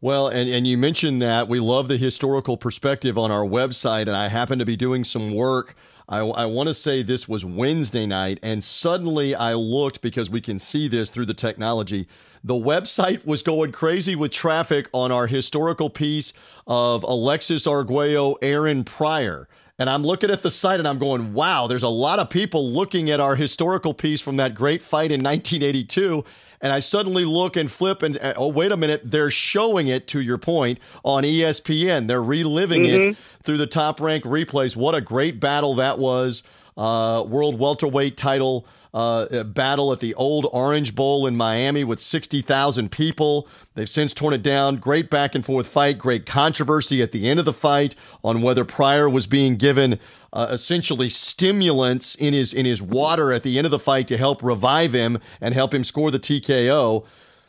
Well, 0.00 0.28
and 0.28 0.48
and 0.50 0.66
you 0.66 0.76
mentioned 0.76 1.22
that 1.22 1.48
we 1.48 1.60
love 1.60 1.88
the 1.88 1.96
historical 1.96 2.56
perspective 2.56 3.16
on 3.16 3.30
our 3.30 3.44
website, 3.44 4.02
and 4.02 4.16
I 4.16 4.28
happen 4.28 4.58
to 4.58 4.66
be 4.66 4.76
doing 4.76 5.04
some 5.04 5.34
work. 5.34 5.74
I, 6.08 6.18
I 6.18 6.46
want 6.46 6.68
to 6.68 6.74
say 6.74 7.02
this 7.02 7.28
was 7.28 7.44
Wednesday 7.44 8.06
night, 8.06 8.38
and 8.42 8.62
suddenly 8.62 9.34
I 9.34 9.54
looked 9.54 10.02
because 10.02 10.30
we 10.30 10.40
can 10.40 10.58
see 10.58 10.86
this 10.86 11.10
through 11.10 11.26
the 11.26 11.34
technology 11.34 12.06
the 12.44 12.54
website 12.54 13.24
was 13.24 13.42
going 13.42 13.72
crazy 13.72 14.16
with 14.16 14.32
traffic 14.32 14.88
on 14.92 15.12
our 15.12 15.26
historical 15.26 15.90
piece 15.90 16.32
of 16.66 17.02
Alexis 17.02 17.66
Arguello, 17.66 18.34
Aaron 18.42 18.84
Pryor. 18.84 19.48
And 19.78 19.90
I'm 19.90 20.02
looking 20.02 20.30
at 20.30 20.42
the 20.42 20.50
site 20.50 20.78
and 20.78 20.88
I'm 20.88 20.98
going, 20.98 21.34
wow, 21.34 21.66
there's 21.66 21.82
a 21.82 21.88
lot 21.88 22.18
of 22.18 22.30
people 22.30 22.70
looking 22.70 23.10
at 23.10 23.20
our 23.20 23.36
historical 23.36 23.92
piece 23.92 24.20
from 24.20 24.36
that 24.36 24.54
great 24.54 24.80
fight 24.80 25.12
in 25.12 25.22
1982. 25.22 26.24
And 26.62 26.72
I 26.72 26.78
suddenly 26.78 27.26
look 27.26 27.56
and 27.56 27.70
flip 27.70 28.02
and, 28.02 28.18
oh, 28.36 28.48
wait 28.48 28.72
a 28.72 28.76
minute, 28.76 29.02
they're 29.04 29.30
showing 29.30 29.88
it 29.88 30.08
to 30.08 30.20
your 30.20 30.38
point 30.38 30.78
on 31.04 31.24
ESPN. 31.24 32.08
They're 32.08 32.22
reliving 32.22 32.84
mm-hmm. 32.84 33.10
it 33.10 33.16
through 33.42 33.58
the 33.58 33.66
top 33.66 34.00
rank 34.00 34.24
replays. 34.24 34.76
What 34.76 34.94
a 34.94 35.02
great 35.02 35.40
battle 35.40 35.74
that 35.74 35.98
was 35.98 36.42
uh, 36.78 37.24
world 37.28 37.58
welterweight 37.58 38.16
title 38.16 38.66
uh, 38.96 39.44
battle 39.44 39.92
at 39.92 40.00
the 40.00 40.14
old 40.14 40.48
Orange 40.52 40.94
Bowl 40.94 41.26
in 41.26 41.36
Miami 41.36 41.84
with 41.84 42.00
60,000 42.00 42.90
people. 42.90 43.46
They've 43.74 43.88
since 43.88 44.14
torn 44.14 44.32
it 44.32 44.42
down. 44.42 44.76
Great 44.76 45.10
back 45.10 45.34
and 45.34 45.44
forth 45.44 45.68
fight, 45.68 45.98
great 45.98 46.24
controversy 46.24 47.02
at 47.02 47.12
the 47.12 47.28
end 47.28 47.38
of 47.38 47.44
the 47.44 47.52
fight 47.52 47.94
on 48.24 48.40
whether 48.40 48.64
Pryor 48.64 49.06
was 49.06 49.26
being 49.26 49.56
given 49.56 50.00
uh, 50.32 50.48
essentially 50.50 51.10
stimulants 51.10 52.14
in 52.14 52.32
his 52.32 52.54
in 52.54 52.64
his 52.64 52.80
water 52.80 53.34
at 53.34 53.42
the 53.42 53.58
end 53.58 53.66
of 53.66 53.70
the 53.70 53.78
fight 53.78 54.08
to 54.08 54.16
help 54.16 54.42
revive 54.42 54.94
him 54.94 55.18
and 55.42 55.52
help 55.52 55.74
him 55.74 55.84
score 55.84 56.10
the 56.10 56.18
TKO. 56.18 57.04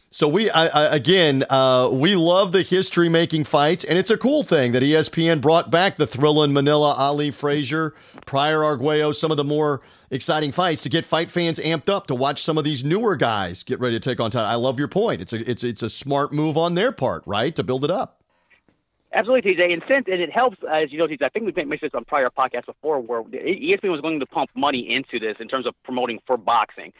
So 0.09 0.27
we 0.27 0.49
I, 0.49 0.67
I, 0.67 0.95
again 0.95 1.43
uh, 1.49 1.89
we 1.91 2.15
love 2.15 2.53
the 2.53 2.61
history 2.61 3.09
making 3.09 3.43
fights, 3.43 3.83
and 3.83 3.99
it's 3.99 4.09
a 4.09 4.17
cool 4.17 4.43
thing 4.43 4.71
that 4.71 4.81
ESPN 4.81 5.41
brought 5.41 5.69
back 5.69 5.97
the 5.97 6.07
Thrillin' 6.07 6.53
Manila, 6.53 6.93
Ali 6.93 7.29
Frazier, 7.29 7.93
Pryor 8.25 8.63
Arguello, 8.63 9.11
some 9.11 9.31
of 9.31 9.37
the 9.37 9.43
more 9.43 9.81
exciting 10.09 10.53
fights 10.53 10.81
to 10.83 10.89
get 10.89 11.05
fight 11.05 11.29
fans 11.29 11.59
amped 11.59 11.89
up 11.89 12.07
to 12.07 12.15
watch 12.15 12.41
some 12.41 12.57
of 12.57 12.63
these 12.63 12.85
newer 12.85 13.17
guys 13.17 13.63
get 13.63 13.81
ready 13.81 13.99
to 13.99 14.09
take 14.09 14.21
on 14.21 14.31
time. 14.31 14.45
I 14.45 14.55
love 14.55 14.79
your 14.79 14.87
point. 14.87 15.21
It's 15.21 15.33
a 15.33 15.49
it's 15.49 15.63
it's 15.63 15.83
a 15.83 15.89
smart 15.89 16.31
move 16.31 16.57
on 16.57 16.75
their 16.75 16.93
part, 16.93 17.23
right, 17.25 17.53
to 17.55 17.63
build 17.63 17.83
it 17.83 17.91
up. 17.91 18.21
Absolutely, 19.13 19.55
TJ. 19.55 19.73
And 19.73 19.83
since 19.89 20.05
and 20.07 20.21
it 20.21 20.31
helps, 20.31 20.57
as 20.71 20.91
you 20.91 20.99
know, 20.99 21.07
TJ, 21.07 21.23
I 21.23 21.29
think 21.29 21.45
we've 21.45 21.55
mentioned 21.55 21.91
this 21.91 21.95
on 21.95 22.05
prior 22.05 22.27
podcasts 22.27 22.65
before, 22.65 22.99
where 23.01 23.23
ESPN 23.23 23.91
was 23.91 24.01
going 24.01 24.19
to 24.19 24.25
pump 24.25 24.51
money 24.55 24.93
into 24.93 25.19
this 25.19 25.37
in 25.39 25.47
terms 25.47 25.65
of 25.65 25.73
promoting 25.83 26.19
for 26.25 26.37
boxing. 26.37 26.93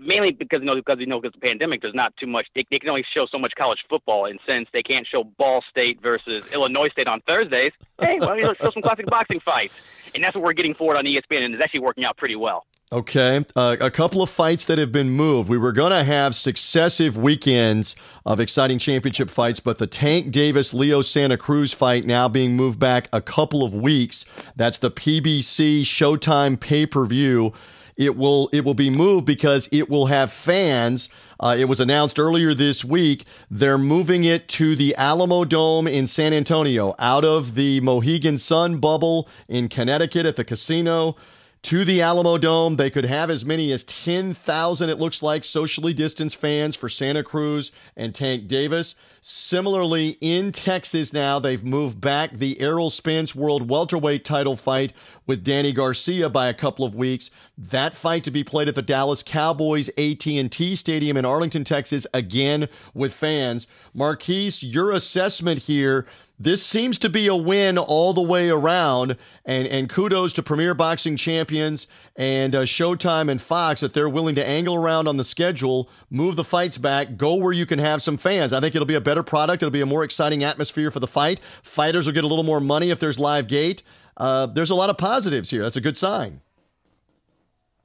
Mainly 0.00 0.30
because 0.30 0.60
you 0.60 0.66
know 0.66 0.76
because 0.76 1.00
you 1.00 1.06
know 1.06 1.20
because 1.20 1.34
the 1.38 1.46
pandemic, 1.46 1.82
there's 1.82 1.94
not 1.94 2.16
too 2.16 2.26
much. 2.26 2.46
They, 2.54 2.64
they 2.70 2.78
can 2.78 2.88
only 2.88 3.04
show 3.14 3.26
so 3.26 3.38
much 3.38 3.52
college 3.58 3.80
football, 3.88 4.26
and 4.26 4.38
since 4.48 4.68
they 4.72 4.82
can't 4.82 5.06
show 5.06 5.24
Ball 5.24 5.62
State 5.70 6.00
versus 6.00 6.50
Illinois 6.52 6.88
State 6.88 7.08
on 7.08 7.20
Thursdays, 7.22 7.72
hey, 8.00 8.18
well, 8.20 8.36
you 8.36 8.42
know, 8.42 8.54
show 8.60 8.70
some 8.70 8.82
classic 8.82 9.06
boxing 9.06 9.40
fights 9.40 9.74
and 10.14 10.22
that's 10.22 10.34
what 10.34 10.44
we're 10.44 10.52
getting 10.52 10.74
forward 10.74 10.96
on 10.96 11.04
ESPN, 11.04 11.44
and 11.44 11.54
it's 11.54 11.62
actually 11.62 11.80
working 11.80 12.04
out 12.04 12.16
pretty 12.16 12.36
well. 12.36 12.66
Okay. 12.90 13.42
Uh, 13.56 13.76
a 13.80 13.90
couple 13.90 14.20
of 14.20 14.28
fights 14.28 14.66
that 14.66 14.76
have 14.76 14.92
been 14.92 15.08
moved. 15.08 15.48
We 15.48 15.56
were 15.56 15.72
going 15.72 15.92
to 15.92 16.04
have 16.04 16.34
successive 16.34 17.16
weekends 17.16 17.96
of 18.26 18.38
exciting 18.38 18.78
championship 18.78 19.30
fights, 19.30 19.60
but 19.60 19.78
the 19.78 19.86
Tank 19.86 20.30
Davis 20.30 20.74
Leo 20.74 21.00
Santa 21.00 21.38
Cruz 21.38 21.72
fight 21.72 22.04
now 22.04 22.28
being 22.28 22.54
moved 22.54 22.78
back 22.78 23.08
a 23.10 23.22
couple 23.22 23.64
of 23.64 23.74
weeks. 23.74 24.26
That's 24.56 24.76
the 24.76 24.90
PBC 24.90 25.82
Showtime 25.82 26.60
pay 26.60 26.84
per 26.84 27.06
view. 27.06 27.54
It 27.96 28.16
will 28.16 28.48
it 28.52 28.64
will 28.64 28.74
be 28.74 28.90
moved 28.90 29.26
because 29.26 29.68
it 29.72 29.90
will 29.90 30.06
have 30.06 30.32
fans. 30.32 31.08
Uh, 31.38 31.56
it 31.58 31.64
was 31.64 31.80
announced 31.80 32.18
earlier 32.18 32.54
this 32.54 32.84
week. 32.84 33.24
They're 33.50 33.78
moving 33.78 34.24
it 34.24 34.48
to 34.48 34.76
the 34.76 34.94
Alamodome 34.98 35.90
in 35.90 36.06
San 36.06 36.32
Antonio, 36.32 36.94
out 36.98 37.24
of 37.24 37.54
the 37.54 37.80
Mohegan 37.80 38.38
Sun 38.38 38.78
bubble 38.78 39.28
in 39.48 39.68
Connecticut 39.68 40.26
at 40.26 40.36
the 40.36 40.44
casino 40.44 41.16
to 41.62 41.84
the 41.84 42.02
Alamo 42.02 42.38
Dome. 42.38 42.76
They 42.76 42.90
could 42.90 43.04
have 43.04 43.30
as 43.30 43.44
many 43.44 43.70
as 43.70 43.84
10,000, 43.84 44.90
it 44.90 44.98
looks 44.98 45.22
like, 45.22 45.44
socially 45.44 45.94
distanced 45.94 46.36
fans 46.36 46.74
for 46.74 46.88
Santa 46.88 47.22
Cruz 47.22 47.72
and 47.96 48.14
Tank 48.14 48.48
Davis. 48.48 48.96
Similarly, 49.24 50.18
in 50.20 50.50
Texas 50.50 51.12
now, 51.12 51.38
they've 51.38 51.62
moved 51.62 52.00
back 52.00 52.32
the 52.32 52.58
Errol 52.58 52.90
Spence 52.90 53.36
World 53.36 53.68
Welterweight 53.68 54.24
title 54.24 54.56
fight 54.56 54.92
with 55.28 55.44
Danny 55.44 55.70
Garcia 55.70 56.28
by 56.28 56.48
a 56.48 56.54
couple 56.54 56.84
of 56.84 56.96
weeks. 56.96 57.30
That 57.56 57.94
fight 57.94 58.24
to 58.24 58.32
be 58.32 58.42
played 58.42 58.66
at 58.66 58.74
the 58.74 58.82
Dallas 58.82 59.22
Cowboys 59.22 59.88
AT&T 59.90 60.74
Stadium 60.74 61.16
in 61.16 61.24
Arlington, 61.24 61.62
Texas, 61.62 62.04
again 62.12 62.68
with 62.94 63.14
fans. 63.14 63.68
Marquise, 63.94 64.64
your 64.64 64.90
assessment 64.90 65.60
here 65.60 66.08
this 66.42 66.64
seems 66.64 66.98
to 66.98 67.08
be 67.08 67.28
a 67.28 67.36
win 67.36 67.78
all 67.78 68.12
the 68.12 68.22
way 68.22 68.50
around. 68.50 69.16
And, 69.44 69.66
and 69.66 69.88
kudos 69.88 70.32
to 70.34 70.42
Premier 70.42 70.74
Boxing 70.74 71.16
Champions 71.16 71.86
and 72.16 72.54
uh, 72.54 72.62
Showtime 72.62 73.30
and 73.30 73.40
Fox 73.40 73.80
that 73.80 73.92
they're 73.92 74.08
willing 74.08 74.34
to 74.34 74.46
angle 74.46 74.74
around 74.74 75.06
on 75.06 75.16
the 75.16 75.24
schedule, 75.24 75.88
move 76.10 76.36
the 76.36 76.44
fights 76.44 76.78
back, 76.78 77.16
go 77.16 77.34
where 77.34 77.52
you 77.52 77.66
can 77.66 77.78
have 77.78 78.02
some 78.02 78.16
fans. 78.16 78.52
I 78.52 78.60
think 78.60 78.74
it'll 78.74 78.86
be 78.86 78.94
a 78.94 79.00
better 79.00 79.22
product. 79.22 79.62
It'll 79.62 79.70
be 79.70 79.80
a 79.80 79.86
more 79.86 80.04
exciting 80.04 80.42
atmosphere 80.42 80.90
for 80.90 81.00
the 81.00 81.06
fight. 81.06 81.40
Fighters 81.62 82.06
will 82.06 82.14
get 82.14 82.24
a 82.24 82.28
little 82.28 82.44
more 82.44 82.60
money 82.60 82.90
if 82.90 82.98
there's 82.98 83.18
live 83.18 83.46
gate. 83.46 83.82
Uh, 84.16 84.46
there's 84.46 84.70
a 84.70 84.74
lot 84.74 84.90
of 84.90 84.98
positives 84.98 85.50
here. 85.50 85.62
That's 85.62 85.76
a 85.76 85.80
good 85.80 85.96
sign. 85.96 86.40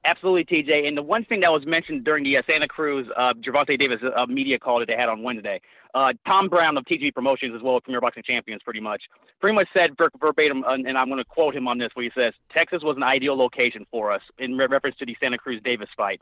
Absolutely, 0.08 0.46
TJ. 0.46 0.88
And 0.88 0.98
the 0.98 1.04
one 1.04 1.26
thing 1.26 1.42
that 1.42 1.52
was 1.52 1.66
mentioned 1.66 2.06
during 2.06 2.24
the 2.24 2.38
uh, 2.38 2.42
Santa 2.50 2.68
Cruz 2.68 3.08
uh, 3.18 3.34
Gervonta 3.34 3.78
Davis 3.78 4.00
uh, 4.02 4.26
media 4.26 4.58
call 4.58 4.80
that 4.80 4.88
they 4.88 4.96
had 4.96 5.10
on 5.10 5.22
Wednesday 5.22 5.60
uh, 5.94 6.14
Tom 6.28 6.48
Brown 6.48 6.78
of 6.78 6.86
TGB 6.86 7.14
Promotions, 7.14 7.54
as 7.56 7.62
well 7.62 7.78
as 7.78 7.82
Premier 7.84 8.02
Boxing 8.02 8.24
Champions, 8.24 8.62
pretty 8.64 8.80
much, 8.80 9.04
pretty 9.40 9.56
much 9.56 9.68
said 9.76 9.98
ver- 9.98 10.10
verbatim, 10.20 10.64
and 10.68 10.98
I'm 10.98 11.08
going 11.08 11.18
to 11.18 11.26
quote 11.26 11.56
him 11.56 11.68
on 11.68 11.78
this, 11.78 11.90
where 11.94 12.04
he 12.04 12.12
says, 12.16 12.34
"Texas 12.56 12.84
was 12.84 12.98
an 12.98 13.04
ideal 13.04 13.36
location 13.36 13.86
for 13.90 14.12
us," 14.12 14.22
in 14.38 14.58
re- 14.58 14.68
reference 14.70 14.96
to 14.98 15.06
the 15.06 15.16
Santa 15.20 15.38
Cruz 15.38 15.62
Davis 15.64 15.90
fight. 15.98 16.22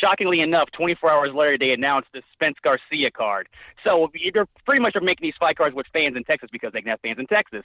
Shockingly 0.00 0.40
enough, 0.40 0.68
24 0.72 1.10
hours 1.10 1.30
later, 1.32 1.56
they 1.58 1.72
announced 1.72 2.08
the 2.12 2.22
Spence 2.32 2.56
Garcia 2.62 3.10
card. 3.10 3.48
So 3.86 4.10
they're 4.34 4.46
pretty 4.64 4.82
much 4.82 4.96
making 5.00 5.22
these 5.22 5.36
fight 5.38 5.56
cards 5.56 5.76
with 5.76 5.86
fans 5.92 6.16
in 6.16 6.24
Texas 6.24 6.48
because 6.52 6.72
they 6.72 6.80
can 6.80 6.90
have 6.90 7.00
fans 7.00 7.18
in 7.20 7.26
Texas. 7.26 7.62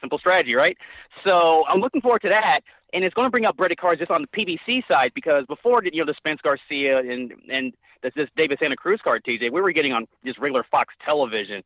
Simple 0.00 0.18
strategy, 0.18 0.54
right? 0.54 0.78
So 1.26 1.64
I'm 1.68 1.80
looking 1.80 2.00
forward 2.00 2.22
to 2.22 2.28
that 2.28 2.60
and 2.94 3.04
it's 3.04 3.12
going 3.12 3.26
to 3.26 3.30
bring 3.30 3.44
up 3.44 3.56
Brady 3.56 3.74
cards 3.74 3.98
just 3.98 4.10
on 4.10 4.22
the 4.22 4.28
PBC 4.28 4.82
side 4.90 5.10
because 5.14 5.44
before 5.46 5.82
you 5.84 5.98
know 5.98 6.06
the 6.06 6.14
Spence 6.16 6.40
Garcia 6.40 6.98
and 6.98 7.32
and 7.52 7.74
this 8.02 8.12
this 8.14 8.28
Davis 8.36 8.58
Santa 8.62 8.76
Cruz 8.76 9.00
card, 9.02 9.24
TJ, 9.24 9.52
we 9.52 9.60
were 9.60 9.72
getting 9.72 9.92
on 9.92 10.06
just 10.24 10.38
regular 10.38 10.64
Fox 10.70 10.94
television. 11.04 11.62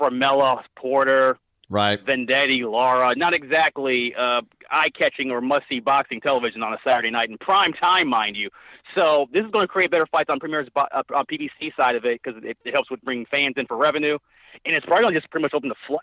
Formella, 0.00 0.62
Porter, 0.76 1.38
right, 1.70 1.98
Vendetta, 2.04 2.68
Lara, 2.68 3.14
not 3.16 3.32
exactly 3.32 4.14
uh, 4.14 4.42
eye-catching 4.70 5.30
or 5.30 5.40
must-see 5.40 5.80
boxing 5.80 6.20
television 6.20 6.62
on 6.62 6.74
a 6.74 6.78
Saturday 6.86 7.10
night 7.10 7.30
in 7.30 7.38
prime 7.38 7.72
time, 7.72 8.08
mind 8.08 8.36
you. 8.36 8.50
So 8.94 9.26
this 9.32 9.42
is 9.42 9.50
going 9.50 9.62
to 9.62 9.68
create 9.68 9.90
better 9.90 10.04
fights 10.12 10.28
on 10.28 10.38
Premier's 10.38 10.68
uh, 10.76 11.02
on 11.14 11.24
PBC 11.24 11.74
side 11.74 11.94
of 11.94 12.04
it 12.04 12.20
because 12.22 12.42
it, 12.44 12.58
it 12.62 12.74
helps 12.74 12.90
with 12.90 13.00
bringing 13.02 13.24
fans 13.26 13.54
in 13.56 13.66
for 13.66 13.76
revenue, 13.76 14.18
and 14.64 14.76
it's 14.76 14.84
probably 14.84 15.04
going 15.04 15.14
to 15.14 15.20
just 15.20 15.30
pretty 15.30 15.42
much 15.42 15.54
open 15.54 15.70
the 15.70 15.76
flood 15.86 16.00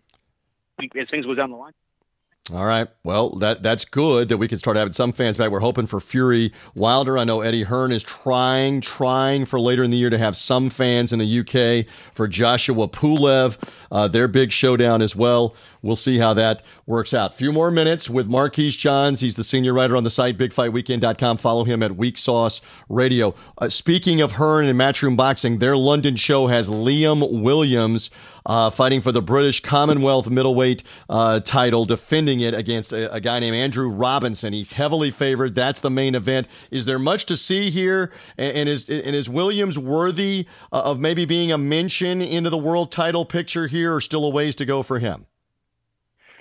as 0.99 1.09
things 1.09 1.26
go 1.26 1.36
down 1.36 1.51
the 1.51 1.57
line. 1.57 1.74
All 2.52 2.66
right. 2.66 2.89
Well, 3.06 3.30
that 3.38 3.64
that's 3.64 3.86
good 3.86 4.28
that 4.28 4.38
we 4.38 4.50
can 4.50 4.58
start 4.58 4.76
having 4.76 4.91
some 4.91 5.14
fans 5.14 5.38
back. 5.38 5.50
We're 5.50 5.62
hoping 5.62 5.88
for 5.88 6.02
Fury 6.02 6.52
Wilder. 6.76 7.18
I 7.18 7.24
know 7.24 7.39
Eddie 7.39 7.64
Hearn 7.64 7.94
is 7.94 8.04
trying, 8.04 8.82
trying 8.82 9.46
for 9.46 9.62
later 9.62 9.82
in 9.82 9.91
the 9.91 9.98
year 9.98 10.10
to 10.10 10.18
have 10.18 10.36
some 10.36 10.70
fans 10.70 11.14
in 11.14 11.20
the 11.20 11.39
UK 11.39 11.86
for 12.14 12.28
Joshua 12.28 12.89
Pulev, 12.89 13.58
uh, 13.94 14.10
their 14.10 14.28
big 14.28 14.52
showdown 14.52 15.02
as 15.02 15.16
well. 15.16 15.56
We'll 15.84 15.98
see 15.98 16.18
how 16.18 16.34
that 16.36 16.64
works 16.86 17.14
out. 17.14 17.36
Few 17.36 17.52
more 17.52 17.70
minutes 17.70 18.10
with 18.10 18.26
Marquise 18.26 18.78
Johns. 18.78 19.20
He's 19.20 19.36
the 19.36 19.44
senior 19.44 19.74
writer 19.74 19.98
on 19.98 20.06
the 20.06 20.10
site, 20.10 20.38
bigfightweekend.com. 20.38 21.38
Follow 21.38 21.66
him 21.66 21.84
at 21.84 21.98
Weak 21.98 22.18
Sauce 22.18 22.62
Radio. 22.88 23.36
Uh, 23.58 23.68
speaking 23.68 24.22
of 24.22 24.32
Hearn 24.32 24.66
and 24.66 24.80
Matchroom 24.80 25.18
Boxing, 25.18 25.60
their 25.60 25.76
London 25.76 26.16
show 26.16 26.48
has 26.48 26.70
Liam 26.70 27.42
Williams 27.42 28.10
uh, 28.46 28.70
fighting 28.70 29.02
for 29.02 29.12
the 29.12 29.22
British 29.22 29.60
Commonwealth 29.60 30.30
middleweight 30.30 30.84
uh, 31.10 31.42
title, 31.42 31.84
defending 31.84 32.40
it 32.40 32.54
against 32.54 32.94
a, 32.94 33.14
a, 33.14 33.20
guy 33.20 33.40
named 33.40 33.56
Andrew 33.56 33.90
Robinson. 33.90 34.54
He's 34.54 34.74
heavily 34.74 35.12
favored. 35.12 35.54
That's 35.54 35.82
the 35.82 35.90
main 35.90 36.16
event. 36.16 36.48
Is 36.72 36.86
there 36.86 37.00
much 37.00 37.26
to 37.26 37.38
see 37.38 37.70
here? 37.70 38.12
And, 38.38 38.56
and 38.56 38.70
is 38.70 38.90
and 38.90 39.16
is 39.16 39.30
Williams 39.30 39.78
worthy 39.78 40.48
uh, 40.72 40.82
of 40.82 41.00
maybe 41.00 41.26
being 41.26 41.52
a 41.52 41.58
mention 41.58 42.22
into 42.22 42.50
the 42.50 42.58
world 42.58 42.92
title 42.92 43.26
picture 43.26 43.68
here, 43.68 43.94
or 43.96 44.02
still 44.02 44.26
a 44.26 44.30
ways 44.30 44.56
to 44.56 44.66
go 44.66 44.82
for 44.82 45.00
him? 45.00 45.26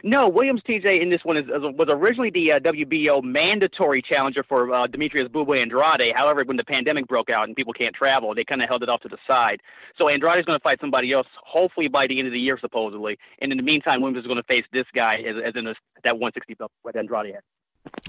No, 0.05 0.29
Williams 0.29 0.63
TJ 0.69 1.01
in 1.01 1.11
this 1.11 1.21
one 1.23 1.37
is, 1.37 1.45
was 1.49 1.89
originally 1.89 2.31
the 2.31 2.53
uh, 2.53 2.59
WBO 2.59 3.23
mandatory 3.23 4.03
challenger 4.03 4.43
for 4.43 4.75
uh, 4.75 4.87
Demetrius 4.89 5.29
Boo 5.29 5.45
Boo 5.45 5.53
Andrade. 5.53 6.13
However, 6.15 6.43
when 6.45 6.57
the 6.57 6.65
pandemic 6.65 7.07
broke 7.07 7.31
out 7.31 7.45
and 7.45 7.55
people 7.55 7.73
can't 7.73 7.95
travel, 7.95 8.35
they 8.35 8.43
kind 8.45 8.61
of 8.63 8.69
held 8.69 8.83
it 8.83 8.89
off 8.89 9.01
to 9.03 9.09
the 9.09 9.19
side. 9.31 9.61
So 10.01 10.09
Andrade 10.09 10.41
is 10.41 10.45
going 10.45 10.59
to 10.59 10.63
fight 10.63 10.81
somebody 10.81 11.13
else, 11.13 11.29
hopefully 11.45 11.87
by 11.87 12.09
the 12.09 12.19
end 12.19 12.27
of 12.27 12.33
the 12.33 12.41
year, 12.41 12.59
supposedly. 12.61 13.17
And 13.41 13.53
in 13.53 13.59
the 13.59 13.65
meantime, 13.65 14.01
Williams 14.01 14.23
is 14.23 14.27
going 14.27 14.43
to 14.43 14.55
face 14.55 14.65
this 14.73 14.87
guy 14.93 15.23
as, 15.27 15.37
as 15.47 15.53
in 15.55 15.67
this, 15.67 15.77
that 16.03 16.15
160 16.15 16.55
belt 16.55 16.73
that 16.85 16.97
Andrade. 16.97 17.37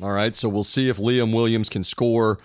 All 0.02 0.12
right, 0.12 0.36
so 0.36 0.50
we'll 0.50 0.64
see 0.64 0.90
if 0.90 0.98
Liam 0.98 1.34
Williams 1.34 1.70
can 1.70 1.84
score 1.84 2.40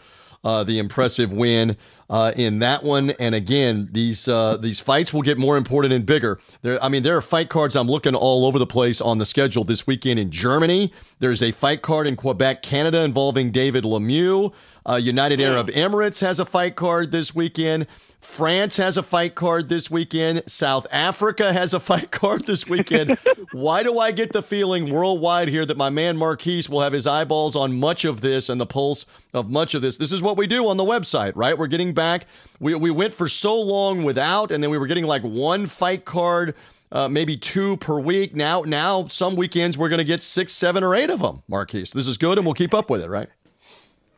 uh, 0.45 0.65
the 0.65 0.79
impressive 0.79 1.33
win 1.33 1.77
uh, 2.11 2.33
in 2.37 2.59
that 2.61 2.83
one. 2.83 3.11
And 3.11 3.35
again, 3.35 3.89
these 3.93 4.29
uh, 4.29 4.57
these 4.57 4.81
fights 4.81 5.13
will 5.13 5.23
get 5.23 5.39
more 5.39 5.57
important 5.57 5.93
and 5.93 6.07
bigger. 6.07 6.39
There, 6.63 6.83
I 6.83 6.89
mean, 6.89 7.03
there 7.03 7.17
are 7.17 7.23
fight 7.23 7.49
cards 7.49 7.77
I'm 7.77 7.89
looking 7.89 8.15
all 8.15 8.47
over 8.47 8.59
the 8.59 8.67
place 8.67 9.01
on 9.01 9.19
the 9.19 9.27
schedule 9.27 9.65
this 9.65 9.87
weekend 9.87 10.19
in 10.19 10.31
Germany. 10.31 10.93
There's 11.19 11.43
a 11.43 11.53
fight 11.53 11.83
card 11.83 12.07
in 12.07 12.17
Quebec, 12.17 12.63
Canada, 12.63 13.03
involving 13.03 13.51
David 13.51 13.85
Lemieux. 13.85 14.53
Uh, 14.89 14.97
United 14.97 15.41
Arab 15.41 15.69
Emirates 15.69 16.21
has 16.23 16.41
a 16.41 16.47
fight 16.47 16.75
card 16.77 17.13
this 17.13 17.35
weekend. 17.35 17.87
France 18.21 18.77
has 18.77 18.97
a 18.97 19.03
fight 19.03 19.35
card 19.35 19.69
this 19.69 19.91
weekend. 19.91 20.43
South 20.47 20.87
Africa 20.91 21.53
has 21.53 21.73
a 21.75 21.81
fight 21.89 22.11
card 22.11 22.47
this 22.47 22.67
weekend. 22.67 23.19
Why 23.53 23.83
do 23.83 23.99
I 23.99 24.13
get 24.13 24.33
the 24.33 24.43
feeling 24.43 24.93
worldwide 24.93 25.49
here 25.49 25.65
that 25.65 25.77
my 25.77 25.91
man 25.91 26.17
Marquise 26.17 26.69
will 26.69 26.81
have 26.81 26.93
his 26.93 27.07
eyeballs 27.07 27.57
on 27.57 27.79
much 27.79 28.05
of 28.05 28.21
this 28.21 28.49
and 28.49 28.61
the 28.61 28.67
pulse 28.67 29.07
of 29.33 29.51
much 29.51 29.75
of 29.75 29.83
this? 29.83 29.99
This 29.99 30.13
is 30.13 30.23
what 30.23 30.37
we 30.37 30.47
do 30.47 30.69
on 30.69 30.77
the 30.77 30.85
website, 30.85 31.33
right? 31.37 31.57
We're 31.57 31.69
getting 31.69 31.95
back. 31.95 32.27
We, 32.61 32.75
we 32.75 32.91
went 32.91 33.15
for 33.15 33.29
so 33.29 33.59
long 33.61 34.03
without, 34.05 34.51
and 34.51 34.63
then 34.63 34.71
we 34.71 34.79
were 34.79 34.87
getting 34.87 35.05
like 35.05 35.23
one 35.23 35.67
fight 35.67 36.05
card 36.05 36.55
uh, 36.91 37.09
maybe 37.09 37.37
two 37.37 37.77
per 37.79 37.99
week. 37.99 38.35
Now, 38.35 38.63
now 38.63 39.07
some 39.09 39.37
weekends 39.37 39.77
we're 39.77 39.89
going 39.89 39.99
to 39.99 40.05
get 40.05 40.23
six, 40.23 40.53
seven, 40.53 40.83
or 40.83 40.95
eight 40.95 41.11
of 41.11 41.21
them. 41.21 41.43
Marquise, 41.49 41.93
this 41.93 42.09
is 42.09 42.17
good, 42.17 42.39
and 42.39 42.47
we'll 42.47 42.55
keep 42.55 42.75
up 42.75 42.91
with 42.91 43.03
it, 43.03 43.09
right? 43.09 43.29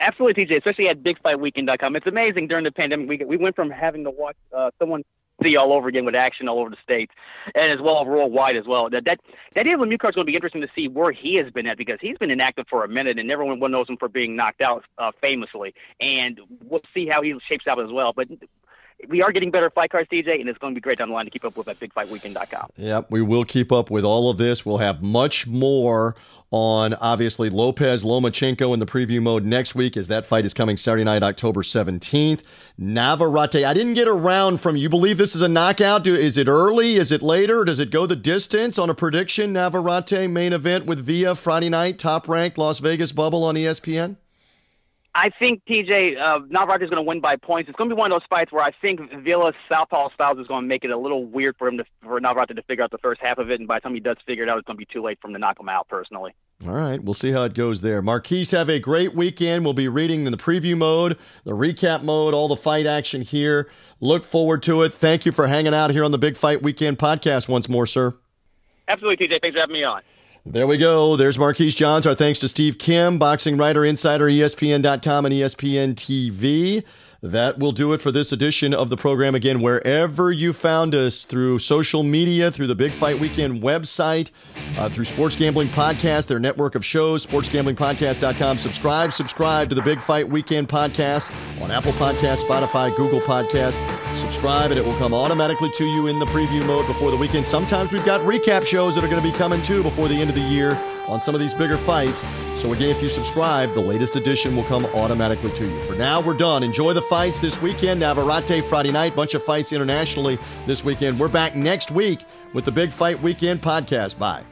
Absolutely, 0.00 0.46
TJ. 0.46 0.58
Especially 0.58 0.88
at 0.88 1.02
BigFightWeekend.com. 1.02 1.96
It's 1.96 2.06
amazing 2.06 2.48
during 2.48 2.64
the 2.64 2.72
pandemic. 2.72 3.08
We 3.08 3.24
we 3.24 3.36
went 3.36 3.54
from 3.54 3.70
having 3.70 4.04
to 4.04 4.10
watch 4.10 4.36
uh, 4.56 4.70
someone 4.78 5.04
see 5.44 5.56
all 5.56 5.72
over 5.72 5.88
again 5.88 6.04
with 6.04 6.14
action 6.14 6.48
all 6.48 6.60
over 6.60 6.70
the 6.70 6.76
states 6.82 7.12
and 7.54 7.72
as 7.72 7.80
well 7.80 8.04
worldwide 8.04 8.56
as 8.56 8.66
well. 8.66 8.90
That 8.90 9.04
that 9.04 9.20
that 9.54 9.64
Daniel 9.66 9.86
Lemieux 9.86 9.94
is 9.94 10.14
going 10.14 10.14
to 10.14 10.24
be 10.24 10.34
interesting 10.34 10.60
to 10.62 10.68
see 10.74 10.88
where 10.88 11.12
he 11.12 11.38
has 11.38 11.50
been 11.52 11.66
at 11.66 11.78
because 11.78 11.98
he's 12.00 12.18
been 12.18 12.30
inactive 12.30 12.66
for 12.68 12.84
a 12.84 12.88
minute 12.88 13.18
and 13.18 13.30
everyone 13.30 13.58
knows 13.70 13.88
him 13.88 13.96
for 13.96 14.08
being 14.08 14.36
knocked 14.36 14.62
out 14.62 14.84
uh, 14.98 15.12
famously. 15.22 15.74
And 16.00 16.40
we'll 16.64 16.82
see 16.94 17.08
how 17.08 17.22
he 17.22 17.34
shapes 17.50 17.64
up 17.70 17.78
as 17.78 17.90
well. 17.90 18.12
But 18.14 18.28
we 19.08 19.22
are 19.22 19.32
getting 19.32 19.50
better 19.50 19.70
fight 19.70 19.90
cards, 19.90 20.08
TJ, 20.10 20.40
and 20.40 20.48
it's 20.48 20.58
going 20.58 20.74
to 20.74 20.78
be 20.78 20.82
great 20.82 20.98
down 20.98 21.08
the 21.08 21.14
line 21.14 21.24
to 21.24 21.30
keep 21.30 21.44
up 21.44 21.56
with 21.56 21.68
at 21.68 21.80
BigFightWeekend.com. 21.80 22.70
Yep, 22.76 23.06
we 23.10 23.22
will 23.22 23.44
keep 23.44 23.72
up 23.72 23.90
with 23.90 24.04
all 24.04 24.30
of 24.30 24.36
this. 24.36 24.66
We'll 24.66 24.78
have 24.78 25.02
much 25.02 25.46
more 25.46 26.16
on 26.50 26.94
obviously 26.94 27.48
Lopez 27.48 28.02
Lomachenko 28.02 28.74
in 28.74 28.80
the 28.80 28.86
preview 28.86 29.22
mode 29.22 29.44
next 29.44 29.74
week 29.74 29.96
as 29.96 30.08
that 30.08 30.26
fight 30.26 30.44
is 30.44 30.54
coming 30.54 30.76
Saturday 30.76 31.04
night, 31.04 31.22
October 31.22 31.62
17th. 31.62 32.40
Navarrete, 32.76 33.64
I 33.64 33.72
didn't 33.72 33.94
get 33.94 34.08
around 34.08 34.60
from 34.60 34.76
you 34.76 34.88
believe 34.88 35.18
this 35.18 35.36
is 35.36 35.42
a 35.42 35.48
knockout? 35.48 36.04
Do, 36.04 36.14
is 36.14 36.36
it 36.36 36.48
early? 36.48 36.96
Is 36.96 37.12
it 37.12 37.22
later? 37.22 37.64
Does 37.64 37.78
it 37.78 37.90
go 37.90 38.06
the 38.06 38.16
distance 38.16 38.78
on 38.78 38.90
a 38.90 38.94
prediction? 38.94 39.52
Navarrete 39.52 40.28
main 40.28 40.52
event 40.52 40.86
with 40.86 41.04
Villa 41.04 41.34
Friday 41.34 41.68
night, 41.68 41.98
top 41.98 42.28
ranked 42.28 42.58
Las 42.58 42.80
Vegas 42.80 43.12
bubble 43.12 43.44
on 43.44 43.54
ESPN? 43.54 44.16
I 45.14 45.30
think 45.30 45.64
TJ 45.68 46.20
uh, 46.20 46.40
Navarrete 46.48 46.82
is 46.82 46.90
going 46.90 47.02
to 47.02 47.08
win 47.08 47.20
by 47.20 47.34
points. 47.34 47.68
It's 47.68 47.76
going 47.76 47.90
to 47.90 47.96
be 47.96 47.98
one 47.98 48.12
of 48.12 48.16
those 48.16 48.26
fights 48.30 48.52
where 48.52 48.62
I 48.62 48.70
think 48.80 49.00
Villa's 49.24 49.56
southpaw 49.68 50.10
styles 50.14 50.38
is 50.38 50.46
going 50.46 50.62
to 50.62 50.68
make 50.68 50.84
it 50.84 50.90
a 50.90 50.96
little 50.96 51.24
weird 51.24 51.56
for 51.58 51.66
him 51.66 51.78
to 51.78 51.84
for 52.02 52.20
Navarrete 52.20 52.54
to 52.54 52.62
figure 52.62 52.84
out 52.84 52.92
the 52.92 52.98
first 52.98 53.20
half 53.20 53.38
of 53.38 53.50
it, 53.50 53.58
and 53.58 53.66
by 53.66 53.78
the 53.78 53.80
time 53.80 53.94
he 53.94 54.00
does 54.00 54.16
figure 54.24 54.44
it 54.44 54.48
out, 54.50 54.58
it's 54.58 54.66
going 54.66 54.76
to 54.76 54.78
be 54.78 54.86
too 54.90 55.02
late 55.02 55.18
for 55.20 55.26
him 55.28 55.34
to 55.34 55.40
knock 55.40 55.58
him 55.58 55.68
out. 55.68 55.88
Personally. 55.88 56.34
All 56.64 56.74
right, 56.74 57.02
we'll 57.02 57.14
see 57.14 57.32
how 57.32 57.42
it 57.44 57.54
goes 57.54 57.80
there. 57.80 58.02
Marquise, 58.02 58.52
have 58.52 58.68
a 58.68 58.78
great 58.78 59.16
weekend. 59.16 59.64
We'll 59.64 59.74
be 59.74 59.88
reading 59.88 60.26
in 60.26 60.32
the 60.32 60.38
preview 60.38 60.76
mode, 60.76 61.18
the 61.44 61.52
recap 61.52 62.02
mode, 62.02 62.34
all 62.34 62.48
the 62.48 62.56
fight 62.56 62.86
action 62.86 63.22
here. 63.22 63.68
Look 63.98 64.24
forward 64.24 64.62
to 64.64 64.82
it. 64.82 64.92
Thank 64.92 65.26
you 65.26 65.32
for 65.32 65.46
hanging 65.48 65.74
out 65.74 65.90
here 65.90 66.04
on 66.04 66.12
the 66.12 66.18
Big 66.18 66.36
Fight 66.36 66.62
Weekend 66.62 66.98
podcast 66.98 67.48
once 67.48 67.68
more, 67.68 67.86
sir. 67.86 68.14
Absolutely, 68.88 69.26
TJ. 69.26 69.40
Thanks 69.40 69.56
for 69.56 69.60
having 69.60 69.74
me 69.74 69.84
on. 69.84 70.02
There 70.46 70.66
we 70.66 70.78
go. 70.78 71.16
There's 71.16 71.38
Marquise 71.38 71.74
Johns. 71.74 72.06
Our 72.06 72.14
thanks 72.14 72.38
to 72.40 72.48
Steve 72.48 72.78
Kim, 72.78 73.18
boxing 73.18 73.58
writer, 73.58 73.84
insider, 73.84 74.26
ESPN.com, 74.26 75.26
and 75.26 75.34
ESPN 75.34 75.94
TV. 75.94 76.82
That 77.22 77.58
will 77.58 77.72
do 77.72 77.92
it 77.92 78.00
for 78.00 78.10
this 78.10 78.32
edition 78.32 78.72
of 78.72 78.88
the 78.88 78.96
program. 78.96 79.34
Again, 79.34 79.60
wherever 79.60 80.32
you 80.32 80.54
found 80.54 80.94
us 80.94 81.24
through 81.24 81.58
social 81.58 82.02
media, 82.02 82.50
through 82.50 82.68
the 82.68 82.74
Big 82.74 82.92
Fight 82.92 83.20
Weekend 83.20 83.62
website, 83.62 84.30
uh, 84.78 84.88
through 84.88 85.04
Sports 85.04 85.36
Gambling 85.36 85.68
Podcast, 85.68 86.28
their 86.28 86.40
network 86.40 86.74
of 86.74 86.82
shows, 86.82 87.26
sportsgamblingpodcast.com. 87.26 88.56
Subscribe, 88.56 89.12
subscribe 89.12 89.68
to 89.68 89.74
the 89.74 89.82
Big 89.82 90.00
Fight 90.00 90.26
Weekend 90.26 90.70
podcast 90.70 91.30
on 91.60 91.70
Apple 91.70 91.92
Podcast, 91.92 92.42
Spotify, 92.44 92.94
Google 92.96 93.20
Podcast. 93.20 93.74
Subscribe, 94.16 94.70
and 94.70 94.80
it 94.80 94.84
will 94.84 94.96
come 94.96 95.12
automatically 95.12 95.70
to 95.76 95.84
you 95.84 96.06
in 96.06 96.18
the 96.18 96.26
preview 96.26 96.66
mode 96.66 96.86
before 96.86 97.10
the 97.10 97.16
weekend. 97.18 97.46
Sometimes 97.46 97.92
we've 97.92 98.04
got 98.06 98.22
recap 98.22 98.64
shows 98.64 98.94
that 98.94 99.04
are 99.04 99.08
going 99.08 99.22
to 99.22 99.30
be 99.30 99.36
coming 99.36 99.60
too 99.60 99.82
before 99.82 100.08
the 100.08 100.14
end 100.14 100.30
of 100.30 100.36
the 100.36 100.40
year 100.40 100.72
on 101.10 101.20
some 101.20 101.34
of 101.34 101.40
these 101.40 101.54
bigger 101.54 101.76
fights. 101.78 102.24
So, 102.60 102.72
again, 102.72 102.90
if 102.90 103.02
you 103.02 103.08
subscribe, 103.08 103.72
the 103.74 103.80
latest 103.80 104.16
edition 104.16 104.54
will 104.56 104.64
come 104.64 104.86
automatically 104.86 105.50
to 105.50 105.66
you. 105.66 105.82
For 105.84 105.94
now, 105.94 106.20
we're 106.20 106.36
done. 106.36 106.62
Enjoy 106.62 106.92
the 106.92 107.02
fights 107.02 107.40
this 107.40 107.60
weekend. 107.60 108.00
Navarrete 108.00 108.64
Friday 108.64 108.92
night, 108.92 109.16
bunch 109.16 109.34
of 109.34 109.42
fights 109.42 109.72
internationally 109.72 110.38
this 110.66 110.84
weekend. 110.84 111.18
We're 111.18 111.28
back 111.28 111.56
next 111.56 111.90
week 111.90 112.20
with 112.52 112.64
the 112.64 112.72
Big 112.72 112.92
Fight 112.92 113.20
Weekend 113.20 113.60
podcast. 113.60 114.18
Bye. 114.18 114.44